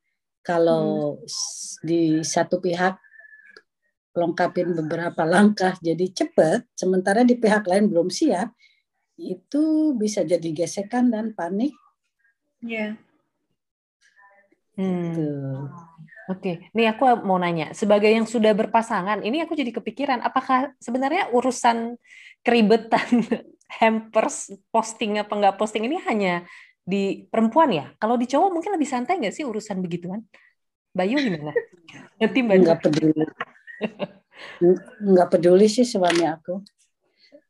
kalau 0.49 1.21
s- 1.29 1.77
di 1.85 2.25
satu 2.25 2.57
pihak 2.57 2.97
lengkapin 4.17 4.73
beberapa 4.73 5.21
langkah 5.21 5.77
jadi 5.77 6.09
cepet 6.09 6.65
sementara 6.73 7.21
di 7.21 7.37
pihak 7.37 7.63
lain 7.69 7.85
belum 7.85 8.09
siap 8.09 8.49
itu 9.15 9.93
bisa 9.93 10.25
jadi 10.25 10.49
gesekan 10.49 11.13
dan 11.13 11.37
panik 11.37 11.77
Iya. 12.59 12.97
Hmm. 14.75 15.15
gitu. 15.15 15.29
Oke, 16.29 16.51
nih 16.77 16.93
aku 16.93 17.25
mau 17.25 17.41
nanya, 17.41 17.73
sebagai 17.73 18.11
yang 18.11 18.27
sudah 18.27 18.53
berpasangan, 18.53 19.25
ini 19.25 19.41
aku 19.41 19.57
jadi 19.57 19.73
kepikiran, 19.73 20.21
apakah 20.21 20.75
sebenarnya 20.77 21.31
urusan 21.33 21.97
keribetan 22.45 23.07
hampers 23.81 24.53
posting 24.69 25.17
apa 25.17 25.33
nggak 25.33 25.57
posting 25.57 25.89
ini 25.89 25.97
hanya 26.05 26.45
di 26.89 27.29
perempuan 27.29 27.69
ya? 27.69 27.85
Kalau 28.01 28.17
di 28.17 28.25
cowok 28.25 28.49
mungkin 28.49 28.73
lebih 28.73 28.89
santai 28.89 29.21
nggak 29.21 29.35
sih 29.37 29.45
urusan 29.45 29.77
begituan? 29.85 30.25
Bayu 30.89 31.21
gimana? 31.21 31.53
Nanti 32.19 32.39
Mbak 32.41 32.57
nggak 32.65 32.79
peduli. 32.81 33.25
Nggak 35.03 35.29
peduli 35.35 35.67
sih 35.67 35.83
suami 35.83 36.23
aku. 36.23 36.63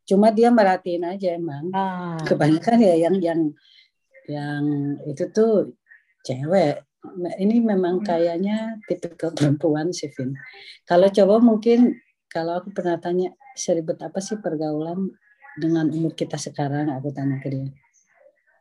Cuma 0.09 0.33
dia 0.33 0.49
merhatiin 0.49 1.05
aja 1.05 1.37
emang. 1.37 1.69
Ah, 1.69 2.17
kebanyakan 2.25 2.81
ya 2.81 2.95
yang 3.09 3.15
yang 3.21 3.41
yang 4.25 4.63
itu 5.05 5.29
tuh 5.29 5.73
cewek. 6.25 6.81
Ini 7.37 7.61
memang 7.61 8.01
kayaknya 8.01 8.81
tipikal 8.89 9.31
perempuan 9.37 9.93
sih 9.93 10.09
Vin. 10.17 10.33
Kalau 10.83 11.13
coba 11.13 11.37
mungkin 11.41 11.97
kalau 12.25 12.57
aku 12.61 12.73
pernah 12.73 12.97
tanya 12.97 13.37
seribet 13.53 14.01
apa 14.01 14.17
sih 14.17 14.41
pergaulan 14.41 15.13
dengan 15.61 15.93
umur 15.93 16.17
kita 16.17 16.41
sekarang? 16.41 16.89
Aku 16.89 17.13
tanya 17.13 17.37
ke 17.41 17.49
dia 17.53 17.69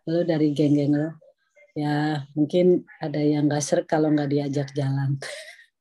lo 0.09 0.25
dari 0.25 0.57
geng-geng 0.57 0.97
lo 0.97 1.11
ya 1.77 2.25
mungkin 2.35 2.83
ada 2.99 3.21
yang 3.21 3.47
gak 3.47 3.63
ser 3.63 3.85
kalau 3.87 4.11
nggak 4.11 4.33
diajak 4.33 4.69
jalan 4.75 5.21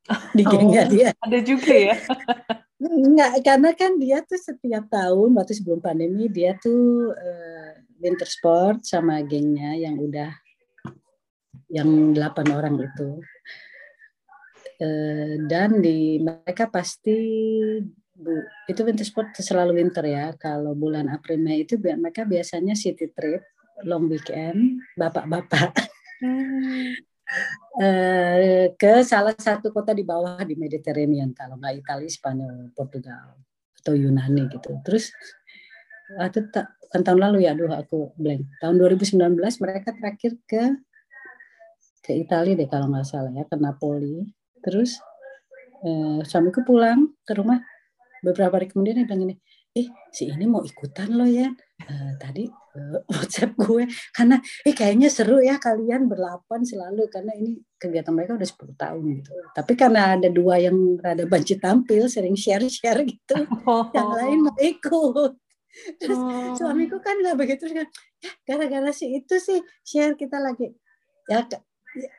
di 0.37 0.43
gengnya 0.43 0.83
Oh. 0.87 0.91
dia 0.91 1.09
ada 1.19 1.39
juga 1.43 1.73
ya. 1.73 1.95
Enggak, 2.77 3.41
karena 3.41 3.73
kan 3.73 3.97
dia 3.97 4.21
tuh 4.21 4.37
setiap 4.37 4.85
tahun 4.93 5.33
waktu 5.33 5.57
sebelum 5.57 5.81
pandemi 5.81 6.29
dia 6.29 6.53
tuh 6.61 7.09
eh, 7.09 7.81
winter 7.97 8.29
sport 8.29 8.85
sama 8.85 9.17
gengnya 9.25 9.73
yang 9.73 9.97
udah 9.97 10.29
yang 11.73 12.13
delapan 12.13 12.47
orang 12.53 12.75
itu. 12.85 13.09
Eh, 14.77 15.41
dan 15.49 15.81
di 15.81 16.21
mereka 16.21 16.69
pasti 16.69 17.17
bu, 18.13 18.45
itu 18.69 18.81
winter 18.85 19.05
sport 19.09 19.33
selalu 19.33 19.81
winter 19.81 20.05
ya. 20.05 20.37
Kalau 20.37 20.77
bulan 20.77 21.09
April 21.09 21.41
Mei 21.41 21.65
itu 21.65 21.81
mereka 21.81 22.29
biasanya 22.29 22.77
city 22.77 23.09
trip, 23.09 23.41
long 23.85 24.09
weekend, 24.09 24.81
bapak-bapak 24.97 25.73
Hmm. 26.17 26.97
eh, 27.77 28.73
ke 28.73 29.05
salah 29.05 29.37
satu 29.37 29.69
kota 29.69 29.93
di 29.93 30.01
bawah 30.01 30.41
di 30.41 30.57
Mediterranean 30.57 31.29
kalau 31.37 31.61
nggak 31.61 31.85
Italia, 31.85 32.09
Spanyol, 32.09 32.73
Portugal 32.73 33.37
atau 33.77 33.93
Yunani 33.93 34.49
gitu. 34.49 34.81
Terus 34.81 35.13
waktu 36.17 36.49
ta- 36.49 36.73
kan 36.89 37.05
tahun 37.05 37.21
lalu 37.21 37.45
ya, 37.45 37.53
aduh 37.53 37.69
aku 37.69 38.17
blank. 38.17 38.49
Tahun 38.57 38.81
2019 38.81 39.61
mereka 39.61 39.93
terakhir 39.93 40.41
ke 40.49 40.63
ke 42.01 42.11
Italia 42.17 42.57
deh 42.57 42.65
kalau 42.65 42.89
nggak 42.89 43.05
salah 43.05 43.29
ya, 43.29 43.45
ke 43.45 43.55
Napoli. 43.61 44.25
Terus 44.65 44.97
eh, 45.85 46.25
suamiku 46.25 46.65
pulang 46.65 47.13
ke 47.21 47.37
rumah 47.37 47.61
beberapa 48.25 48.57
hari 48.57 48.73
kemudian 48.73 48.97
dia 48.97 49.05
bilang 49.05 49.37
ini, 49.77 49.85
eh 49.85 49.87
si 50.09 50.25
ini 50.33 50.49
mau 50.49 50.65
ikutan 50.65 51.13
loh 51.13 51.29
ya. 51.29 51.53
Eh, 51.77 52.13
tadi 52.17 52.49
eh, 52.49 52.99
WhatsApp 53.13 53.53
gue 53.53 53.85
karena 54.09 54.41
eh 54.65 54.73
kayaknya 54.73 55.13
seru 55.13 55.37
ya 55.37 55.61
kalian 55.61 56.09
berlapan 56.09 56.65
selalu 56.65 57.05
karena 57.13 57.37
ini 57.37 57.61
kegiatan 57.77 58.09
mereka 58.09 58.33
udah 58.33 58.49
10 58.49 58.73
tahun 58.73 59.03
gitu. 59.21 59.29
Tapi 59.53 59.73
karena 59.77 60.17
ada 60.17 60.29
dua 60.33 60.57
yang 60.57 60.97
rada 60.97 61.29
banci 61.29 61.61
tampil 61.61 62.09
sering 62.09 62.33
share-share 62.33 63.05
gitu, 63.05 63.37
yang 63.95 64.09
lain 64.17 64.37
mau 64.49 64.57
ikut. 64.57 65.37
Terus 66.01 66.17
Oh. 66.17 66.57
suamiku 66.57 66.97
kan 66.97 67.21
nggak 67.21 67.37
begitu 67.37 67.69
kan, 67.69 67.85
ya 67.85 68.31
gara-gara 68.49 68.89
si 68.89 69.13
itu 69.13 69.37
sih 69.37 69.61
share 69.85 70.17
kita 70.17 70.41
lagi 70.41 70.73
ya 71.29 71.45
ya, 71.45 72.09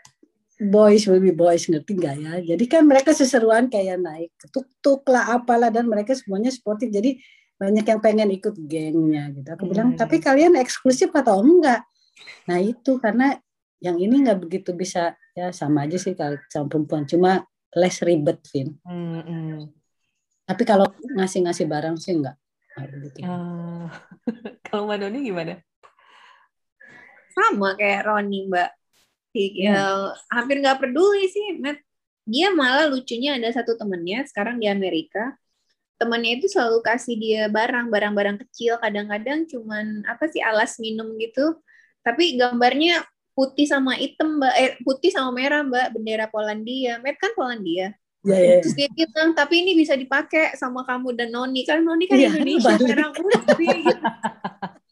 boys 0.62 1.06
will 1.10 1.18
be 1.18 1.34
boys 1.34 1.66
ngerti 1.66 1.98
nggak 1.98 2.14
ya 2.22 2.32
jadi 2.54 2.64
kan 2.70 2.82
mereka 2.86 3.10
seseruan 3.14 3.66
kayak 3.66 3.98
naik 3.98 4.30
tuk-tuk 4.54 5.02
lah 5.10 5.38
apalah 5.38 5.70
dan 5.74 5.86
mereka 5.90 6.14
semuanya 6.14 6.50
sportif 6.54 6.90
jadi 6.90 7.18
banyak 7.58 7.84
yang 7.84 8.00
pengen 8.00 8.30
ikut 8.30 8.54
gengnya 8.54 9.34
gitu. 9.34 9.48
Aku 9.50 9.66
bilang, 9.66 9.92
Hmm. 9.94 9.98
tapi 9.98 10.22
kalian 10.22 10.54
eksklusif 10.54 11.10
atau 11.10 11.42
enggak? 11.42 11.82
Nah 12.46 12.62
itu 12.62 13.02
karena 13.02 13.34
yang 13.78 13.98
ini 13.98 14.22
nggak 14.22 14.38
begitu 14.42 14.70
bisa 14.74 15.14
ya 15.34 15.50
sama 15.50 15.86
aja 15.86 15.98
sih 15.98 16.14
kalau 16.14 16.38
sama 16.50 16.66
perempuan, 16.70 17.02
cuma 17.06 17.42
less 17.74 17.98
ribet, 18.00 18.38
Vin. 18.50 18.78
Hmm, 18.82 19.22
hmm. 19.22 19.58
Tapi 20.46 20.62
kalau 20.64 20.86
ngasih-ngasih 21.18 21.66
barang 21.66 21.98
sih 21.98 22.16
enggak. 22.16 22.38
Nggak 22.78 22.88
begitu. 22.94 23.18
Ah. 23.26 23.90
Kalau 24.64 24.86
Mbak 24.86 24.98
Doni 25.02 25.18
gimana? 25.26 25.54
sama 27.30 27.78
kayak 27.78 28.02
Roni 28.02 28.50
mbak 28.50 28.70
Iya. 29.30 29.70
ya, 29.70 29.86
hampir 30.34 30.58
nggak 30.58 30.82
peduli 30.82 31.30
sih 31.30 31.54
Matt 31.62 31.78
dia 32.26 32.50
malah 32.50 32.90
lucunya 32.90 33.38
ada 33.38 33.46
satu 33.54 33.78
temennya 33.78 34.26
sekarang 34.26 34.58
di 34.58 34.66
Amerika 34.66 35.38
temennya 35.98 36.38
itu 36.38 36.46
selalu 36.46 36.78
kasih 36.80 37.18
dia 37.18 37.42
barang 37.50 37.90
barang-barang 37.90 38.38
kecil. 38.46 38.78
Kadang-kadang 38.78 39.44
cuman 39.50 40.06
apa 40.06 40.30
sih 40.30 40.38
alas 40.40 40.78
minum 40.78 41.10
gitu. 41.18 41.58
Tapi 42.06 42.38
gambarnya 42.38 43.02
putih 43.34 43.66
sama 43.66 43.98
hitam 43.98 44.38
mbak. 44.38 44.54
Eh 44.56 44.70
putih 44.86 45.10
sama 45.10 45.34
merah 45.34 45.66
mbak. 45.66 45.92
Bendera 45.92 46.30
Polandia. 46.30 47.02
Matt 47.02 47.18
kan 47.18 47.34
Polandia? 47.34 47.92
Ya, 48.26 48.34
ya. 48.34 48.58
terus 48.58 48.74
dia 48.74 48.90
bilang 48.90 49.30
tapi 49.30 49.62
ini 49.62 49.78
bisa 49.78 49.94
dipakai 49.94 50.54
sama 50.58 50.82
kamu 50.86 51.14
dan 51.18 51.30
Noni. 51.34 51.62
Kan 51.66 51.82
Noni 51.86 52.06
kan 52.06 52.18
Iya, 52.18 52.34
Indonesia 52.38 52.74
merah 52.82 53.10
putih 53.14 53.76
gitu. 53.82 54.06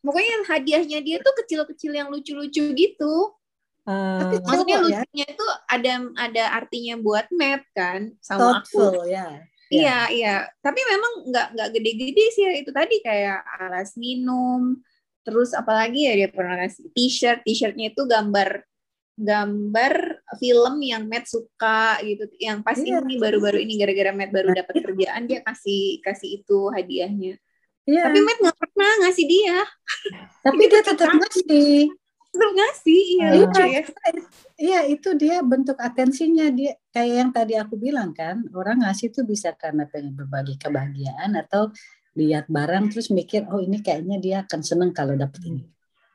pokoknya 0.07 0.35
hadiahnya 0.47 0.99
dia 1.03 1.19
tuh 1.19 1.35
kecil-kecil 1.43 1.93
yang 1.95 2.09
lucu-lucu 2.11 2.71
gitu. 2.75 3.15
Ah, 3.87 4.19
Tapi 4.19 4.43
maksudnya 4.43 4.79
ya. 4.79 4.83
lucunya 4.83 5.27
itu 5.31 5.47
ada 5.71 5.93
ada 6.19 6.45
artinya 6.59 6.95
buat 6.99 7.27
Matt 7.35 7.63
kan 7.75 8.15
sama 8.23 8.63
aku. 8.63 8.79
Thoughtful 8.83 9.07
ya. 9.11 9.47
Iya 9.71 9.99
iya. 10.12 10.35
tapi 10.62 10.79
memang 10.83 11.12
nggak 11.31 11.47
nggak 11.59 11.69
gede-gede 11.75 12.25
sih 12.35 12.43
ya 12.47 12.53
itu 12.59 12.71
tadi 12.71 13.03
kayak 13.03 13.43
alas 13.59 13.99
minum 13.99 14.79
terus 15.27 15.51
apalagi 15.51 16.07
ya 16.07 16.14
dia 16.14 16.31
pernah 16.31 16.55
kasih 16.55 16.87
t-shirt. 16.95 17.43
T-shirtnya 17.43 17.91
itu 17.91 18.07
gambar 18.07 18.62
gambar 19.19 20.23
film 20.39 20.75
yang 20.87 21.11
Matt 21.11 21.27
suka 21.27 21.99
gitu. 22.07 22.31
Yang 22.39 22.59
pasti 22.62 22.95
Iya. 22.95 23.03
ini 23.03 23.19
baru-baru 23.19 23.59
ini 23.59 23.75
gara-gara 23.75 24.14
Matt 24.14 24.31
baru 24.31 24.55
dapat 24.55 24.75
kerjaan 24.87 25.27
dia 25.27 25.43
kasih 25.43 25.99
kasih 26.07 26.47
itu 26.47 26.71
hadiahnya. 26.71 27.35
Iya. 27.87 28.03
tapi 28.07 28.19
Matt 28.23 28.39
nggak 28.39 28.59
pernah 28.59 28.93
ngasih 29.03 29.27
dia. 29.27 29.59
Tapi 30.47 30.62
dia 30.71 30.83
tetap 30.87 31.11
ngasih. 31.11 31.91
Tetap 32.37 32.53
ngasih 32.53 33.01
iya 33.16 33.26
Ah. 33.26 33.34
lucu 33.41 33.62
ya 33.64 33.82
Iya, 34.57 34.80
itu 34.89 35.12
dia 35.16 35.45
bentuk 35.45 35.76
atensinya 35.76 36.49
dia 36.49 36.76
kayak 36.89 37.12
yang 37.12 37.30
tadi 37.32 37.55
aku 37.57 37.76
bilang 37.76 38.16
kan, 38.16 38.41
orang 38.57 38.80
ngasih 38.84 39.12
tuh 39.12 39.24
bisa 39.24 39.53
karena 39.53 39.84
pengen 39.84 40.16
berbagi 40.16 40.57
kebahagiaan 40.57 41.37
atau 41.37 41.68
lihat 42.16 42.49
barang 42.49 42.89
terus 42.89 43.12
mikir 43.12 43.45
oh 43.53 43.61
ini 43.61 43.84
kayaknya 43.84 44.16
dia 44.16 44.37
akan 44.49 44.61
seneng 44.64 44.91
kalau 44.93 45.12
dapet 45.12 45.45
ini. 45.45 45.64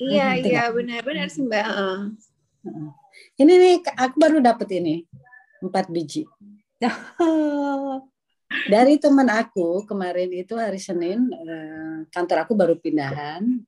iya 0.02 0.34
Hmm, 0.34 0.42
iya 0.42 0.64
benar-benar 0.74 1.30
sih 1.30 1.46
mbak. 1.46 1.62
Heeh. 1.62 1.98
Ini 3.38 3.54
nih 3.54 3.74
aku 3.86 4.16
baru 4.18 4.38
dapet 4.42 4.70
ini 4.74 5.06
empat 5.62 5.94
biji 5.94 6.26
dari 8.74 8.98
teman 8.98 9.30
aku 9.30 9.86
kemarin 9.86 10.34
itu 10.34 10.58
hari 10.58 10.82
Senin 10.82 11.30
eh, 11.30 11.98
kantor 12.10 12.50
aku 12.50 12.54
baru 12.58 12.76
pindahan 12.82 13.62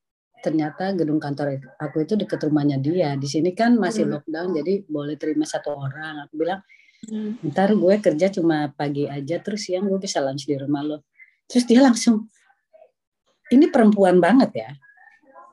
ternyata 0.43 0.91
gedung 0.91 1.17
kantor 1.17 1.55
aku 1.79 2.03
itu 2.03 2.19
dekat 2.19 2.43
rumahnya 2.43 2.75
dia 2.77 3.15
di 3.15 3.25
sini 3.25 3.55
kan 3.55 3.73
masih 3.73 4.03
Hmm. 4.03 4.19
lockdown 4.19 4.49
jadi 4.53 4.73
boleh 4.83 5.15
terima 5.15 5.47
satu 5.47 5.71
orang 5.73 6.27
aku 6.27 6.35
bilang 6.35 6.59
Hmm. 7.03 7.35
ntar 7.43 7.71
gue 7.71 7.95
kerja 7.99 8.31
cuma 8.31 8.71
pagi 8.71 9.07
aja 9.07 9.35
terus 9.39 9.67
siang 9.67 9.87
gue 9.87 9.99
bisa 9.99 10.19
lunch 10.19 10.43
di 10.43 10.55
rumah 10.55 10.79
lo 10.79 10.97
terus 11.47 11.63
dia 11.63 11.79
langsung 11.79 12.31
ini 13.49 13.67
perempuan 13.67 14.19
banget 14.19 14.51
ya 14.53 14.69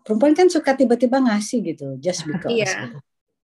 perempuan 0.02 0.30
kan 0.32 0.46
suka 0.46 0.74
tiba-tiba 0.74 1.18
ngasih 1.18 1.58
gitu 1.64 1.98
just 1.98 2.22
because 2.30 2.50
Iya. 2.50 2.86
gitu. 2.86 2.98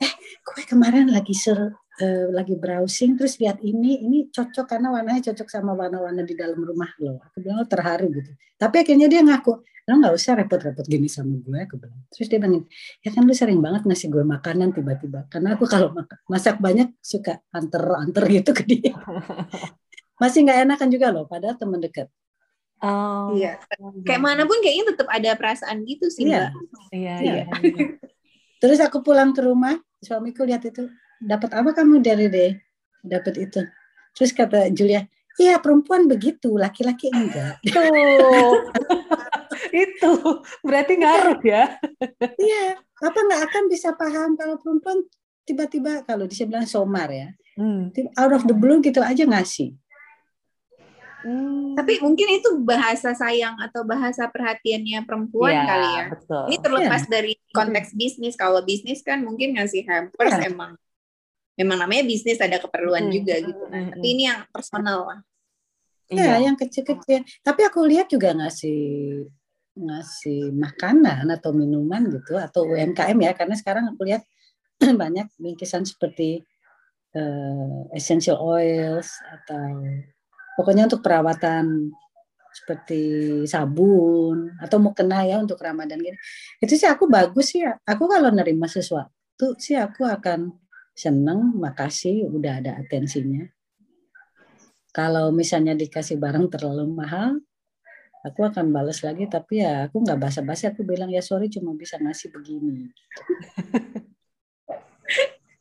eh 0.02 0.14
gue 0.18 0.62
kemarin 0.66 1.10
lagi 1.10 1.34
ser 1.34 1.78
eh, 2.02 2.28
lagi 2.34 2.58
browsing 2.58 3.14
terus 3.14 3.38
lihat 3.38 3.62
ini 3.62 4.02
ini 4.02 4.18
cocok 4.34 4.66
karena 4.66 4.89
warnanya 4.89 5.22
cocok 5.30 5.47
sama 5.47 5.78
warna-warna 5.78 6.26
di 6.26 6.34
dalam 6.34 6.58
rumah 6.58 6.89
lo 6.97 7.22
aku 7.22 7.38
bilang 7.39 7.62
lo 7.62 7.68
terharu 7.70 8.10
gitu 8.10 8.32
tapi 8.58 8.82
akhirnya 8.82 9.06
dia 9.06 9.22
ngaku 9.22 9.54
lo 9.62 9.93
nggak 9.97 10.14
usah 10.14 10.34
repot-repot 10.38 10.86
gini 10.86 11.06
sama 11.06 11.38
gue 11.38 11.60
aku 11.62 11.78
bilang 11.78 12.02
terus 12.10 12.26
dia 12.26 12.41
bilang 12.41 12.66
ya 13.02 13.10
kan 13.10 13.22
lu 13.26 13.34
sering 13.34 13.62
banget 13.62 13.86
ngasih 13.86 14.08
gue 14.10 14.24
makanan 14.26 14.74
tiba-tiba 14.74 15.30
karena 15.30 15.54
aku 15.54 15.66
kalau 15.70 15.93
masak 16.26 16.58
banyak 16.58 16.89
suka 17.02 17.38
anter-anter 17.54 18.24
gitu 18.30 18.52
ke 18.54 18.64
dia 18.66 18.93
masih 20.22 20.45
nggak 20.45 20.58
enakan 20.66 20.89
juga 20.89 21.08
loh 21.14 21.26
padahal 21.30 21.54
teman 21.58 21.78
dekat 21.78 22.10
Oh, 22.82 23.38
Iya. 23.38 23.62
Kayak 24.02 24.22
mana 24.26 24.41
pun 24.49 24.58
kayaknya 24.58 24.89
tetap 24.89 25.06
ada 25.06 25.38
perasaan 25.38 25.86
gitu 25.86 26.10
sih, 26.10 26.26
Iya. 26.26 26.49
Mbak. 26.49 26.52
Iya, 26.89 27.16
Iya. 27.22 27.34
iya. 27.45 27.45
terus 28.58 28.82
aku 28.82 29.06
pulang 29.06 29.38
ke 29.38 29.41
rumah 29.45 29.78
suamiku 30.02 30.41
lihat 30.49 30.66
itu 30.66 30.89
dapat 31.22 31.54
apa 31.54 31.70
kamu 31.72 32.02
dari 32.02 32.26
deh 32.28 32.52
dapat 33.00 33.38
itu 33.40 33.62
terus 34.12 34.34
kata 34.34 34.68
Julia 34.74 35.06
iya 35.38 35.62
perempuan 35.62 36.10
begitu 36.10 36.58
laki-laki 36.58 37.08
enggak 37.14 37.62
Tuh. 37.70 38.58
itu 39.86 40.12
berarti 40.62 40.94
ngaruh 40.98 41.40
ya. 41.42 41.78
iya 42.36 42.76
apa 43.00 43.20
nggak 43.22 43.42
akan 43.48 43.64
bisa 43.70 43.94
paham 43.94 44.36
kalau 44.36 44.58
perempuan 44.58 45.06
tiba-tiba 45.46 46.04
kalau 46.04 46.26
dia 46.26 46.46
bilang 46.46 46.66
somar 46.66 47.10
ya 47.10 47.30
Hmm. 47.52 47.92
out 48.16 48.32
of 48.32 48.48
the 48.48 48.56
blue 48.56 48.80
gitu 48.80 49.04
aja 49.04 49.28
ngasih 49.28 49.76
Hmm. 51.22 51.78
Tapi 51.78 52.02
mungkin 52.02 52.42
itu 52.42 52.50
bahasa 52.66 53.14
sayang 53.14 53.54
atau 53.62 53.86
bahasa 53.86 54.26
perhatiannya 54.26 55.06
perempuan 55.06 55.54
Iya, 55.54 55.64
kali 55.70 55.90
ya. 55.94 56.04
Betul. 56.18 56.44
Ini 56.50 56.58
terlepas 56.58 57.04
dari 57.06 57.34
konteks 57.54 57.94
bisnis. 57.94 58.34
Kalau 58.34 58.66
bisnis 58.66 59.06
kan 59.06 59.22
mungkin 59.22 59.54
ngasih 59.54 59.86
hampers 59.86 60.34
Iya. 60.34 60.50
emang 60.50 60.74
memang 61.56 61.78
namanya 61.80 62.04
bisnis 62.04 62.39
ada 62.39 62.58
keperluan 62.58 63.08
Hmm. 63.08 63.14
juga 63.14 63.36
gitu. 63.39 63.64
Nah, 63.68 63.80
Hmm. 63.82 63.91
tapi 63.97 64.08
ini 64.08 64.24
yang 64.28 64.41
personal 64.49 64.99
lah. 65.06 65.20
ya 66.12 66.36
Iya. 66.43 66.52
yang 66.52 66.60
kecil-kecil 66.60 67.24
tapi 67.39 67.64
aku 67.64 67.88
lihat 67.88 68.12
juga 68.12 68.36
ngasih 68.36 69.24
ngasih 69.80 70.52
makanan 70.52 71.24
atau 71.32 71.56
minuman 71.56 72.04
gitu 72.12 72.36
atau 72.36 72.68
UMKM 72.68 73.16
ya 73.16 73.32
karena 73.32 73.56
sekarang 73.56 73.95
aku 73.95 74.04
lihat 74.04 74.20
banyak 75.02 75.32
bingkisan 75.39 75.88
seperti 75.88 76.43
eh, 77.16 77.80
essential 77.95 78.43
oils 78.43 79.08
atau 79.24 79.80
pokoknya 80.60 80.91
untuk 80.91 80.99
perawatan 80.99 81.95
seperti 82.52 83.04
sabun 83.47 84.52
atau 84.60 84.84
mau 84.84 84.91
kena 84.91 85.24
ya 85.24 85.39
untuk 85.39 85.64
Ramadan 85.64 85.95
gini. 85.95 86.20
Itu 86.60 86.76
sih 86.76 86.91
aku 86.91 87.08
bagus 87.08 87.56
sih. 87.56 87.64
Aku 87.64 88.12
kalau 88.12 88.28
nerima 88.36 88.68
sesuatu 88.68 89.56
sih 89.56 89.80
aku 89.80 90.04
akan 90.04 90.52
seneng, 91.02 91.58
makasih, 91.58 92.30
udah 92.30 92.62
ada 92.62 92.78
atensinya. 92.78 93.49
Kalau 94.93 95.34
misalnya 95.34 95.74
dikasih 95.74 96.22
barang 96.22 96.52
terlalu 96.54 96.86
mahal, 96.86 97.41
aku 98.22 98.45
akan 98.45 98.70
balas 98.70 99.02
lagi. 99.02 99.26
Tapi 99.26 99.66
ya 99.66 99.88
aku 99.89 100.04
nggak 100.04 100.20
basa-basi. 100.20 100.70
Aku 100.70 100.86
bilang 100.86 101.10
ya 101.10 101.24
sorry 101.26 101.49
cuma 101.49 101.74
bisa 101.74 101.97
ngasih 101.97 102.30
begini. 102.30 102.91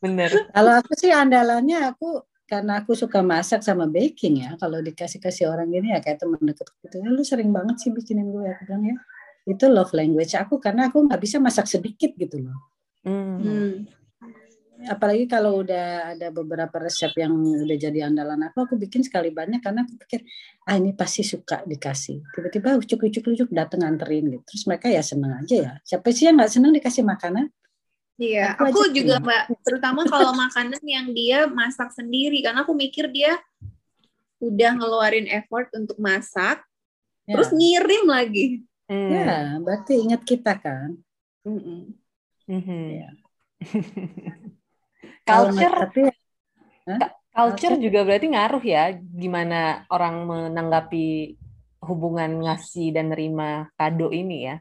Bener. 0.02 0.28
Kalau 0.50 0.72
aku 0.76 0.92
sih 0.98 1.14
andalannya 1.14 1.94
aku 1.94 2.26
karena 2.50 2.82
aku 2.82 2.98
suka 2.98 3.22
masak 3.22 3.62
sama 3.62 3.86
baking 3.86 4.44
ya. 4.44 4.50
Kalau 4.58 4.82
dikasih-kasih 4.82 5.46
orang 5.46 5.70
gini 5.70 5.94
ya 5.94 6.02
kayak 6.02 6.20
teman 6.20 6.42
deket 6.42 6.66
gitu. 6.82 6.94
Ya, 7.00 7.08
lu 7.08 7.22
sering 7.22 7.54
banget 7.54 7.78
sih 7.80 7.94
bikinin 7.94 8.28
gue. 8.34 8.44
Aku 8.50 8.66
bilang 8.66 8.84
ya 8.84 8.96
itu 9.48 9.64
love 9.66 9.96
language 9.96 10.36
aku 10.36 10.60
karena 10.60 10.92
aku 10.92 11.06
nggak 11.08 11.20
bisa 11.22 11.40
masak 11.40 11.64
sedikit 11.70 12.12
gitu 12.18 12.44
loh. 12.44 12.58
Hmm. 13.06 13.38
Hmm. 13.40 13.72
Apalagi 14.88 15.28
kalau 15.28 15.60
udah 15.60 16.16
ada 16.16 16.32
beberapa 16.32 16.80
resep 16.80 17.12
yang 17.20 17.36
udah 17.36 17.76
jadi 17.76 18.08
andalan 18.08 18.48
aku, 18.48 18.64
aku 18.64 18.74
bikin 18.80 19.04
sekali 19.04 19.28
banyak 19.28 19.60
karena 19.60 19.84
aku 19.84 19.98
pikir 20.00 20.24
ah 20.64 20.78
ini 20.80 20.96
pasti 20.96 21.20
suka 21.20 21.66
dikasih. 21.68 22.24
Tiba-tiba 22.32 22.78
ucuk-ucuk-ucuk 22.80 23.52
dateng 23.52 23.84
nganterin 23.84 24.32
gitu. 24.32 24.44
Terus 24.46 24.64
mereka 24.64 24.86
ya 24.88 25.04
seneng 25.04 25.36
aja 25.36 25.56
ya. 25.56 25.72
Siapa 25.84 26.08
sih 26.14 26.30
yang 26.30 26.40
nggak 26.40 26.52
seneng 26.52 26.72
dikasih 26.72 27.04
makanan? 27.04 27.52
Iya, 28.20 28.52
Aku 28.56 28.84
aku 28.84 28.92
juga. 28.92 29.16
Mbak, 29.16 29.64
terutama 29.64 30.04
kalau 30.04 30.36
makanan 30.36 30.84
yang 30.84 31.08
dia 31.16 31.48
masak 31.48 31.88
sendiri 31.96 32.44
karena 32.44 32.68
aku 32.68 32.76
mikir 32.76 33.08
dia 33.08 33.40
udah 34.40 34.76
ngeluarin 34.76 35.28
effort 35.28 35.68
untuk 35.76 35.96
masak, 36.00 36.64
Ya, 37.28 37.36
terus 37.36 37.52
ngirim 37.52 38.04
lagi. 38.08 38.46
Hmm. 38.90 39.06
ya 39.06 39.38
berarti 39.62 40.02
ingat 40.02 40.26
kita 40.26 40.58
kan. 40.58 40.98
Mm-mm. 41.46 41.94
Mhm. 42.50 42.84
Iya. 42.90 43.10
Kalau 43.14 43.30
Culture, 45.30 45.74
tapi 45.78 46.02
culture 47.30 47.76
juga 47.78 48.00
berarti 48.02 48.26
ngaruh 48.34 48.64
ya 48.66 48.84
gimana 48.98 49.86
orang 49.88 50.14
menanggapi 50.26 51.38
hubungan 51.80 52.30
ngasih 52.44 52.92
dan 52.92 53.14
nerima 53.14 53.70
kado 53.78 54.12
ini 54.12 54.38
ya. 54.50 54.56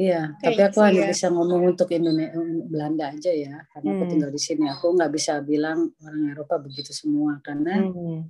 Iya, 0.00 0.32
tapi 0.40 0.56
Kayaknya 0.56 0.64
aku 0.64 0.78
sih 0.80 0.84
hanya 0.86 1.02
ya. 1.04 1.08
bisa 1.12 1.26
ngomong 1.28 1.62
untuk 1.76 1.88
Indonesia 1.92 2.40
Belanda 2.72 3.04
aja 3.12 3.32
ya, 3.36 3.54
karena 3.68 3.88
aku 3.92 4.04
Hmm. 4.06 4.10
tinggal 4.16 4.30
di 4.32 4.40
sini. 4.40 4.64
Aku 4.72 4.86
nggak 4.96 5.12
bisa 5.12 5.32
bilang 5.44 5.92
orang 6.00 6.22
Eropa 6.32 6.56
begitu 6.56 6.92
semua, 6.96 7.36
karena 7.44 7.84
Hmm. 7.84 8.24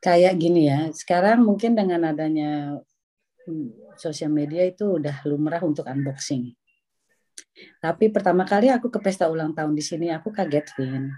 kayak 0.00 0.34
gini 0.40 0.72
ya. 0.72 0.88
Sekarang 0.96 1.44
mungkin 1.44 1.76
dengan 1.76 2.00
adanya 2.16 2.80
hmm, 3.44 3.98
sosial 4.00 4.32
media 4.32 4.64
itu 4.64 4.96
udah 4.96 5.20
lumrah 5.28 5.60
untuk 5.60 5.84
unboxing. 5.84 6.56
Tapi 7.80 8.12
pertama 8.12 8.44
kali 8.44 8.68
aku 8.68 8.92
ke 8.92 9.00
pesta 9.00 9.28
ulang 9.28 9.56
tahun 9.56 9.72
di 9.72 9.84
sini 9.84 10.12
aku 10.12 10.32
kaget, 10.32 10.66
Vin. 10.76 11.08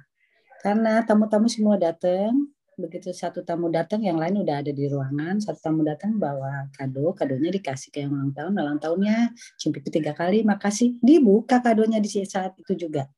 Karena 0.63 1.03
tamu-tamu 1.07 1.47
semua 1.47 1.79
datang, 1.79 2.35
begitu 2.79 3.11
satu 3.11 3.43
tamu 3.43 3.71
datang 3.71 4.03
yang 4.07 4.19
lain 4.19 4.39
udah 4.43 4.63
ada 4.63 4.71
di 4.71 4.87
ruangan 4.87 5.43
satu 5.43 5.59
tamu 5.59 5.83
datang 5.83 6.15
bawa 6.15 6.71
kado 6.71 7.11
kadonya 7.11 7.51
dikasih 7.51 7.91
ke 7.91 8.07
yang 8.07 8.15
ulang 8.15 8.31
tahun 8.31 8.55
ulang 8.55 8.79
tahunnya 8.79 9.35
cium 9.59 9.75
tiga 9.83 10.15
kali 10.15 10.47
makasih 10.47 10.95
dibuka 11.03 11.59
kadonya 11.59 11.99
di 11.99 12.07
saat 12.07 12.55
itu 12.55 12.87
juga 12.87 13.11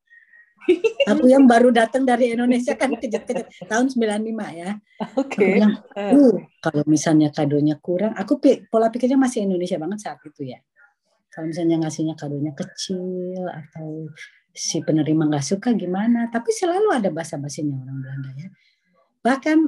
aku 1.08 1.26
yang 1.28 1.44
baru 1.48 1.72
datang 1.72 2.04
dari 2.04 2.32
Indonesia 2.32 2.76
kan 2.76 2.92
kejut-kejut 2.92 3.48
tahun 3.66 3.86
95 3.88 4.60
ya. 4.60 4.70
Oke. 5.16 5.56
Okay. 5.56 5.64
uh, 5.96 6.36
kalau 6.60 6.82
misalnya 6.86 7.32
kadonya 7.32 7.80
kurang, 7.80 8.12
aku 8.12 8.38
pola 8.68 8.92
pikirnya 8.92 9.16
masih 9.16 9.48
Indonesia 9.48 9.80
banget 9.80 9.98
saat 10.04 10.20
itu 10.22 10.52
ya. 10.52 10.60
Kalau 11.30 11.46
misalnya 11.46 11.86
ngasihnya 11.86 12.18
kadonya 12.18 12.52
kecil 12.58 13.46
atau 13.46 14.10
si 14.50 14.82
penerima 14.82 15.30
nggak 15.30 15.46
suka 15.46 15.70
gimana, 15.78 16.26
tapi 16.26 16.50
selalu 16.50 16.90
ada 16.90 17.08
bahasa 17.14 17.38
basinya 17.38 17.78
orang 17.78 17.98
Belanda 18.02 18.30
ya. 18.34 18.48
Bahkan 19.22 19.58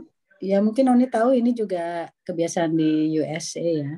ya 0.43 0.59
mungkin 0.59 0.91
Oni 0.91 1.07
tahu 1.07 1.39
ini 1.39 1.55
juga 1.55 2.11
kebiasaan 2.27 2.75
di 2.75 3.15
USA 3.23 3.63
ya. 3.63 3.93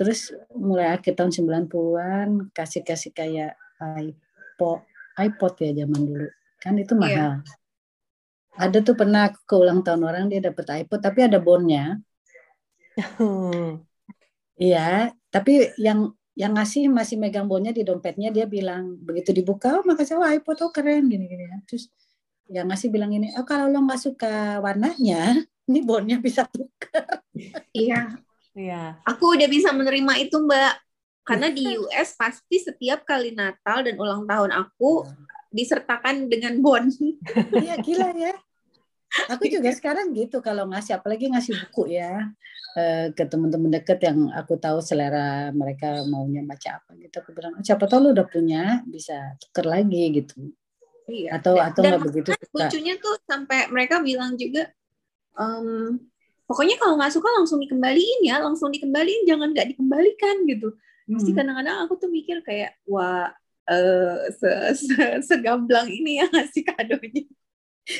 Terus 0.00 0.32
mulai 0.56 0.96
akhir 0.96 1.12
tahun 1.12 1.28
90-an 1.68 2.48
kasih-kasih 2.56 3.12
kayak 3.12 3.52
iPod, 4.00 4.80
iPod 5.20 5.52
ya 5.60 5.84
zaman 5.84 6.00
dulu. 6.08 6.28
Kan 6.56 6.80
itu 6.80 6.96
iya. 6.96 7.00
mahal. 7.00 7.32
Yeah. 7.44 7.58
Ada 8.56 8.78
tuh 8.80 8.96
pernah 8.96 9.28
ke 9.28 9.54
ulang 9.56 9.84
tahun 9.84 10.08
orang 10.08 10.32
dia 10.32 10.40
dapat 10.40 10.88
iPod 10.88 11.04
tapi 11.04 11.28
ada 11.28 11.36
bonnya. 11.36 12.00
Iya, 14.60 15.16
tapi 15.32 15.72
yang 15.80 16.12
yang 16.40 16.56
ngasih 16.56 16.88
masih 16.88 17.20
megang 17.20 17.44
bonnya 17.44 17.76
di 17.76 17.84
dompetnya 17.84 18.32
dia 18.32 18.48
bilang 18.48 18.96
begitu 18.96 19.36
dibuka 19.36 19.76
oh 19.76 19.84
makasih 19.84 20.16
oh 20.16 20.24
iPod 20.24 20.56
oh 20.64 20.72
keren 20.72 21.04
gini 21.12 21.28
gini 21.28 21.44
ya. 21.44 21.60
Terus 21.68 21.92
yang 22.50 22.66
ngasih 22.66 22.90
bilang 22.90 23.14
ini, 23.14 23.30
oh 23.38 23.46
kalau 23.46 23.70
lo 23.70 23.78
nggak 23.86 24.02
suka 24.02 24.58
warnanya, 24.58 25.38
ini 25.70 25.80
bonnya 25.86 26.18
bisa 26.18 26.42
tukar. 26.50 27.22
Iya. 27.70 28.18
Iya. 28.58 28.98
Aku 29.06 29.38
udah 29.38 29.46
bisa 29.46 29.70
menerima 29.70 30.18
itu 30.18 30.34
Mbak. 30.34 30.74
Karena 31.22 31.46
di 31.54 31.62
US 31.78 32.18
pasti 32.18 32.58
setiap 32.58 33.06
kali 33.06 33.30
Natal 33.30 33.86
dan 33.86 33.94
ulang 34.02 34.26
tahun 34.26 34.50
aku 34.50 35.06
disertakan 35.54 36.26
dengan 36.26 36.58
bon. 36.58 36.90
Iya 37.54 37.78
gila 37.78 38.10
ya. 38.18 38.34
Aku 39.10 39.44
juga 39.50 39.70
sekarang 39.78 40.14
gitu 40.14 40.38
kalau 40.38 40.70
ngasih 40.70 40.98
apalagi 40.98 41.30
ngasih 41.30 41.58
buku 41.66 41.98
ya 41.98 42.30
eh, 42.78 43.10
ke 43.10 43.26
teman-teman 43.26 43.74
deket 43.80 43.98
yang 44.06 44.30
aku 44.30 44.54
tahu 44.54 44.78
selera 44.78 45.50
mereka 45.50 46.06
maunya 46.06 46.46
baca 46.46 46.78
apa 46.78 46.94
gitu 46.94 47.18
aku 47.18 47.34
bilang 47.34 47.58
siapa 47.62 47.90
tahu 47.90 48.06
lo 48.06 48.08
udah 48.14 48.26
punya 48.30 48.86
bisa 48.86 49.34
tuker 49.42 49.66
lagi 49.66 50.14
gitu 50.14 50.54
Iya. 51.10 51.30
Atau 51.36 51.58
dan, 51.58 51.74
atau 51.74 51.82
nggak 51.82 52.02
begitu 52.06 52.30
suka. 52.38 52.70
Lucunya 52.70 52.94
tuh 53.02 53.14
sampai 53.26 53.66
mereka 53.68 53.98
bilang 53.98 54.38
juga, 54.38 54.70
um, 55.34 55.98
pokoknya 56.46 56.78
kalau 56.78 56.94
nggak 56.96 57.12
suka 57.12 57.28
langsung 57.34 57.58
dikembaliin 57.58 58.20
ya, 58.22 58.38
langsung 58.38 58.70
dikembaliin, 58.70 59.26
jangan 59.26 59.50
nggak 59.50 59.74
dikembalikan 59.74 60.46
gitu. 60.46 60.78
Pasti 61.10 61.30
hmm. 61.34 61.38
kadang-kadang 61.42 61.76
aku 61.84 61.94
tuh 61.98 62.10
mikir 62.10 62.38
kayak, 62.46 62.78
wah 62.86 63.34
uh, 63.66 64.18
se 64.30 64.50
-se 64.78 65.26
segamblang 65.26 65.90
ini 65.90 66.22
ya 66.22 66.26
ngasih 66.30 66.62
kadonya. 66.62 67.26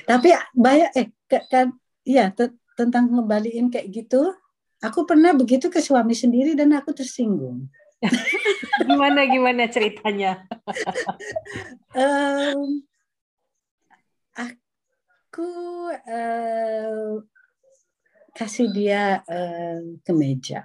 Tapi 0.06 0.28
banyak 0.54 0.90
eh 0.96 1.08
kan 1.50 1.74
iya 2.06 2.32
tentang 2.78 3.12
ngembaliin 3.12 3.68
kayak 3.68 3.92
gitu, 3.92 4.32
aku 4.80 5.04
pernah 5.04 5.36
begitu 5.36 5.68
ke 5.68 5.84
suami 5.84 6.16
sendiri 6.16 6.56
dan 6.56 6.72
aku 6.72 6.96
tersinggung. 6.96 7.68
gimana 8.88 9.28
gimana 9.28 9.68
ceritanya? 9.68 10.48
um, 12.00 12.80
aku 14.32 15.52
uh, 15.92 17.20
kasih 18.32 18.72
dia 18.72 19.20
uh, 19.28 19.84
kemeja. 20.00 20.64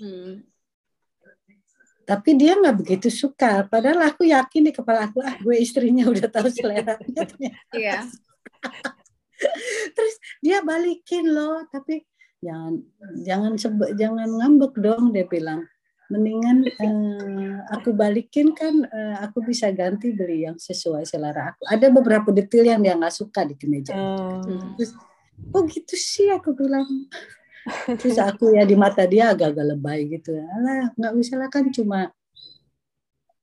Hmm. 0.00 0.40
Tapi 2.08 2.30
dia 2.40 2.56
nggak 2.56 2.76
begitu 2.80 3.12
suka. 3.12 3.68
Padahal 3.68 4.08
aku 4.08 4.24
yakin 4.24 4.64
di 4.64 4.72
kepala 4.72 5.12
aku, 5.12 5.20
ah 5.20 5.36
gue 5.36 5.60
istrinya 5.60 6.08
udah 6.12 6.24
tahu 6.32 6.48
selera. 6.48 6.96
Iya. 7.76 8.08
Terus 9.96 10.14
dia 10.40 10.64
balikin 10.64 11.28
loh, 11.28 11.68
tapi 11.68 12.08
jangan 12.40 12.80
jangan 13.20 13.52
sebe, 13.60 13.92
jangan 13.98 14.24
ngambek 14.24 14.78
dong 14.80 15.10
dia 15.12 15.26
bilang 15.28 15.66
mendingan 16.08 16.64
uh, 16.64 17.56
aku 17.68 17.92
balikin 17.92 18.56
kan 18.56 18.80
uh, 18.88 19.28
aku 19.28 19.44
bisa 19.44 19.68
ganti 19.76 20.16
beli 20.16 20.48
yang 20.48 20.56
sesuai 20.56 21.04
selera 21.04 21.52
aku. 21.52 21.68
Ada 21.68 21.92
beberapa 21.92 22.32
detail 22.32 22.64
yang 22.64 22.80
dia 22.80 22.96
nggak 22.96 23.12
suka 23.12 23.44
di 23.44 23.52
kemeja. 23.60 23.92
Oh. 23.92 24.40
Terus, 24.80 24.96
oh 25.52 25.62
gitu 25.68 25.94
sih 25.94 26.32
aku 26.32 26.56
bilang. 26.56 26.88
Terus 28.00 28.18
aku 28.18 28.56
ya 28.56 28.64
di 28.64 28.76
mata 28.76 29.04
dia 29.04 29.32
agak-agak 29.32 29.66
lebay 29.76 30.08
gitu. 30.08 30.36
Alah 30.36 30.92
nggak 30.96 31.14
bisa 31.16 31.34
lah 31.36 31.48
kan 31.52 31.68
cuma 31.72 32.10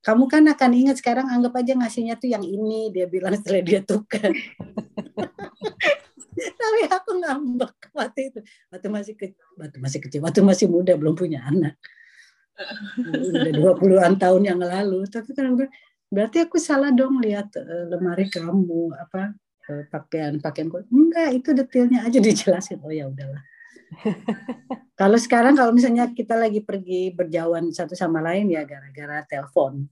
kamu 0.06 0.24
kan 0.30 0.44
akan 0.46 0.72
ingat 0.74 1.02
sekarang 1.02 1.26
anggap 1.34 1.58
aja 1.58 1.74
ngasihnya 1.74 2.22
tuh 2.22 2.30
yang 2.30 2.46
ini 2.46 2.94
dia 2.94 3.10
bilang 3.10 3.34
setelah 3.38 3.62
dia 3.66 3.82
tukar. 3.82 4.30
Tapi 6.36 6.80
aku 6.92 7.12
ngambek 7.24 7.74
waktu 7.96 8.20
itu. 8.30 8.40
Waktu 8.70 8.88
masih 8.92 9.14
ke, 9.18 9.34
waktu 9.58 9.78
masih 9.82 10.00
kecil, 10.04 10.20
waktu 10.22 10.46
masih 10.46 10.68
muda 10.70 10.94
belum 10.94 11.16
punya 11.18 11.42
anak 11.48 11.80
udah 12.56 13.52
dua 13.52 13.74
puluhan 13.76 14.16
tahun 14.16 14.56
yang 14.56 14.60
lalu 14.60 15.04
tapi 15.12 15.36
kan 15.36 15.52
berarti 16.08 16.48
aku 16.48 16.56
salah 16.56 16.92
dong 16.96 17.20
lihat 17.20 17.52
uh, 17.60 17.86
lemari 17.92 18.32
kamu 18.32 18.96
apa 18.96 19.36
uh, 19.68 19.84
pakaian 19.92 20.40
pakaian 20.40 20.72
enggak 20.88 21.30
itu 21.36 21.50
detailnya 21.52 22.08
aja 22.08 22.20
dijelasin 22.24 22.80
oh 22.80 22.94
ya 22.94 23.12
udahlah 23.12 23.44
kalau 25.00 25.18
sekarang 25.20 25.54
kalau 25.56 25.72
misalnya 25.72 26.12
kita 26.12 26.36
lagi 26.36 26.62
pergi 26.62 27.14
berjauhan 27.16 27.72
satu 27.72 27.98
sama 27.98 28.24
lain 28.24 28.52
ya 28.52 28.64
gara-gara 28.64 29.24
telepon 29.28 29.88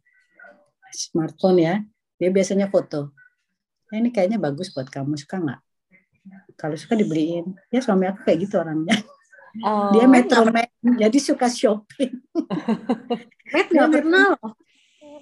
smartphone 0.93 1.59
ya 1.59 1.75
dia 2.19 2.29
biasanya 2.29 2.69
foto 2.69 3.11
nah, 3.89 3.97
ini 3.97 4.09
kayaknya 4.13 4.37
bagus 4.39 4.71
buat 4.71 4.87
kamu 4.87 5.17
suka 5.19 5.41
nggak 5.41 5.61
kalau 6.55 6.77
suka 6.77 6.95
dibeliin 6.95 7.51
ya 7.73 7.81
suami 7.81 8.07
aku 8.07 8.23
kayak 8.27 8.39
gitu 8.47 8.61
orangnya 8.61 8.95
Oh. 9.61 9.93
Dia 9.93 10.09
metroman, 10.09 10.65
jadi 10.97 11.17
suka 11.21 11.45
shopping. 11.45 12.09
Met 13.53 13.69
nggak 13.69 13.89
pernah 14.01 14.33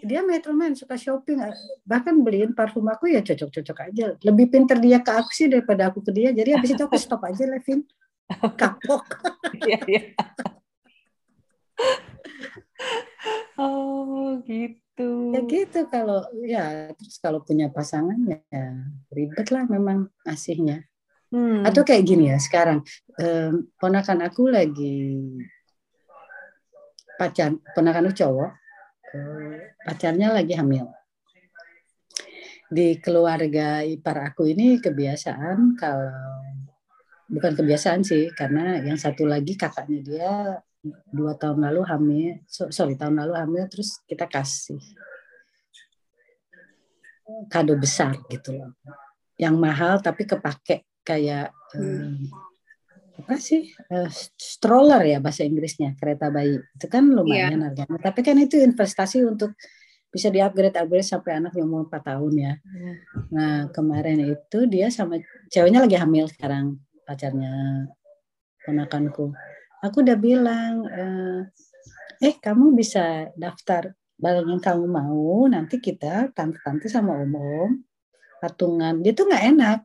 Dia 0.02 0.24
metroman 0.26 0.74
suka 0.74 0.96
shopping, 0.96 1.44
bahkan 1.86 2.16
beliin 2.24 2.56
parfum 2.58 2.88
aku 2.90 3.12
ya 3.12 3.22
cocok-cocok 3.22 3.78
aja. 3.92 4.06
Lebih 4.24 4.50
pinter 4.50 4.80
dia 4.80 5.04
ke 5.04 5.12
aku 5.14 5.30
sih 5.30 5.46
daripada 5.52 5.92
aku 5.92 6.02
ke 6.02 6.10
dia. 6.16 6.34
Jadi 6.34 6.58
habis 6.58 6.74
itu 6.74 6.82
aku 6.82 6.98
stop 6.98 7.22
aja, 7.28 7.44
Levin. 7.46 7.86
Kapok. 8.60 9.06
Iya, 9.62 9.78
iya. 9.84 10.02
oh 13.60 14.40
gitu. 14.48 15.36
Ya 15.36 15.42
gitu 15.46 15.80
kalau 15.92 16.24
ya 16.42 16.90
terus 16.96 17.20
kalau 17.22 17.44
punya 17.44 17.68
pasangan 17.70 18.18
ya 18.26 18.66
ribet 19.12 19.48
lah 19.54 19.68
memang 19.68 20.10
asihnya. 20.26 20.88
Hmm. 21.30 21.62
Atau 21.68 21.84
kayak 21.86 22.08
gini 22.08 22.32
ya 22.32 22.40
sekarang 22.42 22.82
um, 23.20 23.70
ponakan 23.78 24.26
aku 24.28 24.50
lagi 24.50 25.20
pacar 27.16 27.54
ponakan 27.72 28.10
aku 28.10 28.16
cowok 28.18 28.52
uh, 29.14 29.56
pacarnya 29.86 30.34
lagi 30.34 30.58
hamil. 30.58 30.90
Di 32.72 32.98
keluarga 33.04 33.84
ipar 33.84 34.32
aku 34.32 34.48
ini 34.48 34.80
kebiasaan 34.80 35.76
kalau 35.76 36.12
bukan 37.32 37.56
kebiasaan 37.56 38.04
sih 38.04 38.28
karena 38.36 38.84
yang 38.84 39.00
satu 39.00 39.24
lagi 39.24 39.56
kakaknya 39.56 40.00
dia 40.04 40.32
dua 41.08 41.40
tahun 41.40 41.64
lalu 41.64 41.82
hamil 41.88 42.32
sorry 42.50 43.00
tahun 43.00 43.24
lalu 43.24 43.34
hamil 43.40 43.64
terus 43.72 44.04
kita 44.04 44.28
kasih 44.28 44.82
kado 47.48 47.80
besar 47.80 48.20
gitu 48.28 48.60
loh 48.60 48.76
yang 49.40 49.56
mahal 49.56 50.04
tapi 50.04 50.28
kepake 50.28 50.84
kayak 51.08 51.56
hmm. 51.72 52.28
apa 53.24 53.40
sih 53.40 53.72
uh, 53.90 54.12
stroller 54.36 55.02
ya 55.08 55.24
bahasa 55.24 55.48
Inggrisnya 55.48 55.96
kereta 55.96 56.28
bayi 56.28 56.60
itu 56.60 56.86
kan 56.92 57.08
lumayan 57.08 57.56
yeah. 57.56 57.64
harganya 57.72 57.98
tapi 58.04 58.20
kan 58.28 58.36
itu 58.38 58.60
investasi 58.60 59.24
untuk 59.24 59.56
bisa 60.12 60.28
di 60.28 60.44
upgrade 60.44 60.76
upgrade 60.76 61.08
sampai 61.08 61.40
anak 61.40 61.56
yang 61.56 61.72
umur 61.72 61.88
4 61.88 62.04
tahun 62.04 62.34
ya. 62.36 62.54
Yeah. 62.60 62.96
Nah 63.32 63.54
kemarin 63.72 64.20
itu 64.20 64.68
dia 64.68 64.92
sama 64.92 65.24
ceweknya 65.48 65.88
lagi 65.88 65.96
hamil 65.96 66.28
sekarang 66.28 66.76
pacarnya 67.12 67.86
ponakanku. 68.64 69.36
Aku 69.84 70.00
udah 70.00 70.16
bilang, 70.16 70.88
eh, 70.88 71.40
eh 72.24 72.36
kamu 72.40 72.72
bisa 72.72 73.28
daftar 73.36 73.92
barang 74.16 74.48
yang 74.48 74.62
kamu 74.64 74.86
mau, 74.88 75.44
nanti 75.52 75.84
kita 75.84 76.32
tante-tante 76.32 76.88
sama 76.88 77.20
om-om 77.20 77.84
patungan. 78.40 79.04
Dia 79.04 79.12
tuh 79.12 79.28
nggak 79.28 79.46
enak 79.58 79.80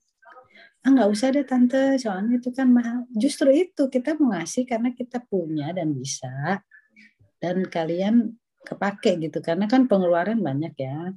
ah 0.87 0.91
nggak 0.95 1.11
usah 1.11 1.35
deh 1.35 1.43
tante 1.43 1.99
soalnya 1.99 2.39
itu 2.39 2.55
kan 2.55 2.71
mahal 2.71 3.11
justru 3.11 3.51
itu 3.51 3.91
kita 3.91 4.15
mau 4.23 4.31
ngasih 4.31 4.63
karena 4.71 4.95
kita 4.95 5.19
punya 5.19 5.75
dan 5.75 5.91
bisa 5.91 6.63
dan 7.43 7.67
kalian 7.67 8.39
kepake 8.63 9.19
gitu 9.19 9.43
karena 9.43 9.67
kan 9.67 9.91
pengeluaran 9.91 10.39
banyak 10.39 10.79
ya 10.79 11.11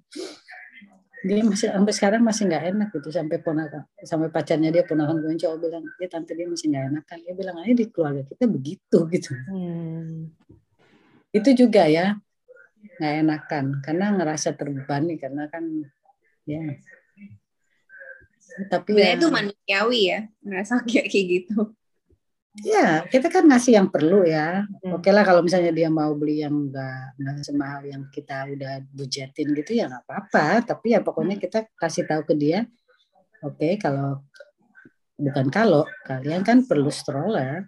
dia 1.20 1.43
masih 1.43 1.67
sampai 1.67 1.93
sekarang 1.95 2.22
masih 2.24 2.47
nggak 2.47 2.63
enak 2.72 2.89
gitu 2.95 3.11
sampai 3.11 3.43
ponakan 3.43 3.84
sampai 4.07 4.32
pacarnya 4.32 4.72
dia 4.72 4.88
ponakan 4.88 5.20
gue 5.20 5.36
cowok 5.36 5.57
bilang 5.59 5.84
dia 5.99 6.07
tante 6.07 6.32
dia 6.32 6.47
masih 6.47 6.72
nggak 6.72 6.86
enak 6.95 7.03
kan. 7.03 7.20
Dia 7.20 7.34
bilang 7.36 7.55
aja 7.59 7.74
di 7.76 7.86
keluarga 7.91 8.24
kita 8.24 8.45
begitu 8.47 8.97
gitu. 9.15 9.32
Hmm. 9.47 10.32
itu 11.30 11.53
juga 11.53 11.86
ya 11.86 12.17
nggak 12.97 13.13
enakan 13.22 13.65
karena 13.86 14.05
ngerasa 14.17 14.57
terbebani 14.57 15.20
karena 15.22 15.45
kan 15.51 15.63
ya. 16.47 16.63
Tapi 18.72 18.97
ya, 18.97 19.13
itu 19.15 19.28
manusiawi 19.30 20.01
ya 20.09 20.20
ngerasa 20.41 20.84
kayak 20.88 21.05
kayak 21.11 21.26
gitu 21.30 21.78
ya 22.64 23.03
kita 23.07 23.28
kan 23.32 23.47
ngasih 23.47 23.78
yang 23.80 23.88
perlu 23.88 24.26
ya. 24.28 24.66
Hmm. 24.84 24.99
oke 24.99 25.10
lah 25.12 25.24
kalau 25.24 25.41
misalnya 25.45 25.72
dia 25.76 25.89
mau 25.91 26.12
beli 26.16 26.43
yang 26.43 26.70
enggak 26.70 27.16
nggak 27.20 27.36
semahal 27.45 27.82
yang 27.86 28.03
kita 28.12 28.47
udah 28.49 28.74
budgetin 28.91 29.47
gitu 29.55 29.72
ya 29.78 29.88
nggak 29.88 30.03
apa-apa. 30.07 30.64
Tapi 30.66 30.95
ya 30.95 30.99
pokoknya 31.03 31.36
kita 31.39 31.68
kasih 31.78 32.05
tahu 32.10 32.24
ke 32.28 32.34
dia 32.36 32.60
oke 33.39 33.55
okay, 33.55 33.74
kalau 33.80 34.24
bukan 35.20 35.47
kalau 35.51 35.84
kalian 36.07 36.41
kan 36.43 36.66
perlu 36.68 36.91
stroller. 36.91 37.68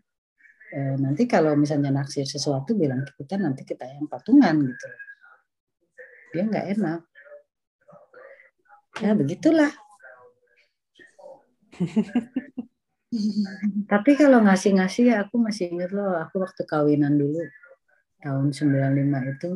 Eh, 0.71 0.95
nanti 0.95 1.27
kalau 1.27 1.51
misalnya 1.59 1.91
naksir 1.91 2.23
sesuatu 2.23 2.71
bilang 2.79 3.03
ke 3.03 3.11
kita 3.19 3.35
nanti 3.35 3.67
kita 3.67 3.83
yang 3.91 4.07
patungan 4.07 4.55
gitu. 4.71 4.87
Dia 6.31 6.43
nggak 6.47 6.65
enak. 6.79 7.01
Ya 9.03 9.11
begitulah 9.15 9.71
Tapi 13.91 14.11
kalau 14.15 14.39
ngasih-ngasih 14.43 15.11
ya 15.11 15.27
aku 15.27 15.35
masih 15.35 15.71
ingat 15.71 15.91
loh, 15.91 16.15
aku 16.15 16.39
waktu 16.39 16.63
kawinan 16.63 17.19
dulu 17.19 17.43
tahun 18.23 18.53
95 18.55 19.33
itu 19.35 19.51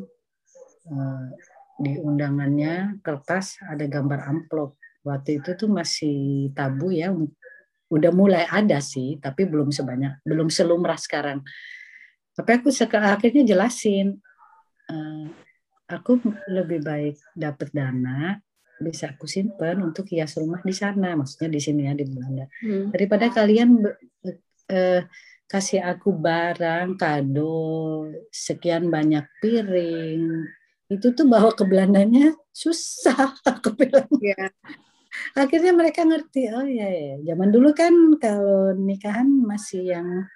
eh, 0.91 1.25
di 1.75 1.91
undangannya 1.99 2.99
kertas 2.99 3.59
ada 3.63 3.85
gambar 3.87 4.27
amplop. 4.27 4.75
Waktu 5.05 5.39
itu 5.39 5.53
tuh 5.53 5.69
masih 5.69 6.49
tabu 6.57 6.89
ya, 6.89 7.13
udah 7.93 8.11
mulai 8.11 8.49
ada 8.49 8.81
sih, 8.81 9.21
tapi 9.21 9.45
belum 9.45 9.69
sebanyak, 9.69 10.25
belum 10.25 10.49
selumrah 10.49 10.97
sekarang. 10.97 11.45
Tapi 12.35 12.49
aku 12.59 12.73
akhirnya 12.73 13.43
jelasin, 13.45 14.17
eh, 14.89 15.25
aku 15.85 16.19
lebih 16.49 16.81
baik 16.81 17.15
dapat 17.37 17.69
dana 17.71 18.41
bisa 18.79 19.15
aku 19.15 19.23
simpan 19.25 19.79
untuk 19.79 20.07
hias 20.11 20.35
rumah 20.35 20.59
di 20.59 20.75
sana, 20.75 21.15
maksudnya 21.15 21.49
di 21.51 21.61
sini 21.63 21.87
ya 21.87 21.93
di 21.95 22.05
Belanda. 22.07 22.45
Hmm. 22.59 22.91
Daripada 22.91 23.31
kalian 23.31 23.69
eh, 24.67 25.01
kasih 25.47 25.81
aku 25.85 26.11
barang 26.11 26.99
kado 26.99 28.09
sekian 28.33 28.91
banyak 28.91 29.23
piring, 29.39 30.43
itu 30.91 31.07
tuh 31.15 31.25
bawa 31.25 31.55
ke 31.55 31.63
Belandanya 31.63 32.35
susah 32.51 33.31
aku 33.47 33.73
bilang. 33.77 34.09
Yeah. 34.19 34.51
Akhirnya 35.31 35.71
mereka 35.71 36.03
ngerti, 36.03 36.51
oh 36.51 36.67
ya, 36.67 36.91
ya 36.91 37.15
zaman 37.31 37.47
dulu 37.55 37.71
kan 37.71 38.19
kalau 38.19 38.75
nikahan 38.75 39.31
masih 39.47 39.95
yang 39.95 40.27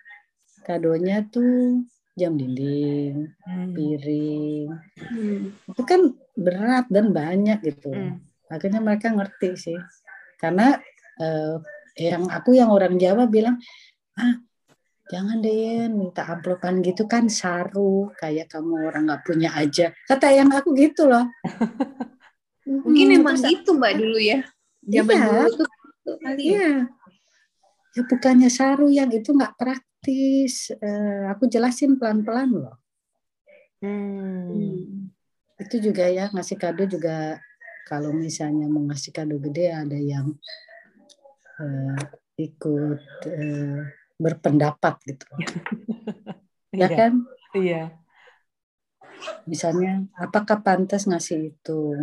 kadonya 0.64 1.28
tuh 1.28 1.84
jam 2.16 2.40
dinding, 2.40 3.28
hmm. 3.44 3.76
piring, 3.76 4.68
hmm. 4.96 5.40
itu 5.68 5.82
kan 5.84 6.16
berat 6.40 6.88
dan 6.88 7.12
banyak 7.12 7.60
gitu. 7.60 7.92
Hmm 7.92 8.29
akhirnya 8.50 8.82
mereka 8.84 9.14
ngerti 9.14 9.50
sih. 9.56 9.80
Karena 10.42 10.76
eh, 11.22 11.56
yang 12.00 12.28
aku 12.28 12.58
yang 12.58 12.74
orang 12.74 12.98
Jawa 12.98 13.30
bilang 13.30 13.62
ah 14.20 14.36
jangan 15.10 15.42
deh 15.42 15.90
minta 15.90 16.26
amplopan 16.30 16.86
gitu 16.86 17.10
kan 17.10 17.28
saru 17.32 18.14
kayak 18.20 18.52
kamu 18.52 18.90
orang 18.90 19.10
nggak 19.10 19.24
punya 19.24 19.50
aja. 19.56 19.94
Kata 20.06 20.34
yang 20.34 20.50
aku 20.52 20.76
gitu 20.76 21.08
loh. 21.08 21.26
Mungkin 22.86 23.08
hmm, 23.10 23.18
emang 23.24 23.38
gitu 23.42 23.78
mbak 23.78 23.98
dulu 23.98 24.18
ya. 24.22 24.46
Zaman 24.86 25.16
iya, 25.16 25.26
dulu 25.26 25.50
tuh 26.06 26.18
kali. 26.22 26.42
Ya. 26.42 26.46
iya. 26.46 26.70
ya 27.98 28.02
bukannya 28.06 28.50
saru 28.54 28.88
yang 28.90 29.10
itu 29.10 29.34
nggak 29.34 29.58
praktis. 29.58 30.70
Eh, 30.74 31.24
aku 31.30 31.50
jelasin 31.50 31.98
pelan 31.98 32.22
pelan 32.22 32.54
loh 32.54 32.78
hmm. 33.84 35.10
itu 35.60 35.76
juga 35.80 36.08
ya 36.08 36.32
ngasih 36.32 36.58
kado 36.60 36.84
juga 36.88 37.40
kalau 37.90 38.14
misalnya 38.14 38.70
mau 38.70 38.86
ngasih 38.86 39.10
kado 39.10 39.42
gede 39.42 39.74
ada 39.74 39.98
yang 39.98 40.38
uh, 41.58 41.98
ikut 42.38 43.02
uh, 43.26 43.82
berpendapat 44.22 44.96
gitu. 45.10 45.26
Ya 46.70 46.86
iya. 46.86 46.98
kan? 47.02 47.14
Iya. 47.58 47.84
Misalnya 49.50 50.06
apakah 50.14 50.62
pantas 50.62 51.10
ngasih 51.10 51.50
itu? 51.50 51.98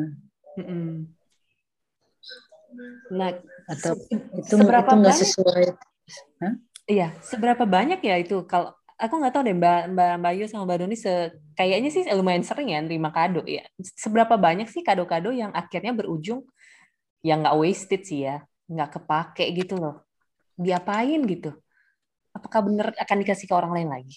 Nah 3.15 3.31
atau 3.71 3.95
itu 4.11 4.43
seberapa 4.43 4.91
itu 4.91 4.99
nggak 4.99 5.19
sesuai. 5.23 5.65
Hah? 6.43 6.55
iya 6.91 7.15
seberapa 7.23 7.63
banyak 7.63 8.03
ya 8.03 8.19
itu? 8.19 8.43
Kalau 8.51 8.75
aku 8.97 9.15
nggak 9.21 9.33
tahu 9.33 9.43
deh 9.45 9.57
Mbak 9.57 9.81
Mbak 9.93 10.13
Mbak 10.21 10.33
Yu 10.41 10.45
sama 10.49 10.65
Mbak 10.65 10.79
Doni 10.81 10.97
se 10.97 11.13
kayaknya 11.53 11.91
sih 11.93 12.03
lumayan 12.17 12.45
sering 12.45 12.73
ya 12.73 12.81
nerima 12.81 13.13
kado 13.13 13.45
ya. 13.45 13.65
Seberapa 13.81 14.41
banyak 14.41 14.69
sih 14.73 14.81
kado-kado 14.81 15.31
yang 15.33 15.53
akhirnya 15.53 15.93
berujung 15.93 16.49
yang 17.21 17.45
nggak 17.45 17.57
wasted 17.61 18.03
sih 18.09 18.25
ya, 18.25 18.45
nggak 18.69 19.01
kepake 19.01 19.45
gitu 19.53 19.77
loh. 19.77 20.05
Diapain 20.57 21.21
gitu? 21.29 21.53
Apakah 22.33 22.65
benar 22.65 22.87
akan 22.97 23.17
dikasih 23.25 23.47
ke 23.49 23.55
orang 23.57 23.73
lain 23.77 23.89
lagi? 23.93 24.17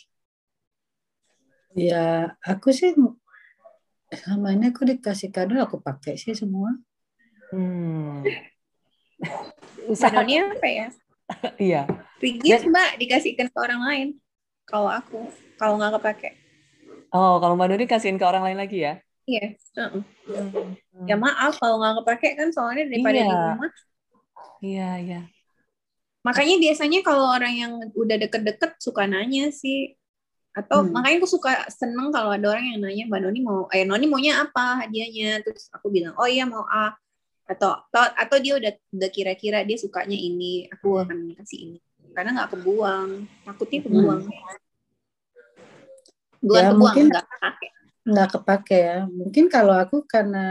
Ya, 1.76 2.34
aku 2.42 2.74
sih 2.74 2.96
sama 4.26 4.58
ini 4.58 4.72
aku 4.72 4.88
dikasih 4.88 5.30
kado 5.30 5.60
aku 5.60 5.84
pakai 5.84 6.16
sih 6.16 6.32
semua. 6.32 6.72
Hmm. 7.52 8.24
Usahanya 9.92 10.48
apa 10.56 10.68
ya? 10.68 10.88
Iya. 11.60 11.82
Rigid 12.20 12.74
mbak 12.74 12.98
dikasihkan 12.98 13.48
ke 13.54 13.58
orang 13.60 13.82
lain 13.86 14.08
kalau 14.70 14.90
aku 14.94 15.28
kalau 15.58 15.76
nggak 15.82 15.98
kepake 15.98 16.30
oh 17.10 17.42
kalau 17.42 17.58
mbak 17.58 17.74
Doni 17.74 17.86
kasihin 17.90 18.22
ke 18.22 18.26
orang 18.26 18.46
lain 18.46 18.60
lagi 18.62 18.86
ya 18.86 18.94
iya 19.26 19.58
uh 19.76 20.00
-uh. 20.00 20.04
hmm. 20.30 21.06
ya 21.10 21.18
maaf 21.18 21.58
kalau 21.58 21.82
nggak 21.82 22.06
kepake 22.06 22.30
kan 22.38 22.50
soalnya 22.54 22.86
daripada 22.86 23.18
iya. 23.18 23.26
di 23.26 23.34
rumah 23.34 23.72
iya 24.62 24.90
iya 25.02 25.22
makanya 26.22 26.56
biasanya 26.62 27.00
kalau 27.02 27.26
orang 27.34 27.54
yang 27.58 27.74
udah 27.98 28.18
deket-deket 28.22 28.78
suka 28.78 29.10
nanya 29.10 29.50
sih 29.50 29.98
atau 30.54 30.82
hmm. 30.82 30.92
makanya 30.94 31.18
aku 31.24 31.30
suka 31.30 31.52
seneng 31.70 32.10
kalau 32.10 32.34
ada 32.34 32.46
orang 32.50 32.66
yang 32.74 32.80
nanya 32.82 33.04
mbak 33.10 33.22
Noni 33.26 33.40
mau 33.42 33.66
eh 33.74 33.86
Noni 33.86 34.06
maunya 34.06 34.44
apa 34.44 34.86
hadiahnya 34.86 35.42
terus 35.46 35.70
aku 35.74 35.90
bilang 35.90 36.14
oh 36.18 36.28
iya 36.30 36.46
mau 36.46 36.66
A 36.66 36.94
atau 37.50 37.74
atau, 37.90 38.04
atau 38.14 38.38
dia 38.38 38.62
udah 38.62 38.74
udah 38.94 39.10
kira-kira 39.10 39.66
dia 39.66 39.78
sukanya 39.78 40.14
ini 40.14 40.70
aku 40.70 40.98
hmm. 40.98 41.02
akan 41.06 41.18
kasih 41.42 41.60
ini 41.66 41.80
karena 42.14 42.30
nggak 42.36 42.52
kebuang. 42.58 43.10
Takutnya 43.46 43.80
kebuang. 43.86 44.22
Hmm. 44.26 44.48
bukan 46.40 46.56
ya, 46.56 46.72
kebuang 46.72 46.80
mungkin 46.80 47.06
nggak 47.12 47.26
kepake. 47.28 47.68
nggak 48.08 48.30
kepake 48.32 48.78
ya. 48.80 48.98
Mungkin 49.12 49.46
kalau 49.52 49.76
aku 49.76 49.98
karena 50.08 50.48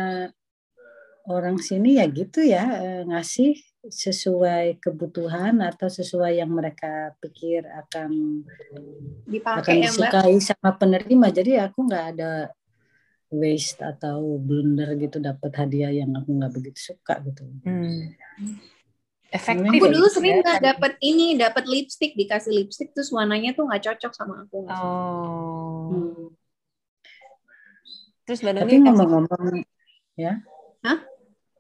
orang 1.29 1.57
sini 1.61 2.01
ya 2.01 2.07
gitu 2.09 2.41
ya 2.45 2.65
eh, 2.81 3.03
ngasih 3.09 3.57
sesuai 3.89 4.83
kebutuhan 4.85 5.65
atau 5.65 5.89
sesuai 5.89 6.45
yang 6.45 6.53
mereka 6.53 7.17
pikir 7.25 7.65
akan 7.65 8.43
Dipake, 9.25 9.61
akan 9.65 9.75
ya, 9.81 9.83
disukai 9.89 10.35
ya, 10.37 10.45
sama 10.45 10.71
penerima. 10.77 11.27
Jadi 11.33 11.57
aku 11.57 11.89
nggak 11.89 12.07
ada 12.17 12.53
waste 13.29 13.81
atau 13.85 14.41
blunder 14.41 14.93
gitu 14.97 15.21
dapat 15.21 15.53
hadiah 15.57 15.93
yang 15.93 16.17
aku 16.17 16.37
nggak 16.37 16.53
begitu 16.53 16.93
suka 16.93 17.21
gitu. 17.25 17.49
Hmm 17.65 18.13
efektif. 19.29 19.81
Aku 19.81 19.89
dulu 19.93 20.09
sering 20.09 20.41
nggak 20.41 20.61
dapet 20.65 20.93
ini, 21.05 21.37
dapet 21.37 21.65
lipstick 21.69 22.17
dikasih 22.17 22.53
lipstick 22.53 22.97
terus 22.97 23.13
warnanya 23.13 23.53
tuh 23.53 23.69
nggak 23.69 23.85
cocok 23.85 24.13
sama 24.17 24.45
aku. 24.45 24.65
Oh. 24.69 25.89
Hmm. 25.93 26.27
Terus 28.29 28.45
Mbak 28.45 28.53
Noni 28.61 28.75
ngomong-ngomong 28.85 29.65
ya. 30.17 30.41
Hah? 30.85 30.99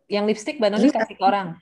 Yang 0.08 0.24
lipstick 0.32 0.56
Mbak 0.60 0.70
Noni 0.76 0.88
kasih 0.92 1.16
ke 1.16 1.24
orang? 1.24 1.56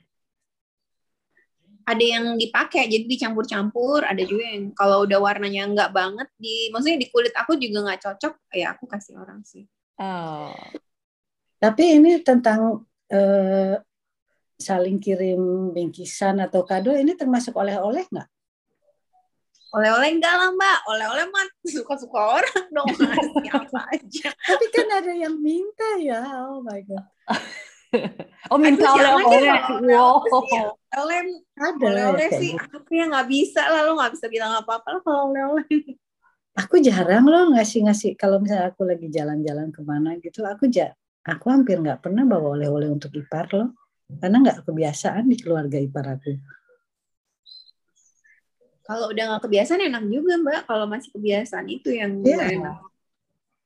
Ada 1.87 2.03
yang 2.03 2.35
dipakai 2.35 2.91
jadi 2.91 3.07
dicampur-campur, 3.07 4.03
ada 4.03 4.19
juga 4.27 4.43
yang 4.43 4.75
kalau 4.75 5.07
udah 5.07 5.23
warnanya 5.23 5.71
nggak 5.71 5.95
banget 5.95 6.27
di 6.35 6.67
maksudnya 6.67 6.99
di 6.99 7.07
kulit 7.07 7.31
aku 7.31 7.55
juga 7.55 7.87
nggak 7.87 8.01
cocok, 8.03 8.33
ya 8.51 8.75
aku 8.75 8.83
kasih 8.91 9.15
orang 9.15 9.39
sih. 9.47 9.63
Oh. 9.95 10.51
Tapi 11.63 12.03
ini 12.03 12.19
tentang 12.19 12.83
uh, 13.07 13.75
saling 14.57 14.97
kirim 14.97 15.71
bingkisan 15.71 16.41
atau 16.41 16.65
kado 16.65 16.89
ini 16.91 17.13
termasuk 17.13 17.53
oleh-oleh 17.53 18.03
nggak? 18.09 18.29
Oleh-oleh 19.77 20.09
enggak 20.17 20.33
lah 20.33 20.49
mbak, 20.55 20.79
oleh-oleh 20.89 21.25
mah 21.29 21.45
suka-suka 21.61 22.41
orang 22.41 22.65
dong 22.73 22.87
apa 23.53 23.79
aja. 23.93 24.29
Tapi 24.33 24.65
kan 24.73 24.87
ada 24.89 25.13
yang 25.13 25.37
minta 25.37 25.89
ya, 26.01 26.23
oh 26.49 26.65
my 26.65 26.81
god. 26.87 27.05
oh 28.51 28.57
minta 28.57 28.87
oleh-oleh, 28.89 29.53
wow. 29.85 30.23
oleh-oleh 30.23 31.19
ada 31.59 31.83
oleh-oleh 31.83 32.27
kayak 32.31 32.41
sih. 32.41 32.53
gitu. 32.55 32.75
aku 32.79 32.91
ya 32.95 33.05
nggak 33.11 33.27
bisa 33.27 33.61
lah. 33.67 33.81
Lo 33.85 33.99
nggak 33.99 34.13
bisa 34.17 34.25
bilang 34.31 34.51
apa-apa 34.57 34.87
lah 34.97 35.01
kalau 35.03 35.35
oleh-oleh. 35.35 35.99
Aku 36.57 36.81
jarang 36.81 37.27
loh 37.27 37.53
ngasih-ngasih. 37.53 38.17
Kalau 38.17 38.41
misalnya 38.41 38.73
aku 38.73 38.87
lagi 38.87 39.11
jalan-jalan 39.13 39.69
ke 39.69 39.81
mana 39.85 40.17
gitu 40.17 40.41
aku 40.47 40.71
ja 40.71 40.89
aku 41.27 41.51
hampir 41.51 41.75
nggak 41.83 42.07
pernah 42.07 42.23
bawa 42.23 42.55
oleh-oleh 42.55 42.87
untuk 42.87 43.11
ipar 43.13 43.51
loh 43.51 43.75
karena 44.07 44.37
nggak 44.43 44.59
kebiasaan 44.63 45.27
di 45.27 45.35
keluarga 45.35 45.77
ipar 45.77 46.15
aku 46.15 46.33
kalau 48.87 49.11
udah 49.11 49.23
nggak 49.35 49.43
kebiasaan 49.43 49.83
enak 49.83 50.03
juga 50.07 50.39
mbak. 50.39 50.61
Kalau 50.63 50.87
masih 50.87 51.11
kebiasaan 51.11 51.67
itu 51.67 51.91
yang 51.91 52.23
nggak 52.23 52.55
enak. 52.55 52.77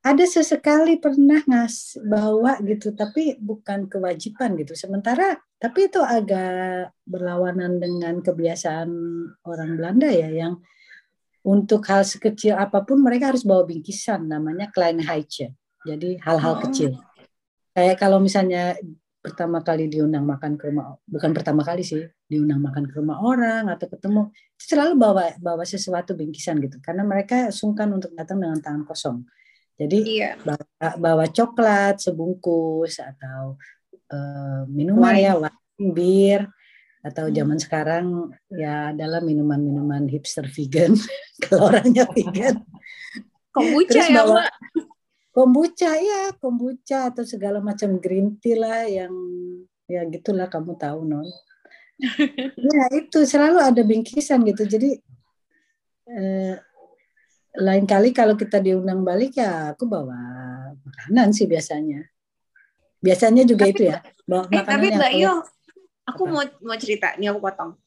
Ada 0.01 0.25
sesekali 0.25 0.97
pernah 0.97 1.45
ngas 1.45 2.01
bawa 2.01 2.57
gitu 2.65 2.89
tapi 2.97 3.37
bukan 3.37 3.85
kewajiban 3.85 4.57
gitu. 4.57 4.73
Sementara 4.73 5.37
tapi 5.61 5.93
itu 5.93 6.01
agak 6.01 6.89
berlawanan 7.05 7.77
dengan 7.77 8.17
kebiasaan 8.17 8.89
orang 9.45 9.77
Belanda 9.77 10.09
ya 10.09 10.33
yang 10.33 10.57
untuk 11.45 11.85
hal 11.85 12.01
sekecil 12.01 12.57
apa 12.57 12.81
pun 12.81 12.97
mereka 12.97 13.29
harus 13.29 13.45
bawa 13.45 13.61
bingkisan 13.69 14.25
namanya 14.25 14.73
kleine 14.73 15.05
jadi 15.85 16.09
hal-hal 16.21 16.57
Oh. 16.57 16.61
kecil. 16.65 16.97
Kayak 17.77 18.01
kalau 18.01 18.17
misalnya 18.17 18.73
pertama 19.21 19.61
kali 19.61 19.85
diundang 19.85 20.25
makan 20.25 20.57
ke 20.57 20.73
rumah 20.73 20.97
bukan 21.05 21.29
pertama 21.31 21.61
kali 21.61 21.85
sih 21.85 22.01
diundang 22.25 22.57
makan 22.57 22.89
ke 22.89 22.97
rumah 22.97 23.21
orang 23.21 23.69
atau 23.69 23.85
ketemu 23.85 24.33
selalu 24.57 24.93
bawa 24.97 25.23
bawa 25.37 25.61
sesuatu 25.61 26.17
bingkisan 26.17 26.57
gitu. 26.59 26.81
Karena 26.81 27.05
mereka 27.05 27.53
sungkan 27.53 27.93
untuk 27.93 28.11
datang 28.17 28.41
dengan 28.41 28.57
tangan 28.57 28.83
kosong. 28.83 29.21
Jadi 29.77 30.21
iya. 30.21 30.37
bawa, 30.41 30.89
bawa 30.97 31.25
coklat 31.29 32.01
sebungkus 32.01 32.97
atau 32.97 33.57
eh, 34.09 34.61
minuman 34.69 35.13
Wine. 35.13 35.21
ya 35.23 35.33
wine, 35.37 35.89
bir 35.93 36.41
atau 37.01 37.25
Hmm. 37.29 37.33
zaman 37.33 37.57
sekarang 37.57 38.05
ya 38.53 38.93
adalah 38.93 39.21
minuman-minuman 39.25 40.05
hipster 40.05 40.45
vegan. 40.45 40.93
Kalau 41.45 41.69
orangnya 41.73 42.05
vegan. 42.13 42.61
Kombucha 43.53 44.05
Terus 44.05 44.09
ya 44.09 44.21
bawa- 44.21 44.45
mbak 44.45 44.49
kombucha 45.31 45.95
ya 45.95 46.35
kombucha 46.37 47.07
atau 47.11 47.23
segala 47.23 47.63
macam 47.63 47.97
green 48.03 48.35
tea 48.39 48.59
lah 48.59 48.83
yang 48.87 49.11
ya 49.87 50.03
gitulah 50.07 50.47
kamu 50.51 50.75
tahu 50.79 51.03
non 51.07 51.27
ya 52.75 52.83
itu 52.97 53.23
selalu 53.27 53.61
ada 53.61 53.81
bingkisan 53.85 54.41
gitu. 54.47 54.65
Jadi 54.65 54.97
eh, 56.09 56.55
lain 57.61 57.85
kali 57.85 58.09
kalau 58.15 58.33
kita 58.39 58.57
diundang 58.63 59.03
balik 59.05 59.37
ya 59.37 59.75
aku 59.75 59.85
bawa 59.85 60.17
makanan 60.81 61.29
sih 61.35 61.45
biasanya. 61.45 62.07
Biasanya 63.01 63.43
juga 63.45 63.69
Tapi- 63.69 63.73
itu 63.77 63.83
ya 63.89 63.97
bawa 64.25 64.43
eh 64.49 64.61
makanan 64.61 64.81
tapi 64.81 64.87
mbak 64.97 65.11
Yo 65.13 65.33
aku 66.09 66.21
Apa? 66.25 66.31
mau 66.33 66.43
mau 66.73 66.77
cerita. 66.81 67.13
Nih 67.21 67.29
aku 67.29 67.39
potong 67.43 67.77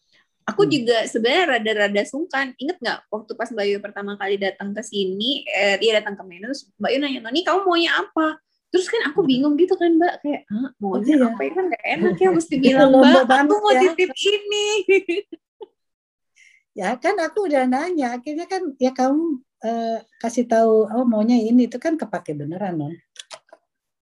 aku 0.44 0.62
Hmm. 0.62 0.70
juga 0.70 0.98
sebenarnya 1.04 1.44
rada-rada 1.56 2.02
sungkan 2.04 2.52
inget 2.56 2.76
nggak 2.76 3.08
waktu 3.08 3.32
pas 3.32 3.48
Mbak 3.48 3.66
Yu 3.66 3.78
pertama 3.80 4.12
kali 4.14 4.36
datang 4.36 4.70
ke 4.70 4.80
sini 4.80 5.42
eh, 5.48 5.80
dia 5.80 5.98
datang 6.00 6.14
ke 6.14 6.22
Medan 6.22 6.52
terus 6.52 6.68
Mbak 6.76 6.90
Yu 6.92 6.98
nanya 7.00 7.20
Noni 7.24 7.40
kamu 7.40 7.64
maunya 7.64 7.92
apa 7.96 8.36
terus 8.68 8.86
kan 8.86 9.00
aku 9.08 9.24
Hmm. 9.24 9.30
bingung 9.30 9.54
gitu 9.56 9.72
kan 9.74 9.90
Mbak 9.96 10.14
kayak 10.20 10.42
Hah, 10.46 10.68
maunya 10.76 11.14
Iya. 11.16 11.26
apa 11.26 11.40
ya 11.40 11.50
kan 11.50 11.64
gak 11.70 11.84
enak 11.86 12.14
ya 12.18 12.28
mesti 12.30 12.54
bilang 12.64 12.88
Mbak 12.92 13.24
aku 13.24 13.54
mau 13.56 13.72
ya." 13.72 13.80
titip 13.88 14.10
ini 14.12 14.66
ya 16.80 16.88
kan 16.98 17.14
aku 17.22 17.46
udah 17.46 17.64
nanya 17.64 18.18
akhirnya 18.18 18.44
kan 18.44 18.74
ya 18.76 18.90
kamu 18.90 19.24
eh, 19.62 19.98
kasih 20.18 20.44
tahu 20.44 20.90
oh 20.90 21.04
maunya 21.06 21.38
ini 21.38 21.70
itu 21.70 21.78
kan 21.78 21.94
kepake 21.94 22.34
beneran 22.34 22.74
non 22.76 22.94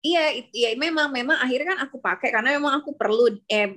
iya 0.01 0.33
iya 0.51 0.73
memang 0.75 1.13
memang 1.13 1.39
akhirnya 1.39 1.77
kan 1.77 1.81
aku 1.85 2.01
pakai 2.01 2.33
karena 2.33 2.57
memang 2.57 2.81
aku 2.81 2.97
perlu 2.97 3.37
eh 3.47 3.77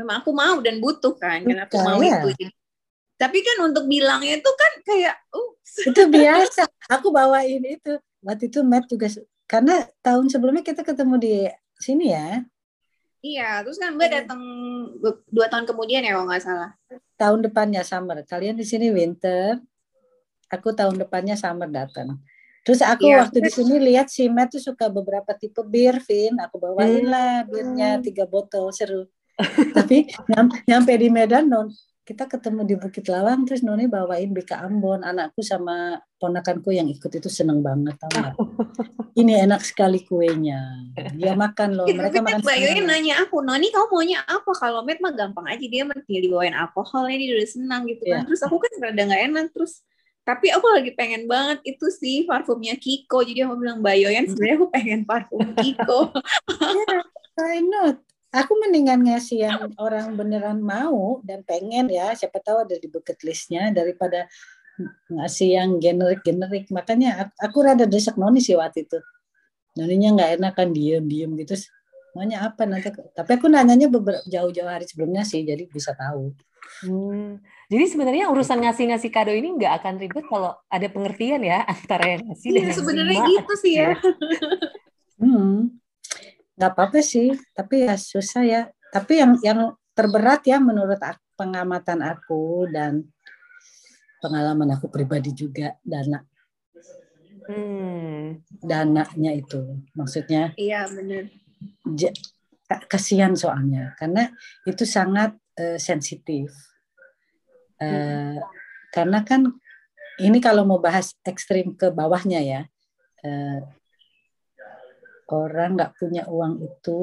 memang 0.00 0.24
aku 0.24 0.30
mau 0.32 0.56
dan 0.64 0.80
butuh 0.80 1.12
kan 1.20 1.44
karena 1.44 1.68
aku 1.68 1.76
mau 1.84 2.00
ya. 2.00 2.24
itu 2.24 2.48
tapi 3.20 3.44
kan 3.44 3.68
untuk 3.68 3.84
bilangnya 3.84 4.40
itu 4.40 4.50
kan 4.56 4.72
kayak 4.80 5.14
ups 5.28 5.72
itu 5.92 6.02
biasa. 6.08 6.64
Aku 6.88 7.12
bawain 7.12 7.60
itu. 7.68 8.00
Waktu 8.24 8.48
itu 8.48 8.64
Matt 8.64 8.88
juga 8.88 9.12
karena 9.44 9.84
tahun 10.00 10.32
sebelumnya 10.32 10.64
kita 10.64 10.80
ketemu 10.80 11.20
di 11.20 11.34
sini 11.76 12.16
ya? 12.16 12.40
Iya 13.20 13.60
terus 13.60 13.76
kan 13.76 13.92
Mbak 13.92 14.08
Iya. 14.08 14.16
datang 14.24 14.40
dua 15.28 15.46
tahun 15.52 15.68
kemudian 15.68 16.00
ya 16.00 16.16
kalau 16.16 16.32
nggak 16.32 16.40
salah. 16.40 16.70
Tahun 17.20 17.44
depannya 17.44 17.84
summer. 17.84 18.24
Kalian 18.24 18.56
di 18.56 18.64
sini 18.64 18.88
winter 18.88 19.60
aku 20.48 20.72
tahun 20.72 20.96
depannya 20.96 21.36
summer 21.36 21.68
datang. 21.68 22.16
Terus 22.64 22.80
aku 22.80 23.04
Iya. 23.04 23.28
waktu 23.28 23.44
di 23.44 23.52
sini 23.52 23.76
lihat 23.84 24.08
si 24.08 24.32
Matt 24.32 24.56
tuh 24.56 24.64
suka 24.64 24.88
beberapa 24.88 25.36
tipe 25.36 25.60
bir 25.68 26.00
Vin. 26.08 26.40
Aku 26.40 26.56
bawain 26.56 27.04
Hmm. 27.04 27.12
lah 27.12 27.44
birnya 27.44 28.00
tiga 28.00 28.24
botol 28.24 28.72
seru 28.72 29.04
tapi 29.76 30.08
nyam- 30.30 30.52
nyampe 30.66 30.92
di 30.96 31.08
Medan 31.08 31.46
non 31.50 31.68
kita 32.00 32.26
ketemu 32.26 32.66
di 32.66 32.74
Bukit 32.74 33.06
Lawang 33.06 33.46
terus 33.46 33.62
Noni 33.62 33.86
bawain 33.86 34.34
Bika 34.34 34.66
Ambon 34.66 35.06
anakku 35.06 35.46
sama 35.46 36.02
ponakanku 36.18 36.74
yang 36.74 36.90
ikut 36.90 37.06
itu 37.06 37.30
seneng 37.30 37.62
banget 37.62 37.94
tau 38.02 38.34
ini 39.14 39.38
enak 39.38 39.62
sekali 39.62 40.02
kuenya 40.02 40.90
dia 41.14 41.38
makan 41.38 41.78
loh 41.78 41.86
Gitu, 41.86 42.02
mereka 42.02 42.18
tapi 42.18 42.26
makan 42.26 42.40
Mbak 42.42 42.58
nanya 42.86 43.14
aku, 43.22 43.36
Noni 43.42 43.68
kamu 43.70 43.86
maunya 43.90 44.18
apa? 44.26 44.50
Kalau 44.58 44.82
Matt 44.82 44.98
mah 44.98 45.12
gampang 45.14 45.46
aja 45.50 45.64
dia 45.66 45.82
tinggal 45.86 46.22
dibawain 46.22 46.54
alkoholnya 46.54 47.16
dia 47.18 47.34
udah 47.38 47.48
senang 47.50 47.82
gitu 47.86 48.02
kan. 48.06 48.22
Iya. 48.22 48.26
Terus 48.26 48.40
aku 48.46 48.56
kan 48.58 48.70
rada 48.80 49.02
nggak 49.06 49.22
enak 49.30 49.46
terus. 49.54 49.82
Tapi 50.20 50.46
aku 50.52 50.66
lagi 50.70 50.92
pengen 50.94 51.26
banget 51.26 51.58
itu 51.64 51.86
sih 51.90 52.28
parfumnya 52.28 52.76
Kiko. 52.78 53.24
Jadi 53.24 53.42
aku 53.42 53.54
bilang 53.58 53.82
Mbak 53.82 53.96
Yoyan 53.98 54.24
sebenarnya 54.30 54.56
aku 54.60 54.68
pengen 54.70 55.00
parfum 55.06 55.46
Kiko. 55.58 56.14
Why 57.38 57.58
not? 57.64 57.96
Aku 58.30 58.54
mendingan 58.62 59.02
ngasih 59.02 59.38
yang 59.42 59.74
orang 59.74 60.14
beneran 60.14 60.62
mau 60.62 61.18
dan 61.26 61.42
pengen 61.42 61.90
ya, 61.90 62.14
siapa 62.14 62.38
tahu 62.38 62.62
ada 62.62 62.78
di 62.78 62.86
bucket 62.86 63.18
listnya 63.26 63.74
daripada 63.74 64.30
ngasih 65.10 65.58
yang 65.58 65.70
generik-generik. 65.82 66.70
Makanya 66.70 67.26
aku, 67.26 67.34
aku 67.42 67.58
rada 67.66 67.84
desak 67.90 68.14
Noni 68.14 68.38
sih 68.38 68.54
waktu 68.54 68.86
itu. 68.86 68.98
Noninya 69.74 70.14
nggak 70.14 70.30
enak 70.38 70.52
kan 70.54 70.68
diem-diem 70.70 71.34
gitu. 71.42 71.58
Maunya 72.14 72.42
apa 72.42 72.66
nanti? 72.66 72.90
Tapi 72.90 73.30
aku 73.38 73.46
nanyanya 73.46 73.86
beberapa 73.86 74.22
jauh-jauh 74.26 74.66
hari 74.66 74.86
sebelumnya 74.86 75.22
sih, 75.22 75.46
jadi 75.46 75.66
bisa 75.70 75.94
tahu. 75.94 76.34
Hmm. 76.86 77.38
Jadi 77.70 77.84
sebenarnya 77.86 78.30
urusan 78.30 78.62
ngasih-ngasih 78.62 79.10
kado 79.10 79.30
ini 79.30 79.54
nggak 79.58 79.82
akan 79.82 79.94
ribet 79.98 80.26
kalau 80.26 80.54
ada 80.70 80.86
pengertian 80.90 81.42
ya 81.42 81.62
antara 81.66 82.18
yang 82.18 82.22
ngasih 82.30 82.48
dan 82.50 82.54
Iya 82.54 82.62
yang 82.62 82.78
sebenarnya 82.78 83.18
gitu 83.26 83.54
sih 83.58 83.74
ya. 83.78 83.90
Hmm, 85.20 85.79
nggak 86.60 86.76
apa-apa 86.76 87.00
sih. 87.00 87.32
Tapi 87.56 87.88
ya 87.88 87.96
susah 87.96 88.44
ya. 88.44 88.62
Tapi 88.92 89.16
yang 89.16 89.32
yang 89.40 89.60
terberat 89.96 90.44
ya 90.44 90.60
menurut 90.60 91.00
aku, 91.00 91.24
pengamatan 91.40 92.04
aku 92.04 92.68
dan 92.68 93.08
pengalaman 94.20 94.76
aku 94.76 94.92
pribadi 94.92 95.32
juga 95.32 95.80
dana 95.80 96.20
Hmm. 97.50 98.36
dananya 98.62 99.32
itu 99.34 99.80
maksudnya 99.96 100.54
Iya 100.54 100.86
benar. 100.92 101.26
kasihan 102.86 103.34
soalnya 103.34 103.96
karena 103.98 104.30
itu 104.68 104.84
sangat 104.86 105.34
eh, 105.58 105.80
sensitif 105.80 106.52
Eh, 107.80 108.36
karena 108.92 109.24
kan 109.24 109.48
ini 110.20 110.36
kalau 110.36 110.68
mau 110.68 110.76
bahas 110.76 111.16
ekstrim 111.24 111.72
ke 111.72 111.88
bawahnya 111.88 112.44
ya 112.44 112.60
eh, 113.24 113.58
orang 115.32 115.78
nggak 115.78 115.94
punya 115.96 116.22
uang 116.26 116.60
itu 116.60 117.00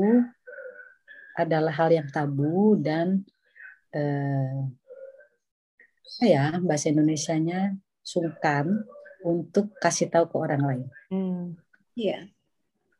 adalah 1.34 1.74
hal 1.74 1.90
yang 1.92 2.08
tabu 2.10 2.76
dan 2.78 3.24
eh, 3.92 4.62
apa 6.18 6.26
ya 6.26 6.46
bahasa 6.60 6.90
Indonesianya 6.90 7.78
sungkan 8.02 8.84
untuk 9.22 9.76
kasih 9.78 10.10
tahu 10.10 10.26
ke 10.28 10.38
orang 10.38 10.64
lain 10.64 10.88
Hmm. 11.08 11.56
Iya. 11.94 12.28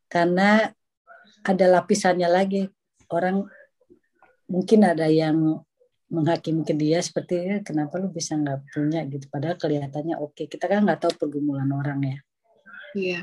karena 0.08 0.72
ada 1.44 1.66
lapisannya 1.68 2.28
lagi 2.28 2.72
orang 3.12 3.44
mungkin 4.48 4.88
ada 4.88 5.12
yang 5.12 5.60
menghakimi 6.08 6.64
ke 6.64 6.72
dia 6.72 7.04
seperti 7.04 7.36
"Eh, 7.36 7.60
kenapa 7.62 8.00
lu 8.00 8.08
bisa 8.08 8.40
nggak 8.40 8.72
punya 8.72 9.04
gitu 9.06 9.28
padahal 9.28 9.60
kelihatannya 9.60 10.16
oke 10.16 10.48
kita 10.48 10.66
kan 10.66 10.88
nggak 10.88 11.04
tahu 11.04 11.14
pergumulan 11.20 11.68
orang 11.72 12.00
ya 12.00 12.18
Iya. 12.96 13.20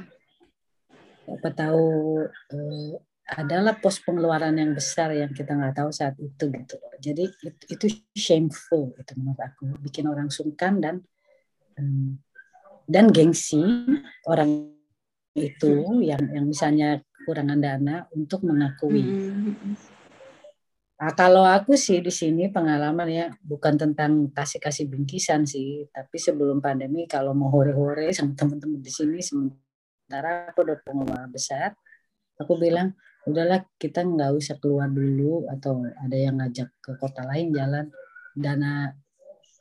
Apa 1.28 1.48
tahu 1.52 1.86
eh, 2.28 2.92
adalah 3.24 3.80
pos 3.80 4.00
pengeluaran 4.04 4.52
yang 4.52 4.76
besar 4.76 5.16
yang 5.16 5.32
kita 5.32 5.56
nggak 5.56 5.80
tahu 5.80 5.88
saat 5.88 6.12
itu 6.20 6.44
gitu 6.52 6.76
jadi 7.04 7.28
itu, 7.28 7.64
itu 7.68 7.86
shameful 8.16 8.96
itu 8.96 9.12
menurut 9.20 9.40
aku. 9.44 9.76
Bikin 9.84 10.08
orang 10.08 10.32
sungkan 10.32 10.80
dan 10.80 11.04
em, 11.76 12.16
dan 12.88 13.12
gengsi 13.12 13.60
orang 14.24 14.72
itu 15.36 16.00
yang 16.00 16.24
yang 16.32 16.48
misalnya 16.48 17.04
kekurangan 17.20 17.60
dana 17.60 17.96
untuk 18.16 18.48
mengakui. 18.48 19.04
Mm-mm. 19.04 19.76
Nah, 20.94 21.10
kalau 21.12 21.44
aku 21.44 21.74
sih 21.76 22.00
di 22.00 22.08
sini 22.08 22.48
pengalaman 22.48 23.10
ya 23.10 23.26
bukan 23.42 23.76
tentang 23.76 24.30
kasih-kasih 24.32 24.88
bingkisan 24.88 25.44
sih, 25.44 25.84
tapi 25.90 26.16
sebelum 26.16 26.64
pandemi 26.64 27.04
kalau 27.04 27.36
mau 27.36 27.52
hore-hore 27.52 28.14
sama 28.14 28.32
teman-teman 28.32 28.80
di 28.80 28.88
sini 28.88 29.20
sementara 30.04 30.52
aku 30.52 30.68
udah 30.68 30.76
pengeluaran 30.84 31.32
besar, 31.32 31.72
aku 32.36 32.60
bilang 32.60 32.92
udahlah 33.24 33.64
kita 33.80 34.04
nggak 34.04 34.36
usah 34.36 34.60
keluar 34.60 34.92
dulu 34.92 35.48
atau 35.48 35.80
ada 35.80 36.12
yang 36.12 36.36
ngajak 36.36 36.68
ke 36.76 36.92
kota 37.00 37.24
lain 37.24 37.56
jalan 37.56 37.88
dana 38.36 38.92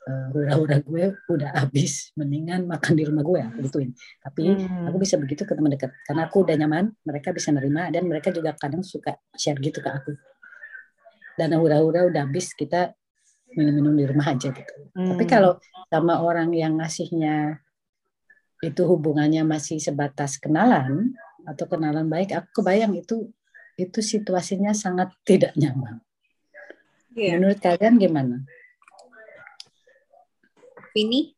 uh, 0.04 0.28
hura-hura 0.36 0.84
gue 0.84 1.16
udah 1.32 1.52
habis 1.56 2.12
mendingan 2.20 2.68
makan 2.68 2.94
di 3.00 3.08
rumah 3.08 3.24
gue 3.24 3.40
aku 3.40 3.58
gituin 3.72 3.96
tapi 4.20 4.52
hmm. 4.52 4.92
aku 4.92 4.98
bisa 5.00 5.16
begitu 5.16 5.48
ke 5.48 5.56
teman 5.56 5.72
dekat 5.72 5.96
karena 6.04 6.28
aku 6.28 6.44
udah 6.44 6.56
nyaman 6.60 6.92
mereka 7.08 7.32
bisa 7.32 7.56
nerima 7.56 7.88
dan 7.88 8.04
mereka 8.04 8.36
juga 8.36 8.52
kadang 8.60 8.84
suka 8.84 9.16
share 9.32 9.60
gitu 9.64 9.80
ke 9.80 9.88
aku 9.88 10.12
dana 11.40 11.56
hura-hura 11.56 12.04
udah 12.04 12.28
habis 12.28 12.52
kita 12.52 12.92
minum-minum 13.56 13.96
di 13.96 14.06
rumah 14.12 14.28
aja 14.28 14.52
gitu 14.52 14.74
hmm. 14.92 15.08
tapi 15.16 15.24
kalau 15.24 15.56
sama 15.88 16.20
orang 16.20 16.52
yang 16.52 16.84
ngasihnya 16.84 17.64
itu 18.64 18.82
hubungannya 18.88 19.44
masih 19.44 19.84
sebatas 19.84 20.40
kenalan 20.40 21.12
atau 21.44 21.68
kenalan 21.68 22.08
baik 22.08 22.32
aku 22.32 22.64
kebayang 22.64 22.96
itu 22.96 23.28
itu 23.76 24.00
situasinya 24.00 24.72
sangat 24.72 25.12
tidak 25.28 25.52
nyaman. 25.60 26.00
Yeah. 27.14 27.38
menurut 27.38 27.62
kalian 27.62 28.02
gimana? 28.02 28.42
Ini 30.98 31.34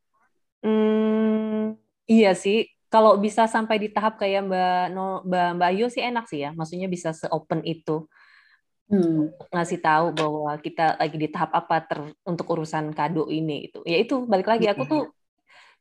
hmm, 0.64 1.76
iya 2.08 2.32
sih. 2.38 2.70
Kalau 2.88 3.20
bisa 3.20 3.44
sampai 3.44 3.76
di 3.76 3.92
tahap 3.92 4.16
kayak 4.16 4.48
Mbak 4.48 4.84
no, 4.96 5.20
Mbak 5.28 5.50
Mbak 5.60 5.70
Ayu 5.76 5.86
sih 5.92 6.04
enak 6.04 6.32
sih 6.32 6.48
ya. 6.48 6.56
Maksudnya 6.56 6.88
bisa 6.88 7.12
seopen 7.12 7.66
itu. 7.66 8.08
Hmm. 8.86 9.34
ngasih 9.50 9.82
tahu 9.82 10.14
bahwa 10.14 10.54
kita 10.62 10.94
lagi 11.02 11.18
di 11.18 11.26
tahap 11.26 11.58
apa 11.58 11.82
ter, 11.90 12.06
untuk 12.22 12.46
urusan 12.54 12.94
kado 12.94 13.26
ini 13.34 13.66
itu. 13.66 13.82
Ya 13.82 13.98
itu 13.98 14.30
balik 14.30 14.46
lagi. 14.46 14.70
Aku 14.70 14.86
tuh 14.86 15.10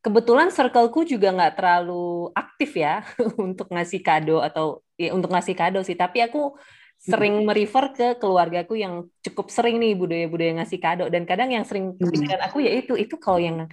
kebetulan 0.05 0.53
circleku 0.53 1.09
juga 1.09 1.33
nggak 1.33 1.57
terlalu 1.57 2.29
aktif 2.37 2.77
ya 2.77 3.01
untuk 3.41 3.73
ngasih 3.73 4.05
kado 4.05 4.45
atau 4.45 4.85
ya 5.01 5.17
untuk 5.17 5.33
ngasih 5.33 5.57
kado 5.57 5.81
sih. 5.81 5.97
Tapi 5.97 6.21
aku 6.21 6.53
sering 7.01 7.45
merefer 7.45 7.93
ke 7.97 8.09
keluargaku 8.21 8.81
yang 8.81 9.09
cukup 9.25 9.49
sering 9.49 9.81
nih 9.81 9.97
budaya-budaya 9.97 10.61
ngasih 10.61 10.79
kado. 10.79 11.05
Dan 11.09 11.25
kadang 11.25 11.49
yang 11.49 11.65
sering 11.65 11.97
kepikiran 11.97 12.45
aku 12.45 12.61
ya 12.61 12.77
itu 12.77 12.93
itu 13.01 13.17
kalau 13.17 13.41
yang 13.41 13.65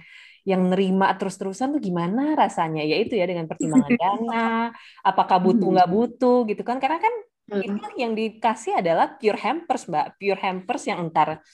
yang 0.42 0.58
nerima 0.66 1.12
terus-terusan 1.14 1.76
tuh 1.76 1.82
gimana 1.84 2.32
rasanya? 2.32 2.80
Ya 2.82 2.96
itu 2.96 3.12
ya 3.12 3.28
dengan 3.28 3.44
pertimbangan 3.44 3.92
dana 4.00 4.72
apakah 5.04 5.36
butuh 5.36 5.68
nggak 5.68 5.90
butuh 5.92 6.48
gitu 6.48 6.64
kan. 6.64 6.80
Karena 6.80 6.96
kan 6.96 7.14
itu 7.52 7.86
yang 8.00 8.16
dikasih 8.16 8.80
adalah 8.80 9.20
pure 9.20 9.36
hampers 9.36 9.84
mbak. 9.84 10.16
Pure 10.16 10.40
hampers 10.40 10.82
yang 10.88 11.04
entar 11.04 11.44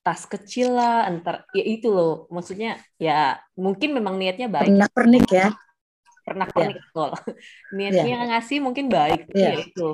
tas 0.00 0.24
kecil 0.24 0.74
lah, 0.74 1.08
entar 1.08 1.44
ya 1.52 1.64
itu 1.64 1.92
loh. 1.92 2.26
Maksudnya 2.32 2.80
ya 2.96 3.36
mungkin 3.56 3.96
memang 3.96 4.16
niatnya 4.16 4.48
baik. 4.48 4.72
Pernah 4.72 4.88
pernik 4.88 5.28
ya. 5.28 5.48
Pernah 6.24 6.46
pernik 6.48 6.80
ya. 6.80 6.94
kok. 6.94 7.12
Niatnya 7.76 8.16
ya. 8.16 8.26
ngasih 8.34 8.58
mungkin 8.62 8.86
baik, 8.88 9.28
ya. 9.34 9.56
ya 9.56 9.66
itu. 9.66 9.88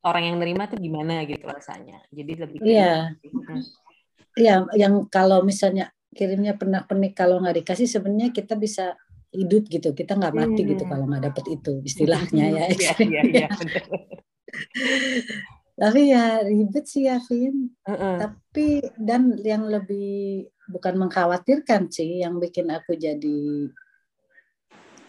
Orang 0.00 0.24
yang 0.24 0.36
nerima 0.40 0.64
tuh 0.70 0.80
gimana 0.80 1.24
gitu 1.28 1.44
rasanya. 1.44 2.00
Jadi 2.08 2.32
lebih 2.36 2.58
Iya. 2.64 3.14
Iya, 4.38 4.54
yang 4.78 5.10
kalau 5.10 5.42
misalnya 5.42 5.90
kirimnya 6.14 6.54
pernah 6.54 6.86
pernik 6.86 7.18
kalau 7.18 7.42
nggak 7.42 7.62
dikasih 7.62 7.90
sebenarnya 7.90 8.30
kita 8.30 8.54
bisa 8.54 8.94
hidup 9.34 9.66
gitu. 9.66 9.90
Kita 9.92 10.14
nggak 10.14 10.34
mati 10.34 10.62
hmm. 10.62 10.70
gitu 10.76 10.84
kalau 10.86 11.04
nggak 11.10 11.22
dapet 11.30 11.44
itu 11.58 11.72
istilahnya 11.82 12.44
ya. 12.50 12.64
Iya, 12.70 12.92
iya, 13.02 13.22
iya. 13.26 13.48
tapi 15.80 16.12
ya 16.12 16.44
ribet 16.44 16.84
sih 16.84 17.08
ya 17.08 17.16
Vin 17.24 17.72
uh 17.88 17.92
-uh. 17.96 18.16
tapi 18.20 18.84
dan 19.00 19.32
yang 19.40 19.64
lebih 19.64 20.44
bukan 20.70 20.94
mengkhawatirkan 21.00 21.88
sih 21.88 22.20
yang 22.20 22.36
bikin 22.36 22.68
aku 22.68 22.94
jadi 22.94 23.72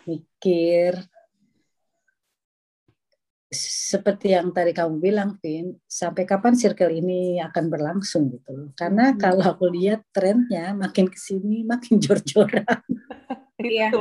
mikir. 0.09 0.97
Seperti 3.51 4.32
yang 4.32 4.55
tadi 4.55 4.72
kamu 4.72 5.03
bilang 5.03 5.36
Vin 5.43 5.76
sampai 5.84 6.24
kapan 6.24 6.55
circle 6.55 6.88
ini 6.88 7.43
akan 7.43 7.67
berlangsung 7.67 8.32
gitu 8.32 8.49
loh. 8.55 8.69
Karena 8.80 9.11
hmm. 9.11 9.19
kalau 9.19 9.43
aku 9.43 9.67
lihat 9.67 10.07
trennya 10.15 10.72
makin 10.72 11.11
ke 11.11 11.19
sini 11.19 11.67
makin 11.67 11.99
jor-joran. 12.03 12.80
Iya. 13.59 13.91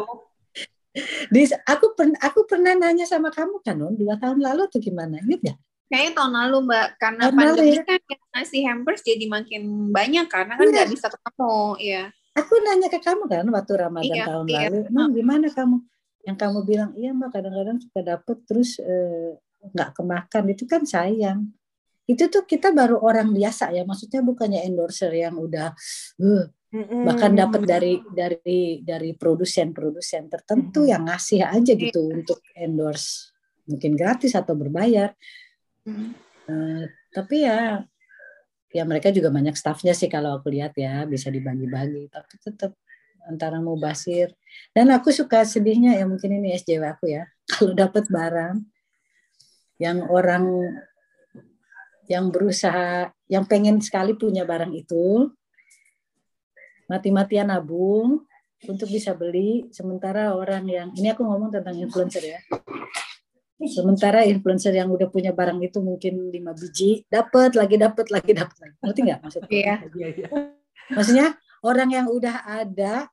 Di 1.30 1.42
aku 1.66 1.98
pernah 1.98 2.18
aku 2.22 2.46
pernah 2.46 2.78
nanya 2.78 3.06
sama 3.06 3.30
kamu 3.30 3.62
kan 3.62 3.78
non 3.78 3.94
dua 3.98 4.18
tahun 4.22 4.38
lalu 4.38 4.70
atau 4.70 4.78
gimana? 4.78 5.18
Ingat 5.22 5.42
ya 5.42 5.54
Kayaknya 5.90 6.12
tahun 6.14 6.32
lalu 6.38 6.56
Mbak, 6.70 6.86
karena 7.02 7.22
tahun 7.26 7.34
pandemi 7.34 7.74
ya? 7.74 7.82
kan 7.82 8.00
ngasih 8.38 8.62
hampers 8.62 9.00
jadi 9.02 9.24
makin 9.26 9.62
banyak 9.90 10.26
karena 10.30 10.54
kan 10.54 10.66
iya. 10.70 10.72
nggak 10.78 10.86
iya. 10.86 10.94
bisa 10.94 11.06
ketemu, 11.10 11.58
ya. 11.82 12.02
Aku 12.38 12.52
nanya 12.62 12.88
ke 12.88 13.00
kamu 13.02 13.24
kan 13.26 13.46
waktu 13.50 13.72
Ramadan 13.74 14.14
iya, 14.14 14.24
tahun 14.30 14.46
iya. 14.46 14.58
lalu, 14.70 14.78
Mam 14.94 15.10
gimana 15.10 15.46
kamu? 15.50 15.76
Yang 16.22 16.36
kamu 16.38 16.58
bilang, 16.62 16.90
iya 16.94 17.10
Mbak 17.10 17.30
kadang-kadang 17.34 17.78
suka 17.82 18.00
dapet 18.06 18.36
terus 18.46 18.70
eh, 18.78 19.34
nggak 19.66 19.90
eh, 19.90 19.94
kemakan, 19.98 20.44
itu 20.54 20.64
kan 20.70 20.82
sayang. 20.86 21.40
Itu 22.06 22.30
tuh 22.30 22.46
kita 22.46 22.70
baru 22.70 23.02
orang 23.02 23.34
biasa 23.34 23.74
ya, 23.74 23.82
maksudnya 23.82 24.22
bukannya 24.22 24.62
endorser 24.62 25.10
yang 25.10 25.34
udah 25.42 25.74
uh, 26.22 26.46
Mm-hmm. 26.70 27.02
bahkan 27.02 27.34
dapat 27.34 27.66
dari 27.66 27.98
dari 28.14 28.78
dari 28.86 29.10
produsen-produsen 29.18 30.30
tertentu 30.30 30.86
mm-hmm. 30.86 30.92
yang 30.94 31.02
ngasih 31.02 31.42
aja 31.42 31.72
gitu 31.74 31.98
yeah. 31.98 32.14
untuk 32.14 32.38
endorse 32.54 33.34
mungkin 33.66 33.98
gratis 33.98 34.38
atau 34.38 34.54
berbayar 34.54 35.10
Uh, 35.86 36.84
tapi 37.10 37.46
ya 37.46 37.84
ya 38.70 38.86
mereka 38.86 39.10
juga 39.10 39.34
banyak 39.34 39.58
staffnya 39.58 39.90
sih 39.96 40.06
kalau 40.06 40.38
aku 40.38 40.50
lihat 40.52 40.76
ya 40.78 41.04
bisa 41.06 41.28
dibagi-bagi. 41.32 42.10
Tapi 42.10 42.32
tetap 42.38 42.72
antara 43.26 43.58
mau 43.60 43.76
basir. 43.76 44.32
Dan 44.74 44.90
aku 44.94 45.10
suka 45.12 45.44
sedihnya 45.44 45.98
ya 45.98 46.04
mungkin 46.06 46.40
ini 46.40 46.56
SJW 46.56 46.82
aku 46.86 47.04
ya 47.10 47.26
kalau 47.50 47.72
dapat 47.74 48.06
barang 48.08 48.56
yang 49.80 50.04
orang 50.08 50.44
yang 52.10 52.28
berusaha 52.34 53.14
yang 53.30 53.46
pengen 53.46 53.78
sekali 53.78 54.18
punya 54.18 54.42
barang 54.42 54.74
itu 54.74 55.30
mati-matian 56.90 57.54
nabung 57.54 58.26
untuk 58.66 58.90
bisa 58.90 59.14
beli. 59.14 59.70
Sementara 59.70 60.34
orang 60.34 60.66
yang 60.66 60.88
ini 60.98 61.14
aku 61.14 61.22
ngomong 61.22 61.54
tentang 61.54 61.78
influencer 61.78 62.24
ya 62.26 62.40
Sementara 63.60 64.24
influencer 64.24 64.72
yang 64.72 64.88
udah 64.88 65.12
punya 65.12 65.36
barang 65.36 65.60
itu 65.60 65.84
mungkin 65.84 66.32
lima 66.32 66.56
biji, 66.56 67.04
dapat 67.12 67.52
lagi 67.52 67.76
dapat 67.76 68.06
lagi 68.08 68.32
dapat 68.32 68.56
lagi. 68.56 68.74
Ngerti 68.80 69.00
nggak 69.04 69.20
maksudnya? 69.20 69.50
Iya. 69.52 69.74
Maksudnya 70.96 71.26
orang 71.60 71.90
yang 71.92 72.06
udah 72.08 72.36
ada 72.48 73.12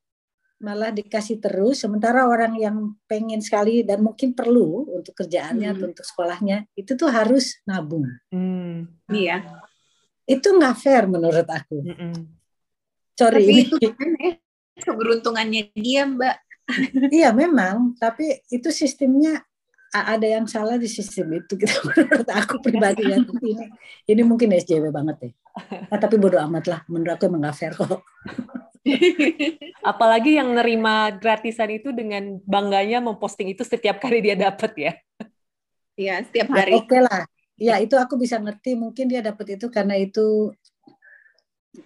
malah 0.57 0.89
dikasih 0.89 1.37
terus, 1.37 1.85
sementara 1.85 2.25
orang 2.25 2.57
yang 2.57 2.97
pengen 3.05 3.43
sekali 3.43 3.85
dan 3.85 4.01
mungkin 4.01 4.33
perlu 4.33 4.89
untuk 4.89 5.13
kerjaannya 5.13 5.69
hmm. 5.69 5.75
atau 5.77 5.85
untuk 5.93 6.05
sekolahnya 6.07 6.57
itu 6.73 6.97
tuh 6.97 7.11
harus 7.11 7.61
nabung. 7.67 8.09
Hmm. 8.33 8.89
Iya. 9.11 9.43
Itu 10.25 10.57
nggak 10.57 10.75
fair 10.79 11.05
menurut 11.05 11.45
aku. 11.45 11.77
Hmm. 11.85 12.39
Sorry 13.13 13.43
tapi 13.43 13.51
ini. 13.53 13.61
Itu 13.67 13.77
kan 13.99 14.09
ya, 14.17 14.31
keberuntungannya 14.81 15.61
dia, 15.77 16.07
Mbak. 16.09 16.37
iya 17.15 17.31
memang, 17.31 17.95
tapi 17.95 18.43
itu 18.51 18.71
sistemnya 18.71 19.39
ada 20.05 20.27
yang 20.27 20.45
salah 20.45 20.77
di 20.77 20.85
sistem 20.85 21.41
itu 21.41 21.57
gitu. 21.57 21.71
Menurut 21.89 22.29
aku 22.29 22.61
pribadi 22.61 23.09
ya 23.09 23.17
ini 23.17 23.53
ini 24.05 24.21
mungkin 24.21 24.53
SJW 24.53 24.93
banget 24.93 25.17
ya. 25.29 25.31
Nah, 25.89 25.97
tapi 25.97 26.21
bodoh 26.21 26.37
amat 26.37 26.69
lah 26.69 26.79
menurut 26.85 27.17
aku 27.17 27.25
emang 27.25 27.49
gak 27.49 27.57
fair 27.57 27.73
kok. 27.73 28.05
Apalagi 29.91 30.37
yang 30.37 30.53
nerima 30.53 31.09
gratisan 31.17 31.73
itu 31.73 31.89
dengan 31.89 32.37
bangganya 32.45 33.01
memposting 33.01 33.49
itu 33.49 33.65
setiap 33.65 33.97
kali 33.97 34.21
dia 34.21 34.37
dapat 34.37 34.71
ya. 34.77 34.93
Iya 35.97 36.21
setiap 36.29 36.53
hari. 36.53 36.77
oke 36.77 36.85
okay 36.85 37.01
lah. 37.01 37.25
Ya 37.57 37.81
itu 37.81 37.97
aku 37.97 38.21
bisa 38.21 38.37
ngerti 38.37 38.77
mungkin 38.77 39.09
dia 39.09 39.25
dapat 39.25 39.57
itu 39.57 39.65
karena 39.73 39.97
itu 39.97 40.53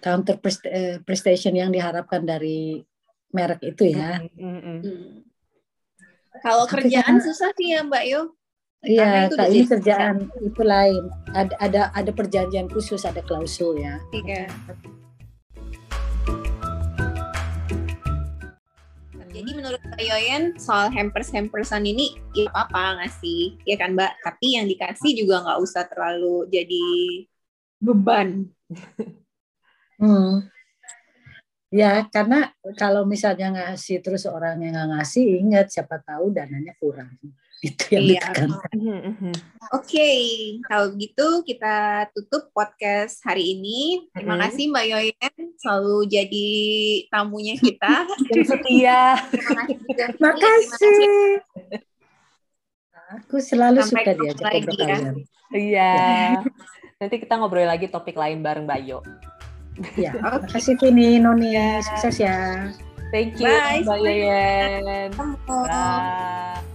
counter 0.04 0.36
eh, 0.68 1.00
prestation 1.00 1.56
yang 1.56 1.72
diharapkan 1.72 2.20
dari 2.20 2.84
merek 3.32 3.72
itu 3.72 3.96
ya. 3.96 4.20
Mm 4.36 4.60
-hmm. 4.60 5.31
Kalau 6.42 6.66
kerjaan 6.66 7.22
susah 7.22 7.54
sih 7.54 7.70
ya 7.70 7.86
Mbak 7.86 8.04
Yo. 8.10 8.34
Iya, 8.82 9.30
kak 9.30 9.46
ini 9.54 9.62
kerjaan 9.62 10.26
susah. 10.26 10.42
itu 10.42 10.62
lain. 10.66 11.02
Ada 11.38 11.54
ada 11.62 11.82
ada 11.94 12.10
perjanjian 12.10 12.66
khusus, 12.66 13.06
ada 13.06 13.22
klausul 13.22 13.78
ya. 13.78 14.02
Iya. 14.10 14.50
Jadi 19.32 19.50
menurut 19.54 19.78
Mbak 19.86 20.02
Yoyen 20.02 20.58
soal 20.58 20.90
hampers 20.90 21.30
hampersan 21.30 21.86
ini 21.86 22.18
ya 22.34 22.50
apa 22.58 22.98
ngasih 22.98 23.62
ya 23.62 23.78
kan 23.78 23.94
Mbak. 23.94 24.12
Tapi 24.26 24.58
yang 24.58 24.66
dikasih 24.66 25.14
juga 25.14 25.46
nggak 25.46 25.62
usah 25.62 25.86
terlalu 25.86 26.50
jadi 26.50 26.86
beban. 27.78 28.50
hmm. 30.02 30.50
Ya, 31.72 32.04
karena 32.12 32.52
kalau 32.76 33.08
misalnya 33.08 33.48
ngasih 33.48 34.04
terus 34.04 34.28
orang 34.28 34.60
yang 34.60 34.76
nggak 34.76 34.92
ngasih, 34.92 35.40
ingat 35.40 35.72
siapa 35.72 36.04
tahu 36.04 36.28
dananya 36.28 36.76
kurang. 36.76 37.16
Itu 37.64 37.96
yang 37.96 38.04
iya. 38.04 38.20
ditekankan. 38.28 38.76
Mhm, 38.76 39.00
mhm. 39.00 39.34
Oke, 39.72 39.86
okay. 39.88 40.20
kalau 40.68 40.92
gitu 40.98 41.26
kita 41.48 42.04
tutup 42.12 42.52
podcast 42.52 43.24
hari 43.24 43.56
ini. 43.56 44.04
Terima 44.12 44.36
hmm. 44.36 44.42
kasih 44.44 44.64
Mbak 44.68 44.86
Yoyen 44.92 45.42
selalu 45.56 45.98
jadi 46.12 46.50
tamunya 47.08 47.56
kita. 47.56 48.04
Yang 48.36 48.46
setia. 48.52 49.00
Terima 49.32 49.62
kasih. 49.64 49.76
Terima 49.96 50.32
kasih. 50.36 51.06
Aku 53.22 53.36
selalu 53.40 53.80
Sampai 53.80 54.04
suka 54.04 54.12
diajak 54.12 54.44
ngobrol 54.44 54.60
ya. 54.60 54.66
kalian. 54.68 55.14
Iya. 55.56 55.92
Nanti 57.00 57.16
kita 57.16 57.34
ngobrol 57.40 57.64
lagi 57.64 57.86
topik 57.88 58.18
lain 58.18 58.44
bareng 58.44 58.68
Bayo. 58.68 59.00
Ya, 59.96 60.12
Oke. 60.20 60.46
makasih 60.48 60.76
Tini, 60.76 61.16
Noni, 61.20 61.56
sukses 61.80 62.20
ya. 62.20 62.68
Thank 63.12 63.36
you, 63.40 63.48
Bye, 63.48 63.84
semuanya. 63.84 64.08
Yeyen. 64.08 65.08
Ketemu. 65.12 65.58
Bye. 65.68 66.71